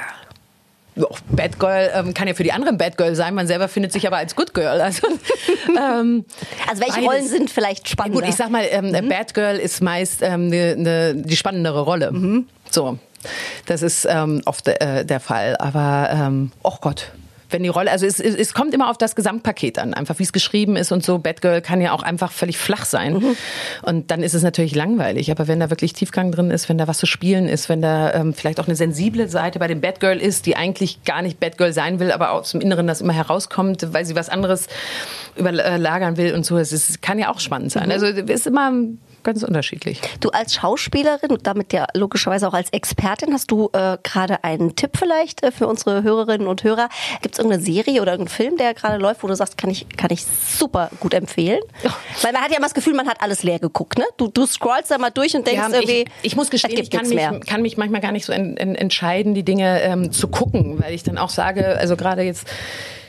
Ja, 0.98 1.08
Bad 1.30 1.60
Girl 1.60 1.92
ähm, 1.94 2.14
kann 2.14 2.28
ja 2.30 2.34
für 2.34 2.44
die 2.44 2.54
anderen 2.54 2.78
Bad 2.78 2.98
Girl 2.98 3.16
sein, 3.16 3.34
man 3.36 3.48
selber 3.48 3.68
findet 3.68 3.92
sich 3.92 4.08
aber 4.08 4.18
als 4.18 4.36
Good 4.36 4.54
Girl. 4.54 4.80
Also, 4.80 5.08
ähm, 5.68 6.24
Also 6.70 6.82
welche 6.82 6.94
beides. 6.94 7.10
Rollen 7.10 7.28
sind 7.28 7.50
vielleicht 7.50 7.84
Ja, 7.88 7.92
spannender? 7.92 8.22
Gut, 8.22 8.30
ich 8.30 8.36
sag 8.36 8.50
mal, 8.50 8.66
ähm, 8.70 8.94
Bad 9.10 9.34
Girl 9.34 9.58
ist 9.58 9.82
meist 9.82 10.22
ähm, 10.22 10.48
ne, 10.48 10.76
ne, 10.78 11.14
die 11.16 11.36
spannendere 11.36 11.82
Rolle. 11.82 12.46
So, 12.70 12.98
das 13.66 13.82
ist 13.82 14.06
ähm, 14.10 14.42
oft 14.46 14.68
äh, 14.70 15.04
der 15.06 15.20
Fall. 15.20 15.58
Aber, 15.58 16.10
ähm, 16.14 16.52
oh 16.64 16.78
Gott. 16.80 17.12
Wenn 17.56 17.64
die 17.64 17.70
Rolle, 17.70 17.90
also 17.90 18.06
es, 18.06 18.20
es, 18.20 18.36
es 18.36 18.54
kommt 18.54 18.74
immer 18.74 18.90
auf 18.90 18.98
das 18.98 19.16
Gesamtpaket 19.16 19.80
an, 19.80 19.94
einfach 19.94 20.20
wie 20.20 20.24
es 20.24 20.34
geschrieben 20.34 20.76
ist 20.76 20.92
und 20.92 21.06
so. 21.06 21.20
Bad 21.20 21.42
Girl 21.42 21.62
kann 21.62 21.80
ja 21.80 21.94
auch 21.94 22.04
einfach 22.04 22.34
völlig 22.34 22.58
flach 22.58 22.84
sein. 22.84 23.24
Und 23.82 24.12
dann 24.12 24.24
ist 24.24 24.34
es 24.34 24.44
natürlich 24.44 24.76
langweilig. 24.76 25.32
Aber 25.32 25.48
wenn 25.48 25.62
da 25.62 25.70
wirklich 25.70 25.94
Tiefgang 25.94 26.34
drin 26.34 26.52
ist, 26.52 26.68
wenn 26.68 26.78
da 26.78 26.90
was 26.90 26.98
zu 26.98 27.06
spielen 27.06 27.48
ist, 27.48 27.70
wenn 27.70 27.82
da 27.82 28.14
ähm, 28.14 28.34
vielleicht 28.34 28.60
auch 28.60 28.68
eine 28.68 28.76
sensible 28.76 29.30
Seite 29.30 29.60
bei 29.60 29.68
dem 29.68 29.80
Bad 29.80 30.02
Girl 30.02 30.18
ist, 30.18 30.48
die 30.48 30.58
eigentlich 30.58 31.06
gar 31.06 31.22
nicht 31.22 31.40
Bad 31.40 31.58
Girl 31.58 31.72
sein 31.72 32.02
will, 32.02 32.12
aber 32.12 32.32
aus 32.32 32.52
dem 32.52 32.60
Inneren 32.60 32.88
das 32.88 33.00
immer 33.00 33.14
herauskommt, 33.14 33.94
weil 33.94 34.06
sie 34.06 34.18
was 34.18 34.28
anderes 34.28 34.68
überlagern 35.38 36.18
will 36.18 36.34
und 36.34 36.46
so. 36.46 36.58
Es 36.58 36.74
ist, 36.74 37.02
kann 37.02 37.20
ja 37.20 37.32
auch 37.32 37.40
spannend 37.40 37.72
sein. 37.72 37.90
Also 37.90 38.06
es 38.08 38.30
ist 38.30 38.48
immer 38.48 38.74
ganz 39.26 39.44
unterschiedlich. 39.44 40.00
Du 40.22 40.30
als 40.30 40.56
Schauspielerin 40.56 41.32
und 41.32 41.46
damit 41.46 41.74
ja 41.74 41.88
logischerweise 41.94 42.48
auch 42.48 42.54
als 42.54 42.70
Expertin 42.70 43.34
hast 43.34 43.52
du 43.52 43.70
äh, 43.74 43.98
gerade 44.04 44.44
einen 44.44 44.76
Tipp 44.78 44.92
vielleicht 44.98 45.44
äh, 45.44 45.52
für 45.52 45.68
unsere 45.68 46.04
Hörerinnen 46.04 46.48
und 46.48 46.64
Hörer. 46.64 46.88
Gibt 47.22 47.36
es 47.36 47.40
irgendeine 47.40 47.64
Serie 47.64 48.02
oder 48.02 48.14
irgendeinen 48.14 48.36
Film, 48.36 48.58
der 48.58 48.74
gerade 48.74 48.98
läuft, 48.98 49.24
wo 49.24 49.28
du 49.28 49.36
sagst, 49.36 49.58
kann 49.58 49.70
ich, 49.70 49.90
kann 49.98 50.12
ich 50.12 50.24
super 50.26 50.90
gut 51.00 51.14
empfehlen? 51.14 51.60
Weil 52.22 52.32
man 52.32 52.42
hat 52.42 52.52
ja 52.52 52.58
immer 52.58 52.68
das 52.68 52.74
Gefühl, 52.74 52.94
man 52.94 53.08
hat 53.08 53.22
alles 53.22 53.44
leer 53.44 53.60
geguckt. 53.60 53.98
Ne? 53.98 54.06
Du, 54.18 54.28
du 54.28 54.46
scrollst 54.46 54.92
da 54.92 54.98
mal 54.98 55.10
durch 55.10 55.36
und 55.36 55.46
denkst 55.46 55.62
Ja, 55.62 55.74
irgendwie, 55.74 56.06
ich, 56.22 56.32
ich 56.32 56.36
muss 56.36 56.50
gestehen, 56.50 56.76
es 56.76 56.82
ich 56.82 56.90
kann 56.92 57.08
mich, 57.08 57.16
mehr. 57.16 57.40
kann 57.46 57.62
mich 57.62 57.78
manchmal 57.78 58.02
gar 58.02 58.12
nicht 58.12 58.26
so 58.26 58.32
en, 58.32 58.56
en, 58.58 58.76
entscheiden, 58.76 59.34
die 59.34 59.44
Dinge 59.44 59.82
ähm, 59.82 60.12
zu 60.12 60.28
gucken, 60.28 60.82
weil 60.82 60.94
ich 60.94 61.04
dann 61.04 61.18
auch 61.18 61.30
sage, 61.30 61.78
also 61.78 61.96
gerade 61.98 62.22
jetzt 62.22 62.48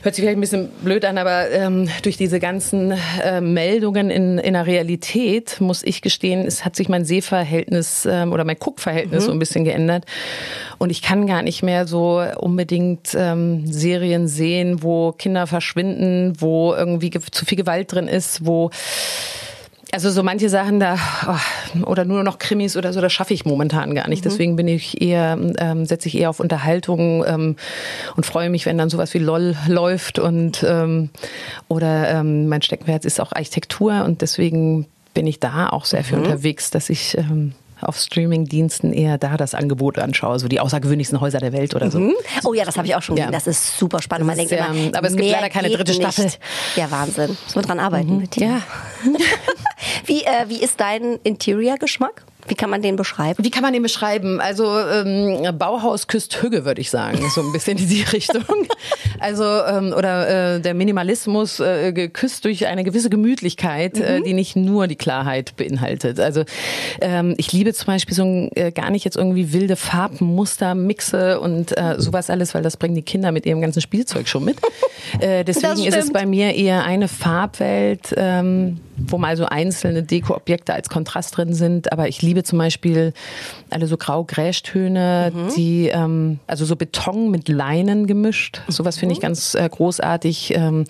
hört 0.06 0.14
sich 0.14 0.22
vielleicht 0.22 0.38
ein 0.38 0.40
bisschen 0.40 0.68
blöd 0.82 1.04
an, 1.04 1.18
aber 1.18 1.50
ähm, 1.50 1.88
durch 2.02 2.16
diese 2.16 2.38
ganzen 2.40 2.94
äh, 3.22 3.40
Meldungen 3.40 4.10
in, 4.10 4.38
in 4.38 4.54
der 4.54 4.64
Realität 4.66 5.60
muss 5.60 5.82
ich 5.82 6.00
gestehen, 6.00 6.46
es 6.46 6.64
hat 6.64 6.76
sich 6.76 6.88
mein 6.88 7.04
Sehverhältnis 7.04 8.06
ähm, 8.08 8.32
oder 8.32 8.44
mein 8.44 8.56
Guckverhältnis 8.58 9.24
so 9.24 9.32
ein 9.32 9.38
bisschen 9.40 9.64
geändert. 9.64 10.04
Und 10.78 10.90
ich 10.90 11.02
kann 11.02 11.26
gar 11.26 11.42
nicht 11.42 11.62
mehr 11.62 11.86
so 11.86 12.22
unbedingt 12.38 13.16
ähm, 13.16 13.66
Serien 13.66 14.28
sehen, 14.28 14.82
wo 14.82 15.12
Kinder 15.12 15.46
verschwinden, 15.46 16.34
wo 16.38 16.72
irgendwie 16.72 17.10
ge- 17.10 17.22
zu 17.30 17.44
viel 17.44 17.58
Gewalt 17.58 17.92
drin 17.92 18.06
ist, 18.06 18.46
wo 18.46 18.70
also 19.92 20.10
so 20.10 20.22
manche 20.22 20.48
Sachen 20.48 20.80
da 20.80 20.98
oh, 21.28 21.86
oder 21.86 22.04
nur 22.04 22.22
noch 22.22 22.38
Krimis 22.38 22.76
oder 22.76 22.92
so, 22.92 23.00
das 23.00 23.12
schaffe 23.12 23.34
ich 23.34 23.44
momentan 23.44 23.94
gar 23.94 24.08
nicht. 24.08 24.24
Deswegen 24.24 24.56
bin 24.56 24.68
ich 24.68 25.00
eher 25.00 25.38
ähm, 25.58 25.86
setze 25.86 26.08
ich 26.08 26.18
eher 26.18 26.30
auf 26.30 26.40
Unterhaltung 26.40 27.24
ähm, 27.26 27.56
und 28.16 28.26
freue 28.26 28.50
mich, 28.50 28.66
wenn 28.66 28.78
dann 28.78 28.90
sowas 28.90 29.14
wie 29.14 29.18
LOL 29.18 29.54
läuft 29.68 30.18
und 30.18 30.64
ähm, 30.68 31.10
oder 31.68 32.10
ähm, 32.10 32.48
mein 32.48 32.62
Steckenpferd 32.62 33.04
ist 33.04 33.20
auch 33.20 33.32
Architektur 33.32 34.04
und 34.04 34.22
deswegen 34.22 34.86
bin 35.14 35.26
ich 35.26 35.40
da 35.40 35.68
auch 35.70 35.84
sehr 35.84 36.04
viel 36.04 36.18
unterwegs, 36.18 36.70
dass 36.70 36.90
ich 36.90 37.16
ähm, 37.16 37.52
auf 37.86 37.98
Streamingdiensten 37.98 38.92
eher 38.92 39.18
da 39.18 39.36
das 39.36 39.54
Angebot 39.54 39.98
anschaue, 39.98 40.38
so 40.38 40.48
die 40.48 40.60
außergewöhnlichsten 40.60 41.20
Häuser 41.20 41.38
der 41.38 41.52
Welt 41.52 41.74
oder 41.74 41.90
so. 41.90 41.98
Hm? 41.98 42.14
Oh 42.44 42.54
ja, 42.54 42.64
das 42.64 42.76
habe 42.76 42.86
ich 42.86 42.94
auch 42.94 43.02
schon 43.02 43.16
Ja. 43.16 43.26
gesehen. 43.26 43.32
Das 43.32 43.46
ist 43.46 43.78
super 43.78 44.02
spannend. 44.02 44.26
Man 44.26 44.36
Das 44.36 44.46
denkt 44.48 44.52
ist, 44.62 44.68
immer, 44.70 44.86
ähm, 44.86 44.92
aber 44.94 45.06
es 45.08 45.16
gibt 45.16 45.30
leider 45.30 45.48
keine 45.50 45.70
dritte 45.70 45.92
Staffel. 45.94 46.24
Nicht. 46.24 46.40
Ja, 46.76 46.90
Wahnsinn. 46.90 47.30
Müssen 47.30 47.54
wir 47.54 47.62
dran 47.62 47.80
arbeiten. 47.80 48.18
Mit 48.18 48.36
dir. 48.36 48.46
Ja. 48.46 48.60
Wie, 50.06 50.22
äh, 50.24 50.48
wie 50.48 50.62
ist 50.62 50.80
dein 50.80 51.18
Interior-Geschmack? 51.22 52.24
Wie 52.48 52.54
kann 52.54 52.70
man 52.70 52.82
den 52.82 52.96
beschreiben? 52.96 53.42
Wie 53.44 53.50
kann 53.50 53.62
man 53.62 53.72
den 53.72 53.82
beschreiben? 53.82 54.40
Also 54.40 54.78
ähm, 54.78 55.58
Bauhaus 55.58 56.06
küsst 56.06 56.42
Hügge, 56.42 56.64
würde 56.64 56.80
ich 56.80 56.90
sagen, 56.90 57.18
so 57.34 57.42
ein 57.42 57.52
bisschen 57.52 57.78
in 57.78 57.88
die 57.88 58.02
Richtung. 58.12 58.44
Also 59.18 59.44
ähm, 59.44 59.92
oder 59.96 60.56
äh, 60.56 60.60
der 60.60 60.74
Minimalismus 60.74 61.60
äh, 61.60 61.92
geküsst 61.92 62.44
durch 62.44 62.66
eine 62.66 62.84
gewisse 62.84 63.10
Gemütlichkeit, 63.10 63.98
äh, 63.98 64.20
die 64.22 64.34
nicht 64.34 64.56
nur 64.56 64.86
die 64.86 64.96
Klarheit 64.96 65.56
beinhaltet. 65.56 66.20
Also 66.20 66.44
ähm, 67.00 67.34
ich 67.36 67.52
liebe 67.52 67.72
zum 67.72 67.86
Beispiel 67.86 68.14
so 68.14 68.24
ein, 68.24 68.50
äh, 68.54 68.70
gar 68.72 68.90
nicht 68.90 69.04
jetzt 69.04 69.16
irgendwie 69.16 69.52
wilde 69.52 69.76
Farbenmuster, 69.76 70.74
Mixe 70.74 71.40
und 71.40 71.76
äh, 71.76 71.96
sowas 71.98 72.30
alles, 72.30 72.54
weil 72.54 72.62
das 72.62 72.76
bringen 72.76 72.94
die 72.94 73.02
Kinder 73.02 73.32
mit 73.32 73.46
ihrem 73.46 73.60
ganzen 73.60 73.80
Spielzeug 73.80 74.28
schon 74.28 74.44
mit. 74.44 74.58
Äh, 75.20 75.44
deswegen 75.46 75.84
ist 75.84 75.96
es 75.96 76.12
bei 76.12 76.26
mir 76.26 76.54
eher 76.54 76.84
eine 76.84 77.08
Farbwelt, 77.08 78.14
ähm, 78.16 78.80
wo 78.96 79.18
mal 79.18 79.36
so 79.36 79.46
einzelne 79.46 80.02
Dekoobjekte 80.02 80.74
als 80.74 80.88
Kontrast 80.88 81.36
drin 81.36 81.54
sind. 81.54 81.92
Aber 81.92 82.08
ich 82.08 82.22
liebe 82.22 82.42
zum 82.42 82.58
Beispiel 82.58 83.12
alle 83.70 83.86
so 83.86 83.96
grau-gräschtöne, 83.96 85.32
die, 85.56 85.88
ähm, 85.88 86.38
also 86.46 86.64
so 86.64 86.76
Beton 86.76 87.30
mit 87.30 87.48
Leinen 87.48 88.06
gemischt. 88.06 88.62
Sowas 88.68 88.98
finde 88.98 89.14
ich 89.14 89.20
ganz 89.20 89.54
äh, 89.54 89.68
großartig. 89.68 90.54
Ähm, 90.54 90.84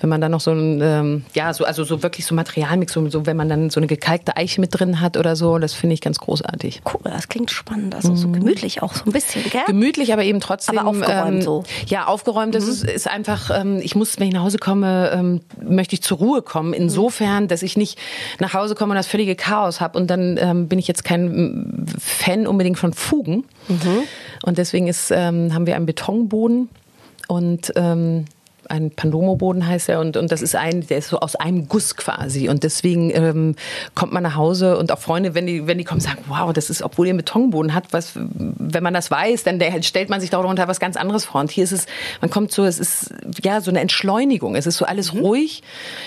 wenn 0.00 0.10
man 0.10 0.20
dann 0.20 0.32
noch 0.32 0.40
so 0.40 0.52
ein, 0.52 0.80
ähm, 0.82 1.24
ja, 1.34 1.52
so, 1.52 1.64
also 1.64 1.84
so 1.84 2.02
wirklich 2.02 2.26
so 2.26 2.34
Materialmix, 2.34 2.92
so, 2.92 3.08
so 3.08 3.26
wenn 3.26 3.36
man 3.36 3.48
dann 3.48 3.70
so 3.70 3.80
eine 3.80 3.86
gekalkte 3.86 4.36
Eiche 4.36 4.60
mit 4.60 4.78
drin 4.78 5.00
hat 5.00 5.16
oder 5.16 5.36
so, 5.36 5.58
das 5.58 5.72
finde 5.72 5.94
ich 5.94 6.00
ganz 6.00 6.18
großartig. 6.18 6.82
Cool, 6.84 7.00
das 7.04 7.28
klingt 7.28 7.50
spannend. 7.50 7.94
Also 7.94 8.14
so 8.14 8.28
gemütlich 8.28 8.82
auch 8.82 8.94
so 8.94 9.04
ein 9.06 9.12
bisschen, 9.12 9.42
gell? 9.50 9.62
Gemütlich, 9.66 10.12
aber 10.12 10.24
eben 10.24 10.40
trotzdem. 10.40 10.78
Aber 10.78 10.88
aufgeräumt 10.88 11.36
ähm, 11.36 11.42
so. 11.42 11.64
Ja, 11.86 12.06
aufgeräumt. 12.06 12.54
Das 12.54 12.66
ist, 12.68 12.84
ist 12.84 13.08
einfach, 13.08 13.50
ähm, 13.50 13.80
ich 13.82 13.94
muss, 13.94 14.18
wenn 14.18 14.28
ich 14.28 14.34
nach 14.34 14.42
Hause 14.42 14.58
komme, 14.58 15.10
ähm, 15.12 15.40
möchte 15.62 15.94
ich 15.94 16.02
zur 16.02 16.18
Ruhe 16.18 16.42
kommen. 16.42 16.72
Insofern, 16.72 17.35
dass 17.48 17.62
ich 17.62 17.76
nicht 17.76 17.98
nach 18.38 18.54
Hause 18.54 18.74
komme 18.74 18.92
und 18.92 18.96
das 18.96 19.06
völlige 19.06 19.36
Chaos 19.36 19.80
habe. 19.80 19.98
Und 19.98 20.08
dann 20.08 20.38
ähm, 20.40 20.68
bin 20.68 20.78
ich 20.78 20.88
jetzt 20.88 21.04
kein 21.04 21.26
ähm, 21.26 21.86
Fan 21.98 22.46
unbedingt 22.46 22.78
von 22.78 22.92
Fugen. 22.92 23.44
Und 24.44 24.58
deswegen 24.58 24.86
ist, 24.86 25.10
ähm, 25.10 25.54
haben 25.54 25.66
wir 25.66 25.76
einen 25.76 25.86
Betonboden 25.86 26.68
und 27.28 27.72
ähm, 27.76 28.24
ein 28.68 28.90
Pandomo-Boden 28.90 29.66
heißt 29.66 29.88
er 29.88 30.00
und, 30.00 30.16
und 30.16 30.30
das 30.30 30.42
ist 30.42 30.54
ein, 30.54 30.86
der 30.86 30.98
ist 30.98 31.08
so 31.08 31.20
aus 31.20 31.34
einem 31.36 31.68
Guss 31.68 31.96
quasi 31.96 32.48
und 32.48 32.62
deswegen 32.62 33.10
ähm, 33.10 33.54
kommt 33.94 34.12
man 34.12 34.22
nach 34.22 34.36
Hause 34.36 34.76
und 34.78 34.92
auch 34.92 34.98
Freunde, 34.98 35.34
wenn 35.34 35.46
die, 35.46 35.66
wenn 35.66 35.78
die 35.78 35.84
kommen, 35.84 36.00
sagen, 36.00 36.18
wow, 36.28 36.52
das 36.52 36.70
ist, 36.70 36.82
obwohl 36.82 37.06
ihr 37.06 37.10
einen 37.10 37.18
Betonboden 37.18 37.74
hat, 37.74 37.92
was, 37.92 38.12
wenn 38.14 38.82
man 38.82 38.94
das 38.94 39.10
weiß, 39.10 39.44
dann 39.44 39.58
der, 39.58 39.82
stellt 39.82 40.10
man 40.10 40.20
sich 40.20 40.30
darunter 40.30 40.68
was 40.68 40.78
ganz 40.80 40.96
anderes 40.96 41.24
vor 41.24 41.40
und 41.40 41.50
hier 41.50 41.64
ist 41.64 41.72
es, 41.72 41.86
man 42.20 42.30
kommt 42.30 42.52
so, 42.52 42.64
es 42.64 42.78
ist 42.78 43.14
ja 43.42 43.60
so 43.60 43.70
eine 43.70 43.80
Entschleunigung, 43.80 44.54
es 44.54 44.66
ist 44.66 44.76
so 44.76 44.84
alles 44.84 45.14
ruhig, 45.14 45.62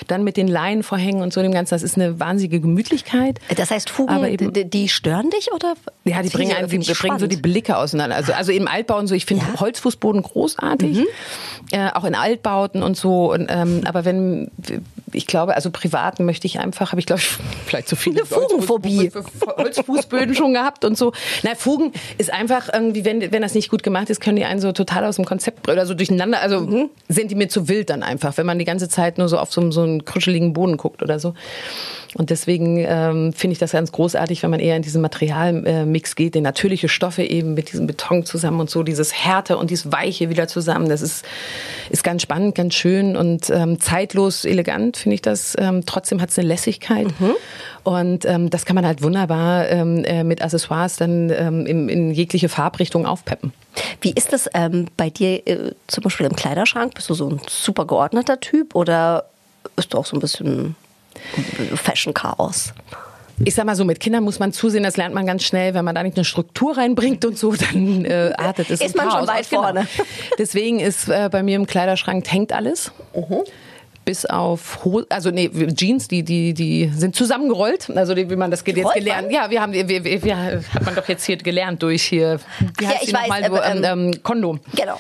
dann 0.08 0.24
mit 0.24 0.38
den 0.38 0.48
Leinenvorhängen 0.48 1.22
und 1.22 1.34
so 1.34 1.42
dem 1.42 1.52
Ganzen, 1.52 1.74
das 1.76 1.84
ist 1.84 1.96
eine 1.98 2.20
wahnsinnige 2.20 2.60
Gemütlichkeit. 2.62 3.40
Das 3.58 3.72
heißt, 3.72 3.90
Fugen, 3.90 4.24
eben- 4.26 4.54
die, 4.54 4.70
die 4.70 4.90
stören 4.90 5.30
dich 5.30 5.52
oder? 5.52 5.74
Ja, 6.04 6.22
die 6.22 6.30
bringen, 6.30 6.56
einen, 6.56 6.70
die 6.70 6.78
bringen 6.94 7.20
so 7.20 7.28
die. 7.28 7.40
Blicke 7.40 7.78
auseinander. 7.78 8.16
Also, 8.18 8.34
also 8.34 8.52
im 8.52 8.68
Altbau 8.68 8.98
und 8.98 9.08
so, 9.08 9.16
ich 9.16 9.26
finde 9.26 9.46
Ja. 9.46 9.60
Holzfußboden 9.60 10.22
großartig, 10.22 11.06
äh, 11.72 11.90
auch 11.94 12.04
in 12.04 12.14
Altbauten 12.50 12.84
und 12.84 12.98
so. 12.98 13.32
Und, 13.32 13.48
ähm, 13.50 13.82
aber 13.86 14.06
wenn, 14.06 14.50
ich 15.14 15.28
glaube, 15.28 15.56
also 15.56 15.70
privaten 15.72 16.26
möchte 16.26 16.48
ich 16.48 16.60
einfach, 16.60 16.92
habe 16.92 17.00
ich 17.00 17.06
glaube 17.06 17.22
ich 17.22 17.28
vielleicht 17.66 17.88
zu 17.88 17.96
viele 17.96 18.18
Eine 18.22 18.26
Fugenphobie. 18.26 19.12
Holzfuß- 19.12 19.58
Holzfußböden 19.58 20.36
schon 20.36 20.54
gehabt 20.54 20.86
und 20.86 20.98
so. 20.98 21.14
Na, 21.44 21.56
Fugen 21.56 21.94
ist 22.18 22.32
einfach 22.34 22.70
irgendwie, 22.74 23.06
wenn, 23.06 23.32
wenn 23.32 23.42
das 23.42 23.54
nicht 23.54 23.70
gut 23.70 23.84
gemacht 23.84 24.10
ist, 24.10 24.20
können 24.22 24.36
die 24.38 24.46
einen 24.46 24.60
so 24.62 24.72
total 24.72 25.06
aus 25.06 25.16
dem 25.18 25.26
Konzept 25.26 25.64
bringen 25.64 25.78
oder 25.78 25.86
so 25.86 25.94
durcheinander. 25.94 26.42
Also 26.42 26.60
Mhm. 26.60 26.90
sind 27.08 27.32
die 27.32 27.36
mir 27.36 27.48
zu 27.48 27.68
wild 27.70 27.90
dann 27.90 28.04
einfach, 28.04 28.38
wenn 28.38 28.46
man 28.46 28.60
die 28.60 28.66
ganze 28.66 28.90
Zeit 28.90 29.18
nur 29.18 29.30
so 29.30 29.38
auf 29.38 29.52
so, 29.52 29.72
so 29.72 29.82
einen 29.82 30.04
kruscheligen 30.06 30.54
Boden 30.54 30.78
guckt 30.78 31.02
oder 31.02 31.20
so. 31.20 31.34
Und 32.16 32.32
deswegen 32.32 32.78
ähm, 32.80 33.34
finde 33.34 33.54
ich 33.54 33.60
das 33.60 33.72
ganz 33.72 33.92
großartig, 33.92 34.42
wenn 34.42 34.50
man 34.50 34.60
eher 34.60 34.76
in 34.76 34.82
diesen 34.82 35.00
Materialmix 35.02 36.16
geht, 36.16 36.34
den 36.34 36.42
natürliche 36.44 36.90
Stoffe 36.90 37.22
eben 37.24 37.54
mit 37.54 37.72
diesem 37.72 37.86
Beton 37.86 38.26
zusammen 38.26 38.60
und 38.60 38.70
so, 38.70 38.82
dieses 38.82 39.14
Härte 39.14 39.58
und 39.58 39.70
dieses 39.70 39.92
Weiche 39.92 40.30
wieder 40.30 40.48
zusammen. 40.48 40.90
Das 40.90 41.02
ist, 41.04 41.24
ist 41.92 42.04
ganz 42.04 42.24
spannend, 42.24 42.39
ganz 42.54 42.74
schön 42.74 43.16
und 43.16 43.50
ähm, 43.50 43.80
zeitlos 43.80 44.46
elegant, 44.46 44.98
finde 44.98 45.16
ich 45.16 45.22
das. 45.22 45.56
Ähm, 45.58 45.86
trotzdem 45.86 46.22
hat 46.22 46.30
es 46.30 46.40
eine 46.40 46.48
Lässigkeit. 46.48 47.08
Und 47.84 48.26
ähm, 48.26 48.50
das 48.50 48.66
kann 48.66 48.76
man 48.76 48.86
halt 48.86 49.02
wunderbar 49.02 49.70
ähm, 49.70 50.04
äh, 50.04 50.24
mit 50.24 50.42
Accessoires 50.42 50.98
dann 50.98 51.30
ähm, 51.30 51.66
in, 51.66 51.90
in 51.90 52.12
jegliche 52.12 52.50
Farbrichtung 52.50 53.06
aufpeppen. 53.06 53.54
Wie 54.02 54.12
ist 54.12 54.34
das 54.34 54.50
ähm, 54.54 54.88
bei 54.98 55.10
dir 55.10 55.48
äh, 55.48 55.72
zum 55.88 56.04
Beispiel 56.04 56.26
im 56.26 56.36
Kleiderschrank? 56.36 56.94
Bist 56.94 57.10
du 57.10 57.14
so 57.14 57.30
ein 57.30 57.42
super 57.48 57.86
geordneter 57.86 58.40
Typ 58.40 58.76
oder 58.76 59.26
bist 59.76 59.94
du 59.94 59.98
auch 59.98 60.06
so 60.06 60.18
ein 60.18 60.20
bisschen 60.20 60.76
Fashion-Chaos? 61.76 62.74
Ich 63.46 63.56
sag 63.56 63.66
mal 63.66 63.76
so, 63.76 63.86
mit 63.86 64.00
Kindern 64.00 64.24
muss 64.24 64.40
man 64.40 64.52
zusehen, 64.52 64.84
das 64.84 64.98
lernt 64.98 65.16
man 65.16 65.26
ganz 65.26 65.44
schnell, 65.44 65.74
wenn 65.74 65.86
man 65.86 65.96
da 65.96 66.04
nicht 66.04 66.18
eine 66.18 66.26
Struktur 66.26 66.78
reinbringt 66.78 67.24
und 67.26 67.38
so, 67.38 67.54
dann 67.74 68.06
äh, 68.06 68.34
artet 68.38 68.70
es 68.70 68.82
Ist 68.82 68.96
man 68.96 69.10
schon 69.10 69.26
Chaos 69.26 69.28
weit 69.28 69.40
aus. 69.42 69.50
Genau. 69.50 69.62
vorne. 69.64 69.88
Deswegen 70.38 70.80
ist 70.80 71.08
äh, 71.08 71.30
bei 71.32 71.44
mir 71.44 71.56
im 71.56 71.66
Kleiderschrank 71.66 72.30
hängt 72.32 72.52
alles. 72.52 72.92
Bis 74.10 74.26
auf 74.26 74.84
Ho 74.86 75.04
also 75.10 75.30
nee, 75.30 75.52
Jeans, 75.76 76.08
die, 76.08 76.24
die, 76.24 76.56
die 76.56 76.90
sind 76.96 77.16
zusammengerollt. 77.16 77.92
Also 77.96 78.16
die, 78.16 78.28
wie 78.28 78.36
man 78.36 78.50
das 78.50 78.64
jetzt 78.66 78.94
gelernt. 78.96 79.32
Ja, 79.32 79.52
wir 79.52 79.62
haben, 79.62 79.72
wir, 79.72 79.88
wir, 79.88 80.04
wir, 80.24 80.36
hat 80.74 80.84
man 80.84 80.96
doch 80.96 81.08
jetzt 81.08 81.26
hier 81.26 81.38
gelernt 81.38 81.84
durch 81.84 82.02
hier. 82.06 82.40
Wie 82.80 82.86
Ja, 82.86 82.90
heißt 82.90 83.04
ich 83.04 83.10
die 83.10 83.14
weiß, 83.14 83.30
äh, 83.30 83.72
ähm, 83.72 83.84
ähm, 83.84 83.84
ähm, 84.14 84.24
Kondom. 84.24 84.62
Genau. 84.76 85.00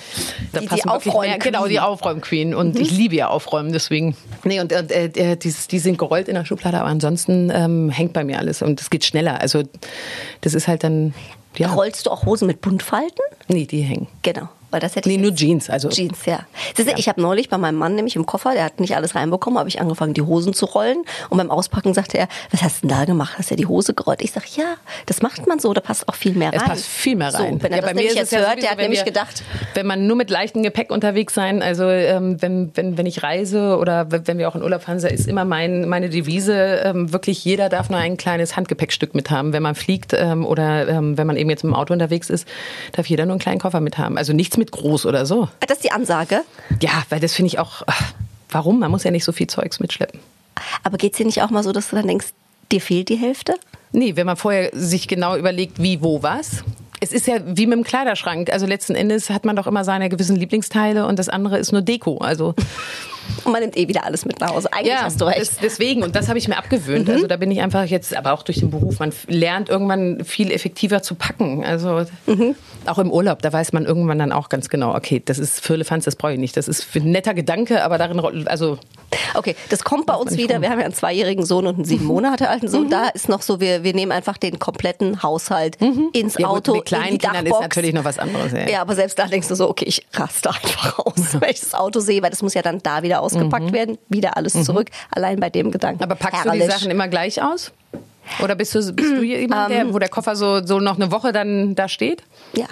Da 0.53 0.59
Die- 0.59 0.67
die 0.67 0.85
Aufräumen- 0.85 1.27
mehr, 1.27 1.39
genau, 1.39 1.63
die 1.63 1.69
Queen. 1.69 1.79
Aufräumen-Queen. 1.79 2.53
Und 2.53 2.77
ich 2.79 2.91
liebe 2.91 3.15
ja 3.15 3.29
Aufräumen, 3.29 3.73
deswegen. 3.73 4.15
Nee, 4.43 4.59
und 4.59 4.71
äh, 4.71 5.05
äh, 5.05 5.35
die, 5.37 5.55
die 5.71 5.79
sind 5.79 5.97
gerollt 5.97 6.27
in 6.27 6.35
der 6.35 6.45
Schublade, 6.45 6.79
aber 6.79 6.89
ansonsten 6.89 7.49
ähm, 7.51 7.89
hängt 7.89 8.13
bei 8.13 8.23
mir 8.23 8.37
alles 8.37 8.61
und 8.61 8.79
es 8.79 8.91
geht 8.91 9.05
schneller. 9.05 9.41
Also 9.41 9.63
das 10.41 10.53
ist 10.53 10.67
halt 10.67 10.83
dann, 10.83 11.15
ja. 11.57 11.73
Rollst 11.73 12.05
du 12.05 12.11
auch 12.11 12.27
Hosen 12.27 12.45
mit 12.45 12.61
Buntfalten? 12.61 13.25
Nee, 13.47 13.65
die 13.65 13.81
hängen. 13.81 14.05
Genau. 14.21 14.49
Weil 14.71 14.79
das 14.79 14.95
hätte 14.95 15.09
Nee, 15.09 15.15
ich 15.15 15.21
nur 15.21 15.33
Jeans. 15.33 15.69
Also 15.69 15.89
Jeans, 15.89 16.25
ja. 16.25 16.39
Siehst 16.75 16.89
du, 16.89 16.93
Ich 16.97 17.09
habe 17.09 17.21
neulich 17.21 17.49
bei 17.49 17.57
meinem 17.57 17.75
Mann 17.77 17.95
nämlich 17.95 18.15
im 18.15 18.25
Koffer, 18.25 18.53
der 18.53 18.63
hat 18.65 18.79
nicht 18.79 18.95
alles 18.95 19.15
reinbekommen, 19.15 19.57
habe 19.57 19.69
ich 19.69 19.81
angefangen, 19.81 20.13
die 20.13 20.21
Hosen 20.21 20.53
zu 20.53 20.65
rollen. 20.65 21.03
Und 21.29 21.37
beim 21.37 21.49
Auspacken 21.51 21.93
sagte 21.93 22.17
er, 22.17 22.27
was 22.51 22.61
hast 22.61 22.83
du 22.83 22.87
denn 22.87 22.97
da 22.97 23.05
gemacht? 23.05 23.33
Hast 23.37 23.51
du 23.51 23.55
die 23.55 23.65
Hose 23.65 23.93
gerollt? 23.93 24.21
Ich 24.21 24.31
sage, 24.31 24.45
ja, 24.55 24.75
das 25.07 25.21
macht 25.21 25.47
man 25.47 25.59
so, 25.59 25.73
da 25.73 25.81
passt 25.81 26.07
auch 26.07 26.15
viel 26.15 26.33
mehr 26.33 26.49
rein. 26.49 26.59
Es 26.61 26.63
passt 26.63 26.85
viel 26.85 27.15
mehr 27.15 27.33
rein. 27.33 27.55
So, 27.57 27.63
wenn 27.63 27.71
er 27.71 27.77
Ja, 27.77 27.81
das 27.83 27.93
nämlich 27.95 28.13
jetzt 28.15 28.31
hört, 28.31 28.43
sowieso, 28.45 28.61
der 28.61 28.71
hat 28.71 28.77
nämlich 28.77 28.99
wir- 28.99 29.05
gedacht, 29.05 29.43
wenn 29.73 29.87
man 29.87 30.05
nur 30.07 30.15
mit 30.15 30.29
leichtem 30.29 30.61
Gepäck 30.63 30.91
unterwegs 30.91 31.33
sein, 31.33 31.61
also 31.61 31.85
ähm, 31.89 32.41
wenn, 32.41 32.71
wenn, 32.75 32.97
wenn 32.97 33.05
ich 33.05 33.23
reise 33.23 33.77
oder 33.77 34.07
wenn 34.11 34.37
wir 34.37 34.47
auch 34.49 34.55
in 34.55 34.61
Urlaub 34.63 34.83
fahren, 34.83 34.97
ist 34.97 35.27
immer 35.27 35.45
mein, 35.45 35.87
meine 35.89 36.09
Devise, 36.09 36.81
ähm, 36.83 37.11
wirklich 37.13 37.43
jeder 37.43 37.69
darf 37.69 37.89
nur 37.89 37.99
ein 37.99 38.17
kleines 38.17 38.55
Handgepäckstück 38.55 39.15
mit 39.15 39.31
haben. 39.31 39.53
Wenn 39.53 39.63
man 39.63 39.75
fliegt 39.75 40.13
ähm, 40.13 40.45
oder 40.45 40.87
ähm, 40.87 41.17
wenn 41.17 41.25
man 41.27 41.37
eben 41.37 41.49
jetzt 41.49 41.63
im 41.63 41.73
Auto 41.73 41.93
unterwegs 41.93 42.29
ist, 42.29 42.47
darf 42.91 43.07
jeder 43.07 43.25
nur 43.25 43.33
einen 43.33 43.39
kleinen 43.39 43.59
Koffer 43.59 43.79
mit 43.81 43.97
haben. 43.97 44.17
Also 44.17 44.33
nichts 44.33 44.57
mit 44.59 44.71
groß 44.71 45.07
oder 45.07 45.25
so. 45.25 45.47
das 45.61 45.77
ist 45.77 45.83
die 45.83 45.91
Ansage. 45.91 46.43
Ja, 46.81 47.03
weil 47.09 47.19
das 47.19 47.33
finde 47.33 47.47
ich 47.47 47.57
auch, 47.57 47.81
ach, 47.87 48.13
warum? 48.49 48.79
Man 48.79 48.91
muss 48.91 49.03
ja 49.03 49.11
nicht 49.11 49.25
so 49.25 49.31
viel 49.31 49.47
Zeugs 49.47 49.79
mitschleppen. 49.79 50.19
Aber 50.83 50.97
geht's 50.97 51.17
dir 51.17 51.25
nicht 51.25 51.41
auch 51.41 51.49
mal 51.49 51.63
so, 51.63 51.71
dass 51.71 51.89
du 51.89 51.95
dann 51.95 52.07
denkst, 52.07 52.27
Dir 52.71 52.81
fehlt 52.81 53.09
die 53.09 53.15
Hälfte? 53.15 53.55
Nee, 53.91 54.15
wenn 54.15 54.27
man 54.27 54.37
vorher 54.37 54.69
sich 54.73 55.07
genau 55.07 55.35
überlegt, 55.35 55.81
wie, 55.81 56.01
wo, 56.01 56.21
was. 56.21 56.63
Es 56.99 57.11
ist 57.11 57.25
ja 57.25 57.37
wie 57.45 57.65
mit 57.65 57.77
dem 57.77 57.83
Kleiderschrank. 57.83 58.51
Also 58.51 58.65
letzten 58.67 58.93
Endes 58.93 59.29
hat 59.29 59.45
man 59.45 59.55
doch 59.55 59.65
immer 59.65 59.83
seine 59.83 60.09
gewissen 60.09 60.35
Lieblingsteile 60.35 61.07
und 61.07 61.17
das 61.17 61.29
andere 61.29 61.57
ist 61.57 61.71
nur 61.71 61.81
Deko. 61.81 62.17
Also 62.17 62.53
Und 63.45 63.51
man 63.51 63.61
nimmt 63.61 63.77
eh 63.77 63.87
wieder 63.87 64.03
alles 64.05 64.25
mit 64.25 64.39
nach 64.39 64.53
Hause. 64.53 64.71
Eigentlich 64.73 64.95
hast 64.95 65.19
du 65.21 65.25
recht. 65.25 65.39
das- 65.41 65.57
deswegen. 65.57 66.03
Und 66.03 66.15
das 66.15 66.27
habe 66.29 66.37
ich 66.37 66.47
mir 66.47 66.57
abgewöhnt. 66.57 67.09
Also 67.09 67.27
da 67.27 67.37
bin 67.37 67.51
ich 67.51 67.61
einfach 67.61 67.85
jetzt, 67.85 68.15
aber 68.15 68.33
auch 68.33 68.43
durch 68.43 68.59
den 68.59 68.69
Beruf, 68.71 68.99
man 68.99 69.11
lernt 69.27 69.69
irgendwann 69.69 70.23
viel 70.23 70.51
effektiver 70.51 71.01
zu 71.01 71.15
packen. 71.15 71.63
Also 71.63 72.05
auch 72.85 72.97
im 72.99 73.11
Urlaub, 73.11 73.41
da 73.41 73.51
weiß 73.53 73.73
man 73.73 73.85
irgendwann 73.85 74.19
dann 74.19 74.31
auch 74.31 74.49
ganz 74.49 74.69
genau, 74.69 74.95
okay, 74.95 75.21
das 75.23 75.37
ist 75.39 75.59
Firlefanz, 75.61 76.05
das 76.05 76.15
brauche 76.15 76.33
ich 76.33 76.39
nicht. 76.39 76.55
Das 76.57 76.67
ist 76.67 76.85
ein 76.95 77.11
netter 77.11 77.33
Gedanke, 77.33 77.83
aber 77.83 77.97
darin, 77.97 78.19
also 78.47 78.77
Okay, 79.33 79.55
das 79.69 79.83
kommt 79.83 80.05
bei 80.05 80.13
uns 80.15 80.37
wieder. 80.37 80.55
rum. 80.55 80.61
Wir 80.61 80.69
haben 80.69 80.79
ja 80.79 80.85
einen 80.85 80.93
zweijährigen 80.93 81.45
Sohn 81.45 81.65
und 81.67 81.75
einen 81.75 81.85
sieben 81.85 82.05
Monate 82.05 82.49
alten 82.49 82.67
Sohn. 82.67 82.89
Da 82.89 83.07
ist 83.09 83.29
noch 83.29 83.41
so, 83.41 83.59
wir, 83.59 83.83
wir 83.83 83.93
nehmen 83.93 84.11
einfach 84.11 84.37
den 84.37 84.59
kompletten 84.59 85.23
Haushalt 85.23 85.77
ins 86.13 86.37
ja, 86.37 86.47
gut, 86.47 86.57
Auto, 86.69 86.71
mit 86.73 86.79
in 86.79 86.83
die 86.83 86.87
kleinen 86.95 87.17
Kindern 87.17 87.35
ist 87.45 87.51
Dachbox. 87.51 87.61
natürlich 87.61 87.93
noch 87.93 88.03
was 88.03 88.19
anderes. 88.19 88.51
Ja. 88.51 88.69
Ja, 88.69 88.81
aber 88.81 88.95
selbst 88.95 89.17
da 89.17 89.25
denkst 89.27 89.47
du 89.47 89.55
so, 89.55 89.69
okay, 89.69 89.85
ich 89.87 90.05
raste 90.13 90.49
einfach 90.49 90.99
aus, 90.99 91.13
wenn 91.39 91.49
ich 91.49 91.59
das 91.59 91.73
Auto 91.73 91.99
sehe, 91.99 92.21
weil 92.21 92.29
das 92.29 92.41
muss 92.41 92.53
ja 92.53 92.61
dann 92.61 92.79
da 92.83 93.01
wieder 93.03 93.18
ausgepackt 93.21 93.71
werden, 93.73 93.97
wieder 94.09 94.37
alles 94.37 94.53
zurück. 94.63 94.89
Allein 95.11 95.39
bei 95.39 95.49
dem 95.49 95.71
Gedanken. 95.71 96.03
Aber 96.03 96.15
packst 96.15 96.45
du 96.45 96.49
Herrlich. 96.49 96.65
die 96.67 96.71
Sachen 96.71 96.91
immer 96.91 97.07
gleich 97.07 97.41
aus? 97.41 97.71
Oder 98.43 98.55
bist 98.55 98.75
du, 98.75 98.79
bist 98.93 99.09
du 99.11 99.23
jemand, 99.23 99.71
der, 99.71 99.91
wo 99.93 99.97
der 99.99 100.09
Koffer 100.09 100.35
so, 100.35 100.65
so 100.65 100.79
noch 100.79 100.95
eine 100.97 101.11
Woche 101.11 101.31
dann 101.31 101.73
da 101.75 101.87
steht? 101.87 102.23
Ja. 102.53 102.67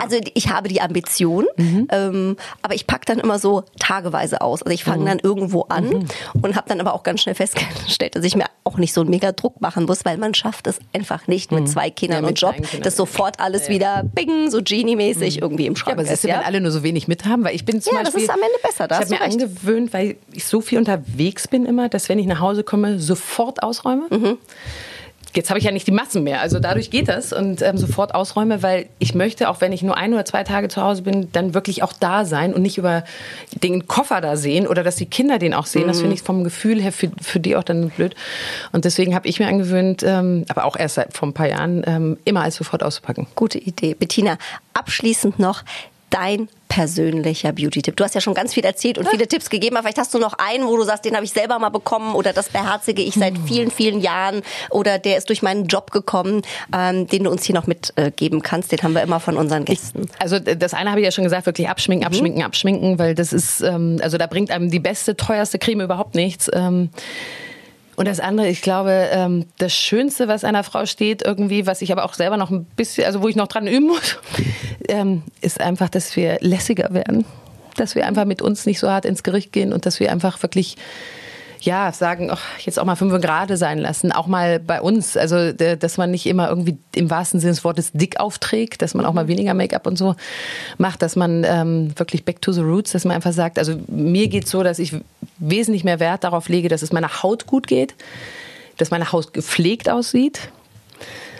Also 0.00 0.18
ich 0.34 0.48
habe 0.50 0.68
die 0.68 0.80
Ambition, 0.80 1.46
Mhm. 1.56 1.86
ähm, 1.92 2.36
aber 2.60 2.74
ich 2.74 2.88
packe 2.88 3.04
dann 3.06 3.20
immer 3.20 3.38
so 3.38 3.62
tageweise 3.78 4.40
aus. 4.40 4.62
Also 4.62 4.74
ich 4.74 4.82
fange 4.82 5.02
Mhm. 5.02 5.06
dann 5.06 5.18
irgendwo 5.20 5.62
an 5.68 6.08
und 6.42 6.56
habe 6.56 6.68
dann 6.68 6.80
aber 6.80 6.92
auch 6.92 7.04
ganz 7.04 7.20
schnell 7.22 7.36
festgestellt, 7.36 8.16
dass 8.16 8.24
ich 8.24 8.34
mir 8.34 8.46
auch 8.76 8.78
nicht 8.78 8.92
so 8.92 9.00
einen 9.00 9.10
mega 9.10 9.32
Druck 9.32 9.60
machen 9.60 9.84
muss, 9.86 10.04
weil 10.04 10.18
man 10.18 10.34
schafft 10.34 10.66
es 10.66 10.78
einfach 10.92 11.26
nicht 11.26 11.50
mit 11.50 11.68
zwei 11.68 11.88
Kindern 11.90 12.18
Mhm. 12.20 12.24
Ja, 12.24 12.30
mit 12.30 12.42
und 12.42 12.54
Job, 12.54 12.54
Kindern. 12.68 12.82
dass 12.82 12.96
sofort 12.96 13.40
alles 13.40 13.68
wieder 13.68 14.02
bing, 14.04 14.50
so 14.50 14.60
Genie-mäßig 14.62 15.40
irgendwie 15.40 15.66
im 15.66 15.72
Ja, 15.74 15.78
Schrank 15.78 15.94
aber 15.98 16.02
siehst 16.04 16.14
ist. 16.14 16.24
du, 16.24 16.28
Ja? 16.28 16.38
wenn 16.38 16.44
alle 16.46 16.60
nur 16.60 16.70
so 16.70 16.82
wenig 16.82 17.08
mit 17.08 17.24
haben, 17.24 17.42
weil 17.44 17.54
ich 17.54 17.64
bin 17.64 17.80
zum 17.80 17.94
Ja, 17.94 18.02
das 18.02 18.12
Beispiel. 18.12 18.24
ist 18.24 18.30
am 18.30 18.40
Ende 18.40 18.58
besser, 18.62 18.86
da 18.88 18.96
ich 18.96 19.00
habe 19.06 19.14
mir 19.14 19.20
recht. 19.20 19.32
angewöhnt, 19.42 19.92
weil 19.92 20.16
ich 20.32 20.44
so 20.44 20.60
viel 20.60 20.78
unterwegs 20.78 21.48
bin 21.48 21.64
immer, 21.66 21.88
dass 21.88 22.08
wenn 22.08 22.18
ich 22.18 22.26
nach 22.26 22.40
Hause 22.40 22.62
komme, 22.64 22.98
sofort 23.00 23.62
ausräume. 23.62 24.06
Mhm. 24.10 24.38
Jetzt 25.36 25.50
habe 25.50 25.58
ich 25.58 25.64
ja 25.66 25.70
nicht 25.70 25.86
die 25.86 25.92
Massen 25.92 26.22
mehr, 26.24 26.40
also 26.40 26.58
dadurch 26.58 26.90
geht 26.90 27.08
das 27.08 27.32
und 27.32 27.60
ähm, 27.60 27.76
sofort 27.76 28.14
ausräume, 28.14 28.62
weil 28.62 28.86
ich 28.98 29.14
möchte, 29.14 29.50
auch 29.50 29.60
wenn 29.60 29.70
ich 29.72 29.82
nur 29.82 29.96
ein 29.96 30.14
oder 30.14 30.24
zwei 30.24 30.42
Tage 30.44 30.68
zu 30.68 30.80
Hause 30.82 31.02
bin, 31.02 31.30
dann 31.32 31.52
wirklich 31.52 31.82
auch 31.82 31.92
da 31.92 32.24
sein 32.24 32.54
und 32.54 32.62
nicht 32.62 32.78
über 32.78 33.04
den 33.62 33.86
Koffer 33.86 34.20
da 34.22 34.36
sehen 34.36 34.66
oder 34.66 34.82
dass 34.82 34.96
die 34.96 35.06
Kinder 35.06 35.38
den 35.38 35.52
auch 35.52 35.66
sehen. 35.66 35.86
Das 35.86 35.98
Mhm. 35.98 36.00
finde 36.02 36.14
ich 36.14 36.22
vom 36.22 36.42
Gefühl 36.42 36.80
her 36.82 36.90
für, 36.92 37.10
für 37.20 37.38
die 37.38 37.54
auch 37.54 37.64
dann 37.64 37.90
blöd. 37.90 38.14
Und 38.72 38.84
deswegen 38.86 39.14
habe 39.14 39.28
ich 39.28 39.38
mir 39.38 39.46
angewöhnt, 39.48 40.02
ähm, 40.02 40.44
aber 40.48 40.64
auch 40.64 40.76
erst 40.76 40.94
seit 40.94 41.14
vor 41.14 41.28
ein 41.28 41.34
paar 41.34 41.48
Jahren, 41.48 41.82
ähm, 41.86 42.18
immer 42.24 42.40
alles 42.42 42.56
sofort 42.56 42.82
auszupacken. 42.82 43.26
Gute 43.34 43.58
Idee. 43.58 43.94
Bettina, 43.94 44.38
abschließend 44.72 45.38
noch 45.38 45.62
dein 46.10 46.48
persönlicher 46.68 47.52
Beauty-Tipp. 47.52 47.96
Du 47.96 48.04
hast 48.04 48.14
ja 48.14 48.20
schon 48.20 48.34
ganz 48.34 48.52
viel 48.52 48.64
erzählt 48.64 48.98
und 48.98 49.08
viele 49.08 49.26
Tipps 49.26 49.48
gegeben, 49.48 49.76
aber 49.76 49.84
vielleicht 49.84 49.98
hast 49.98 50.12
du 50.12 50.18
noch 50.18 50.34
einen, 50.34 50.66
wo 50.66 50.76
du 50.76 50.82
sagst, 50.82 51.04
den 51.04 51.14
habe 51.14 51.24
ich 51.24 51.32
selber 51.32 51.58
mal 51.58 51.70
bekommen 51.70 52.14
oder 52.14 52.32
das 52.32 52.50
beherzige 52.50 53.02
ich 53.02 53.14
seit 53.14 53.34
vielen, 53.46 53.70
vielen 53.70 54.00
Jahren 54.00 54.42
oder 54.70 54.98
der 54.98 55.16
ist 55.16 55.28
durch 55.30 55.42
meinen 55.42 55.66
Job 55.66 55.90
gekommen, 55.90 56.42
ähm, 56.76 57.06
den 57.06 57.24
du 57.24 57.30
uns 57.30 57.44
hier 57.44 57.54
noch 57.54 57.66
mitgeben 57.66 58.42
kannst. 58.42 58.72
Den 58.72 58.82
haben 58.82 58.92
wir 58.92 59.02
immer 59.02 59.20
von 59.20 59.36
unseren 59.36 59.64
Gästen. 59.64 60.08
Also 60.18 60.38
d- 60.38 60.56
das 60.56 60.74
eine 60.74 60.90
habe 60.90 61.00
ich 61.00 61.04
ja 61.06 61.12
schon 61.12 61.24
gesagt, 61.24 61.46
wirklich 61.46 61.68
abschminken, 61.68 62.06
abschminken, 62.06 62.42
abschminken, 62.42 62.98
weil 62.98 63.14
das 63.14 63.32
ist, 63.32 63.62
ähm, 63.62 63.98
also 64.02 64.18
da 64.18 64.26
bringt 64.26 64.50
einem 64.50 64.70
die 64.70 64.80
beste, 64.80 65.16
teuerste 65.16 65.58
Creme 65.58 65.80
überhaupt 65.82 66.14
nichts. 66.14 66.50
Ähm, 66.52 66.90
und 67.96 68.06
das 68.06 68.20
andere, 68.20 68.48
ich 68.48 68.62
glaube, 68.62 69.08
ähm, 69.10 69.46
das 69.58 69.74
Schönste, 69.74 70.28
was 70.28 70.44
einer 70.44 70.62
Frau 70.64 70.86
steht, 70.86 71.22
irgendwie, 71.22 71.66
was 71.66 71.82
ich 71.82 71.92
aber 71.92 72.04
auch 72.04 72.14
selber 72.14 72.36
noch 72.36 72.50
ein 72.50 72.64
bisschen, 72.76 73.04
also 73.04 73.22
wo 73.22 73.28
ich 73.28 73.36
noch 73.36 73.48
dran 73.48 73.66
üben 73.66 73.86
muss, 73.86 74.18
ähm, 74.88 75.22
ist 75.40 75.60
einfach, 75.60 75.88
dass 75.88 76.14
wir 76.16 76.38
lässiger 76.40 76.92
werden. 76.92 77.24
Dass 77.76 77.94
wir 77.94 78.06
einfach 78.06 78.24
mit 78.24 78.40
uns 78.40 78.64
nicht 78.66 78.78
so 78.78 78.90
hart 78.90 79.04
ins 79.04 79.22
Gericht 79.22 79.52
gehen 79.52 79.72
und 79.72 79.84
dass 79.86 80.00
wir 80.00 80.10
einfach 80.12 80.42
wirklich 80.42 80.76
ja, 81.62 81.90
sagen, 81.90 82.28
ach, 82.30 82.42
jetzt 82.60 82.78
auch 82.78 82.84
mal 82.84 82.96
fünf 82.96 83.18
Grade 83.20 83.56
sein 83.56 83.78
lassen, 83.78 84.12
auch 84.12 84.26
mal 84.26 84.60
bei 84.60 84.80
uns. 84.80 85.16
Also, 85.16 85.52
d- 85.52 85.76
dass 85.76 85.96
man 85.96 86.10
nicht 86.10 86.26
immer 86.26 86.48
irgendwie 86.48 86.76
im 86.94 87.08
wahrsten 87.10 87.40
Sinne 87.40 87.54
des 87.54 87.64
Wortes 87.64 87.90
dick 87.92 88.20
aufträgt, 88.20 88.82
dass 88.82 88.94
man 88.94 89.06
auch 89.06 89.14
mal 89.14 89.26
weniger 89.26 89.54
Make-up 89.54 89.86
und 89.86 89.96
so 89.96 90.14
macht, 90.78 91.00
dass 91.00 91.16
man 91.16 91.44
ähm, 91.44 91.92
wirklich 91.96 92.24
back 92.24 92.42
to 92.42 92.52
the 92.52 92.60
roots, 92.60 92.92
dass 92.92 93.04
man 93.04 93.16
einfach 93.16 93.32
sagt, 93.32 93.58
also 93.58 93.74
mir 93.88 94.28
geht's 94.28 94.50
so, 94.50 94.62
dass 94.62 94.78
ich 94.78 94.94
wesentlich 95.38 95.84
mehr 95.84 96.00
Wert 96.00 96.24
darauf 96.24 96.48
lege, 96.48 96.68
dass 96.68 96.82
es 96.82 96.92
meiner 96.92 97.22
Haut 97.22 97.46
gut 97.46 97.66
geht, 97.66 97.94
dass 98.76 98.90
meine 98.90 99.12
Haut 99.12 99.32
gepflegt 99.32 99.88
aussieht, 99.88 100.50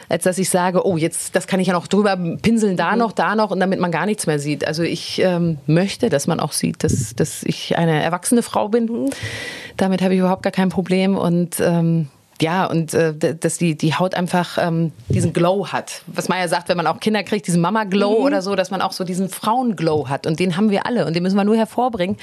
als 0.09 0.25
dass 0.25 0.39
ich 0.39 0.49
sage, 0.49 0.87
oh, 0.87 0.97
jetzt, 0.97 1.35
das 1.35 1.47
kann 1.47 1.61
ich 1.61 1.69
ja 1.69 1.73
noch 1.73 1.87
drüber 1.87 2.17
pinseln, 2.17 2.77
da 2.77 2.97
noch, 2.97 3.13
da 3.13 3.35
noch 3.35 3.51
und 3.51 3.61
damit 3.61 3.81
man 3.81 3.91
gar 3.91 4.07
nichts 4.07 4.27
mehr 4.27 4.39
sieht. 4.39 4.67
Also 4.67 4.83
ich 4.83 5.21
ähm, 5.21 5.59
möchte, 5.67 6.09
dass 6.09 6.27
man 6.27 6.41
auch 6.41 6.53
sieht, 6.53 6.85
dass, 6.85 7.15
dass 7.15 7.43
ich 7.43 7.77
eine 7.77 8.03
erwachsene 8.03 8.43
Frau 8.43 8.69
bin. 8.69 9.11
Damit 9.77 10.03
habe 10.03 10.15
ich 10.15 10.21
überhaupt 10.21 10.43
gar 10.43 10.53
kein 10.53 10.69
Problem 10.69 11.17
und 11.17 11.61
ähm, 11.61 12.09
ja, 12.41 12.67
und 12.67 12.93
äh, 12.93 13.15
dass 13.35 13.59
die, 13.59 13.77
die 13.77 13.95
Haut 13.95 14.15
einfach 14.15 14.59
ähm, 14.61 14.93
diesen 15.09 15.33
Glow 15.33 15.69
hat. 15.69 16.03
Was 16.07 16.29
man 16.29 16.39
ja 16.39 16.49
sagt, 16.49 16.69
wenn 16.69 16.77
man 16.77 16.87
auch 16.87 17.01
Kinder 17.01 17.23
kriegt, 17.23 17.47
diesen 17.47 17.61
Mama-Glow 17.61 18.15
oder 18.27 18.43
so, 18.43 18.55
dass 18.55 18.71
man 18.71 18.83
auch 18.83 18.93
so 18.93 19.05
diesen 19.05 19.29
Frauen-Glow 19.29 20.09
hat. 20.09 20.27
Und 20.27 20.39
den 20.39 20.57
haben 20.57 20.71
wir 20.71 20.87
alle. 20.87 21.07
Und 21.07 21.17
den 21.17 21.23
müssen 21.23 21.37
wir 21.37 21.45
nur 21.45 21.57
hervorbringen 21.57 22.17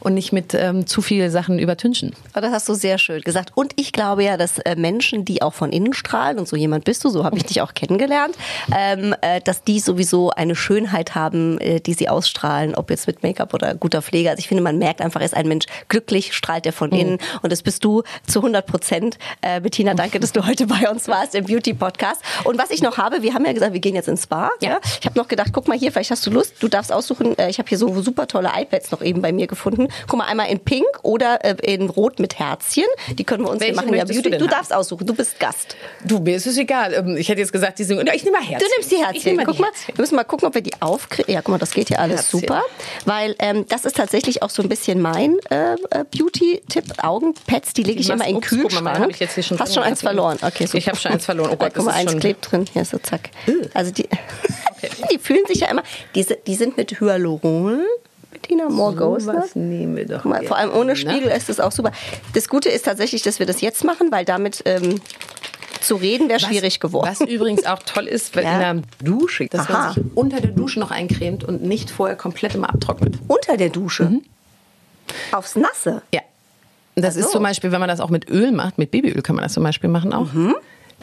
und 0.00 0.14
nicht 0.14 0.32
mit 0.32 0.54
ähm, 0.54 0.86
zu 0.86 1.00
viel 1.00 1.30
Sachen 1.30 1.58
übertünchen. 1.58 2.14
Oh, 2.36 2.40
Das 2.40 2.52
hast 2.52 2.68
du 2.68 2.74
sehr 2.74 2.98
schön 2.98 3.20
gesagt. 3.20 3.52
Und 3.54 3.72
ich 3.76 3.92
glaube 3.92 4.24
ja, 4.24 4.36
dass 4.36 4.58
äh, 4.58 4.74
Menschen, 4.76 5.24
die 5.24 5.42
auch 5.42 5.54
von 5.54 5.70
innen 5.70 5.92
strahlen, 5.92 6.38
und 6.38 6.48
so 6.48 6.56
jemand 6.56 6.84
bist 6.84 7.04
du, 7.04 7.08
so 7.08 7.24
habe 7.24 7.36
ich 7.36 7.44
dich 7.44 7.60
auch 7.60 7.74
kennengelernt, 7.74 8.36
ähm, 8.76 9.14
äh, 9.20 9.40
dass 9.40 9.62
die 9.62 9.78
sowieso 9.78 10.30
eine 10.30 10.56
Schönheit 10.56 11.14
haben, 11.14 11.58
äh, 11.58 11.80
die 11.80 11.94
sie 11.94 12.08
ausstrahlen, 12.08 12.74
ob 12.74 12.90
jetzt 12.90 13.06
mit 13.06 13.22
Make-up 13.22 13.54
oder 13.54 13.74
guter 13.74 14.02
Pflege. 14.02 14.30
Also 14.30 14.40
ich 14.40 14.48
finde, 14.48 14.62
man 14.62 14.78
merkt 14.78 15.00
einfach, 15.00 15.20
ist 15.20 15.36
ein 15.36 15.46
Mensch 15.46 15.66
glücklich, 15.88 16.32
strahlt 16.34 16.66
er 16.66 16.72
von 16.72 16.90
innen. 16.90 17.18
Und 17.42 17.52
das 17.52 17.62
bist 17.62 17.84
du 17.84 18.02
zu 18.26 18.40
100 18.40 18.66
Prozent. 18.66 19.18
Äh, 19.40 19.51
Bettina, 19.60 19.94
danke, 19.94 20.20
dass 20.20 20.32
du 20.32 20.46
heute 20.46 20.66
bei 20.66 20.88
uns 20.88 21.08
warst 21.08 21.34
im 21.34 21.44
Beauty-Podcast. 21.46 22.20
Und 22.44 22.58
was 22.58 22.70
ich 22.70 22.82
noch 22.82 22.96
habe, 22.98 23.22
wir 23.22 23.34
haben 23.34 23.44
ja 23.44 23.52
gesagt, 23.52 23.72
wir 23.72 23.80
gehen 23.80 23.94
jetzt 23.94 24.08
ins 24.08 24.24
Spa. 24.24 24.50
Ja. 24.60 24.80
Ich 25.00 25.06
habe 25.06 25.18
noch 25.18 25.28
gedacht, 25.28 25.48
guck 25.52 25.68
mal 25.68 25.76
hier, 25.78 25.92
vielleicht 25.92 26.10
hast 26.10 26.26
du 26.26 26.30
Lust, 26.30 26.54
du 26.60 26.68
darfst 26.68 26.92
aussuchen. 26.92 27.36
Äh, 27.38 27.50
ich 27.50 27.58
habe 27.58 27.68
hier 27.68 27.78
so 27.78 28.00
super 28.02 28.26
tolle 28.26 28.50
iPads 28.56 28.90
noch 28.90 29.02
eben 29.02 29.22
bei 29.22 29.32
mir 29.32 29.46
gefunden. 29.46 29.88
Guck 30.08 30.18
mal, 30.18 30.26
einmal 30.26 30.48
in 30.50 30.60
Pink 30.60 30.86
oder 31.02 31.44
äh, 31.44 31.56
in 31.62 31.88
Rot 31.90 32.18
mit 32.18 32.38
Herzchen. 32.38 32.84
Die 33.18 33.24
können 33.24 33.44
wir 33.44 33.50
uns 33.50 33.60
Welche 33.60 33.72
hier 33.74 33.82
machen. 33.82 33.94
Ja, 33.94 34.04
du 34.04 34.12
Beauty. 34.14 34.30
Du, 34.30 34.38
haben? 34.44 34.48
darfst 34.50 34.72
aussuchen, 34.72 35.06
du 35.06 35.14
bist 35.14 35.38
Gast. 35.40 35.76
Du, 36.04 36.18
mir 36.20 36.36
ist 36.36 36.46
es 36.46 36.56
egal. 36.56 36.92
Ähm, 36.94 37.16
Ich 37.16 37.28
hätte 37.28 37.40
jetzt 37.40 37.52
gesagt, 37.52 37.78
die 37.78 37.84
sind. 37.84 38.06
Ja, 38.06 38.14
Ich 38.14 38.24
nehme 38.24 38.38
mal 38.38 38.44
Herzchen. 38.44 38.68
Du 38.68 38.74
nimmst 38.76 38.90
die 38.90 38.94
Ich 38.96 39.02
Herzchen. 39.04 39.32
nehme 39.32 39.44
Guck 39.44 39.56
die 39.56 39.62
mal, 39.62 39.68
Herzchen. 39.68 39.96
wir 39.96 40.02
müssen 40.02 40.16
mal 40.16 40.24
gucken, 40.24 40.48
ob 40.48 40.54
wir 40.54 40.62
die 40.62 40.80
aufkriegen. 40.80 41.32
Ja, 41.32 41.40
guck 41.42 41.48
mal, 41.52 41.58
das 41.58 41.72
geht 41.72 41.88
hier 41.88 42.00
alles 42.00 42.22
Herzchen. 42.32 42.40
super. 42.40 42.62
Weil 43.04 43.34
ähm, 43.38 43.66
das 43.68 43.84
ist 43.84 43.96
tatsächlich 43.96 44.42
auch 44.42 44.50
so 44.50 44.62
ein 44.62 44.68
bisschen 44.68 45.00
mein 45.00 45.36
äh, 45.50 45.74
äh, 45.90 46.04
Beauty-Tipp. 46.16 46.84
Augenpads, 47.02 47.72
die 47.72 47.82
lege 47.82 48.00
ich 48.00 48.10
immer 48.10 48.24
in 48.26 48.34
den 48.34 48.36
ups, 48.36 48.48
guck 48.50 48.58
mal, 48.82 48.92
Kühlschrank. 48.92 49.10
ich 49.14 49.20
jetzt 49.20 49.34
schon 49.42 49.58
Hast 49.58 49.74
schon 49.74 49.82
eins 49.82 50.00
verloren. 50.00 50.38
Okay, 50.42 50.66
super. 50.66 50.78
Ich 50.78 50.88
habe 50.88 50.96
schon 50.98 51.12
eins 51.12 51.24
verloren. 51.24 51.50
Oh 51.52 51.56
Gott, 51.56 51.72
guck 51.74 51.84
mal, 51.86 51.92
eins 51.94 52.16
klebt 52.16 52.50
drin. 52.50 52.64
Hier, 52.72 52.84
so 52.84 52.98
zack. 52.98 53.30
Also 53.74 53.90
die, 53.92 54.08
die 55.12 55.18
fühlen 55.18 55.44
sich 55.46 55.60
ja 55.60 55.68
immer, 55.68 55.82
die, 56.14 56.22
sind- 56.22 56.40
die 56.46 56.54
sind 56.54 56.76
mit 56.76 57.00
Hyaluron. 57.00 57.82
Bettina, 58.30 58.68
more 58.68 58.94
goes, 58.94 59.26
ne? 59.26 59.34
Was 59.36 59.54
nehmen 59.54 59.94
wir 59.96 60.06
doch. 60.06 60.24
Mal, 60.24 60.44
vor 60.46 60.56
allem 60.56 60.72
ohne 60.72 60.92
ne? 60.92 60.96
Spiegel 60.96 61.30
ist 61.30 61.48
das 61.48 61.60
auch 61.60 61.70
super. 61.72 61.92
Das 62.34 62.48
Gute 62.48 62.70
ist 62.70 62.84
tatsächlich, 62.86 63.22
dass 63.22 63.38
wir 63.38 63.46
das 63.46 63.60
jetzt 63.60 63.84
machen, 63.84 64.10
weil 64.10 64.24
damit 64.24 64.62
ähm, 64.64 65.00
zu 65.80 65.96
reden 65.96 66.28
wäre 66.28 66.40
schwierig 66.40 66.80
geworden. 66.80 67.08
Was 67.10 67.20
übrigens 67.20 67.66
auch 67.66 67.80
toll 67.84 68.06
ist, 68.08 68.34
weil 68.34 68.44
Ja. 68.44 68.70
in 68.70 68.82
der 68.82 69.06
Dusche, 69.12 69.46
dass 69.46 69.68
Aha. 69.68 69.72
man 69.72 69.94
sich 69.94 70.02
unter 70.14 70.40
der 70.40 70.50
Dusche 70.52 70.80
noch 70.80 70.90
eincremt 70.90 71.44
und 71.44 71.62
nicht 71.62 71.90
vorher 71.90 72.16
komplett 72.16 72.54
immer 72.54 72.70
abtrocknet. 72.70 73.18
Unter 73.28 73.56
der 73.56 73.68
Dusche. 73.68 74.04
Mhm. 74.04 74.22
Aufs 75.32 75.56
Nasse. 75.56 76.02
Ja. 76.14 76.20
Das 76.94 77.14
Ach 77.14 77.20
ist 77.20 77.26
so. 77.26 77.32
zum 77.32 77.42
Beispiel, 77.42 77.72
wenn 77.72 77.80
man 77.80 77.88
das 77.88 78.00
auch 78.00 78.10
mit 78.10 78.28
Öl 78.30 78.52
macht, 78.52 78.78
mit 78.78 78.90
Babyöl 78.90 79.22
kann 79.22 79.34
man 79.36 79.42
das 79.44 79.54
zum 79.54 79.62
Beispiel 79.62 79.88
machen 79.88 80.12
auch. 80.12 80.32
Mhm. 80.32 80.54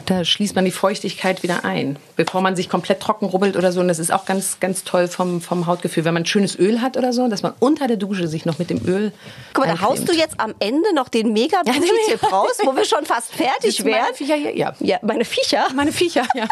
Da 0.06 0.24
schließt 0.24 0.54
man 0.54 0.64
die 0.64 0.70
Feuchtigkeit 0.70 1.42
wieder 1.42 1.62
ein, 1.66 1.96
bevor 2.16 2.40
man 2.40 2.56
sich 2.56 2.70
komplett 2.70 3.00
trocken 3.00 3.26
rubbelt 3.26 3.54
oder 3.54 3.70
so. 3.70 3.80
Und 3.80 3.88
das 3.88 3.98
ist 3.98 4.10
auch 4.10 4.24
ganz, 4.24 4.58
ganz 4.58 4.82
toll 4.84 5.08
vom, 5.08 5.42
vom 5.42 5.66
Hautgefühl. 5.66 6.06
Wenn 6.06 6.14
man 6.14 6.24
schönes 6.24 6.58
Öl 6.58 6.80
hat 6.80 6.96
oder 6.96 7.12
so, 7.12 7.28
dass 7.28 7.42
man 7.42 7.52
unter 7.60 7.86
der 7.86 7.98
Dusche 7.98 8.26
sich 8.26 8.46
noch 8.46 8.58
mit 8.58 8.70
dem 8.70 8.82
Öl. 8.86 9.12
Guck 9.52 9.66
mal, 9.66 9.66
da 9.66 9.72
eincremt. 9.72 9.90
haust 9.90 10.08
du 10.08 10.14
jetzt 10.14 10.40
am 10.40 10.54
Ende 10.58 10.94
noch 10.94 11.10
den 11.10 11.34
mega 11.34 11.58
Ja, 11.66 11.74
nee. 11.74 12.14
raus, 12.32 12.56
wo 12.64 12.74
wir 12.74 12.86
schon 12.86 13.04
fast 13.04 13.34
fertig 13.34 13.76
du 13.76 13.82
meine 13.84 13.96
wären. 13.96 14.14
Viecher 14.14 14.36
hier? 14.36 14.56
Ja. 14.56 14.72
Ja, 14.80 14.98
meine 15.02 15.26
Viecher. 15.26 15.66
Meine 15.74 15.92
Viecher, 15.92 16.26
ja. 16.34 16.46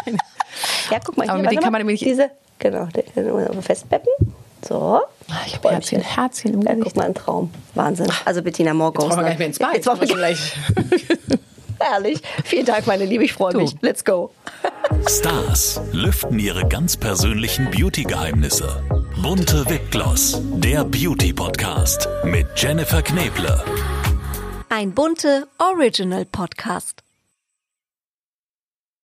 Ja, 0.91 0.99
guck 1.03 1.17
mal, 1.17 1.23
Aber 1.23 1.33
hier, 1.33 1.37
mit 1.37 1.45
warte 1.45 1.49
denen 1.55 1.63
kann 1.63 1.71
man 1.71 1.79
nämlich- 1.81 2.01
Diese, 2.01 2.29
genau, 2.59 2.85
den 2.85 3.33
mal 3.33 3.61
festpeppen. 3.63 4.11
So. 4.67 5.01
Ich 5.45 5.55
habe 5.55 5.69
Herzchen, 5.71 6.01
Herzchen 6.01 6.53
im 6.55 6.61
Ja, 6.61 6.73
Gesicht. 6.73 6.85
guck 6.87 6.95
mal, 6.97 7.05
ein 7.05 7.13
Traum. 7.15 7.51
Wahnsinn. 7.75 8.07
Also 8.25 8.41
Bettina 8.41 8.73
More 8.73 8.91
goes. 8.91 9.07
Brauchen 9.09 9.21
wir 9.23 9.29
nicht 9.29 9.37
mehr 9.39 9.47
ins 9.47 9.59
Bad. 9.59 9.73
Jetzt 9.75 9.87
wollen 9.87 9.99
wir 10.01 10.07
gleich. 10.07 10.53
Herrlich. 11.79 12.21
Vielen 12.43 12.65
Dank, 12.65 12.87
meine 12.87 13.05
Liebe. 13.05 13.23
Ich 13.23 13.33
freue 13.33 13.55
mich. 13.55 13.73
Let's 13.81 14.03
go. 14.03 14.31
Stars 15.07 15.79
lüften 15.93 16.37
ihre 16.39 16.67
ganz 16.67 16.97
persönlichen 16.97 17.71
Beauty-Geheimnisse. 17.71 18.83
Bunte 19.21 19.69
Wipgloss, 19.69 20.41
der 20.55 20.83
Beauty-Podcast 20.83 22.09
mit 22.25 22.47
Jennifer 22.57 23.01
Kneble. 23.01 23.63
Ein 24.69 24.91
bunte 24.93 25.47
Original 25.57 26.25
Podcast. 26.25 27.01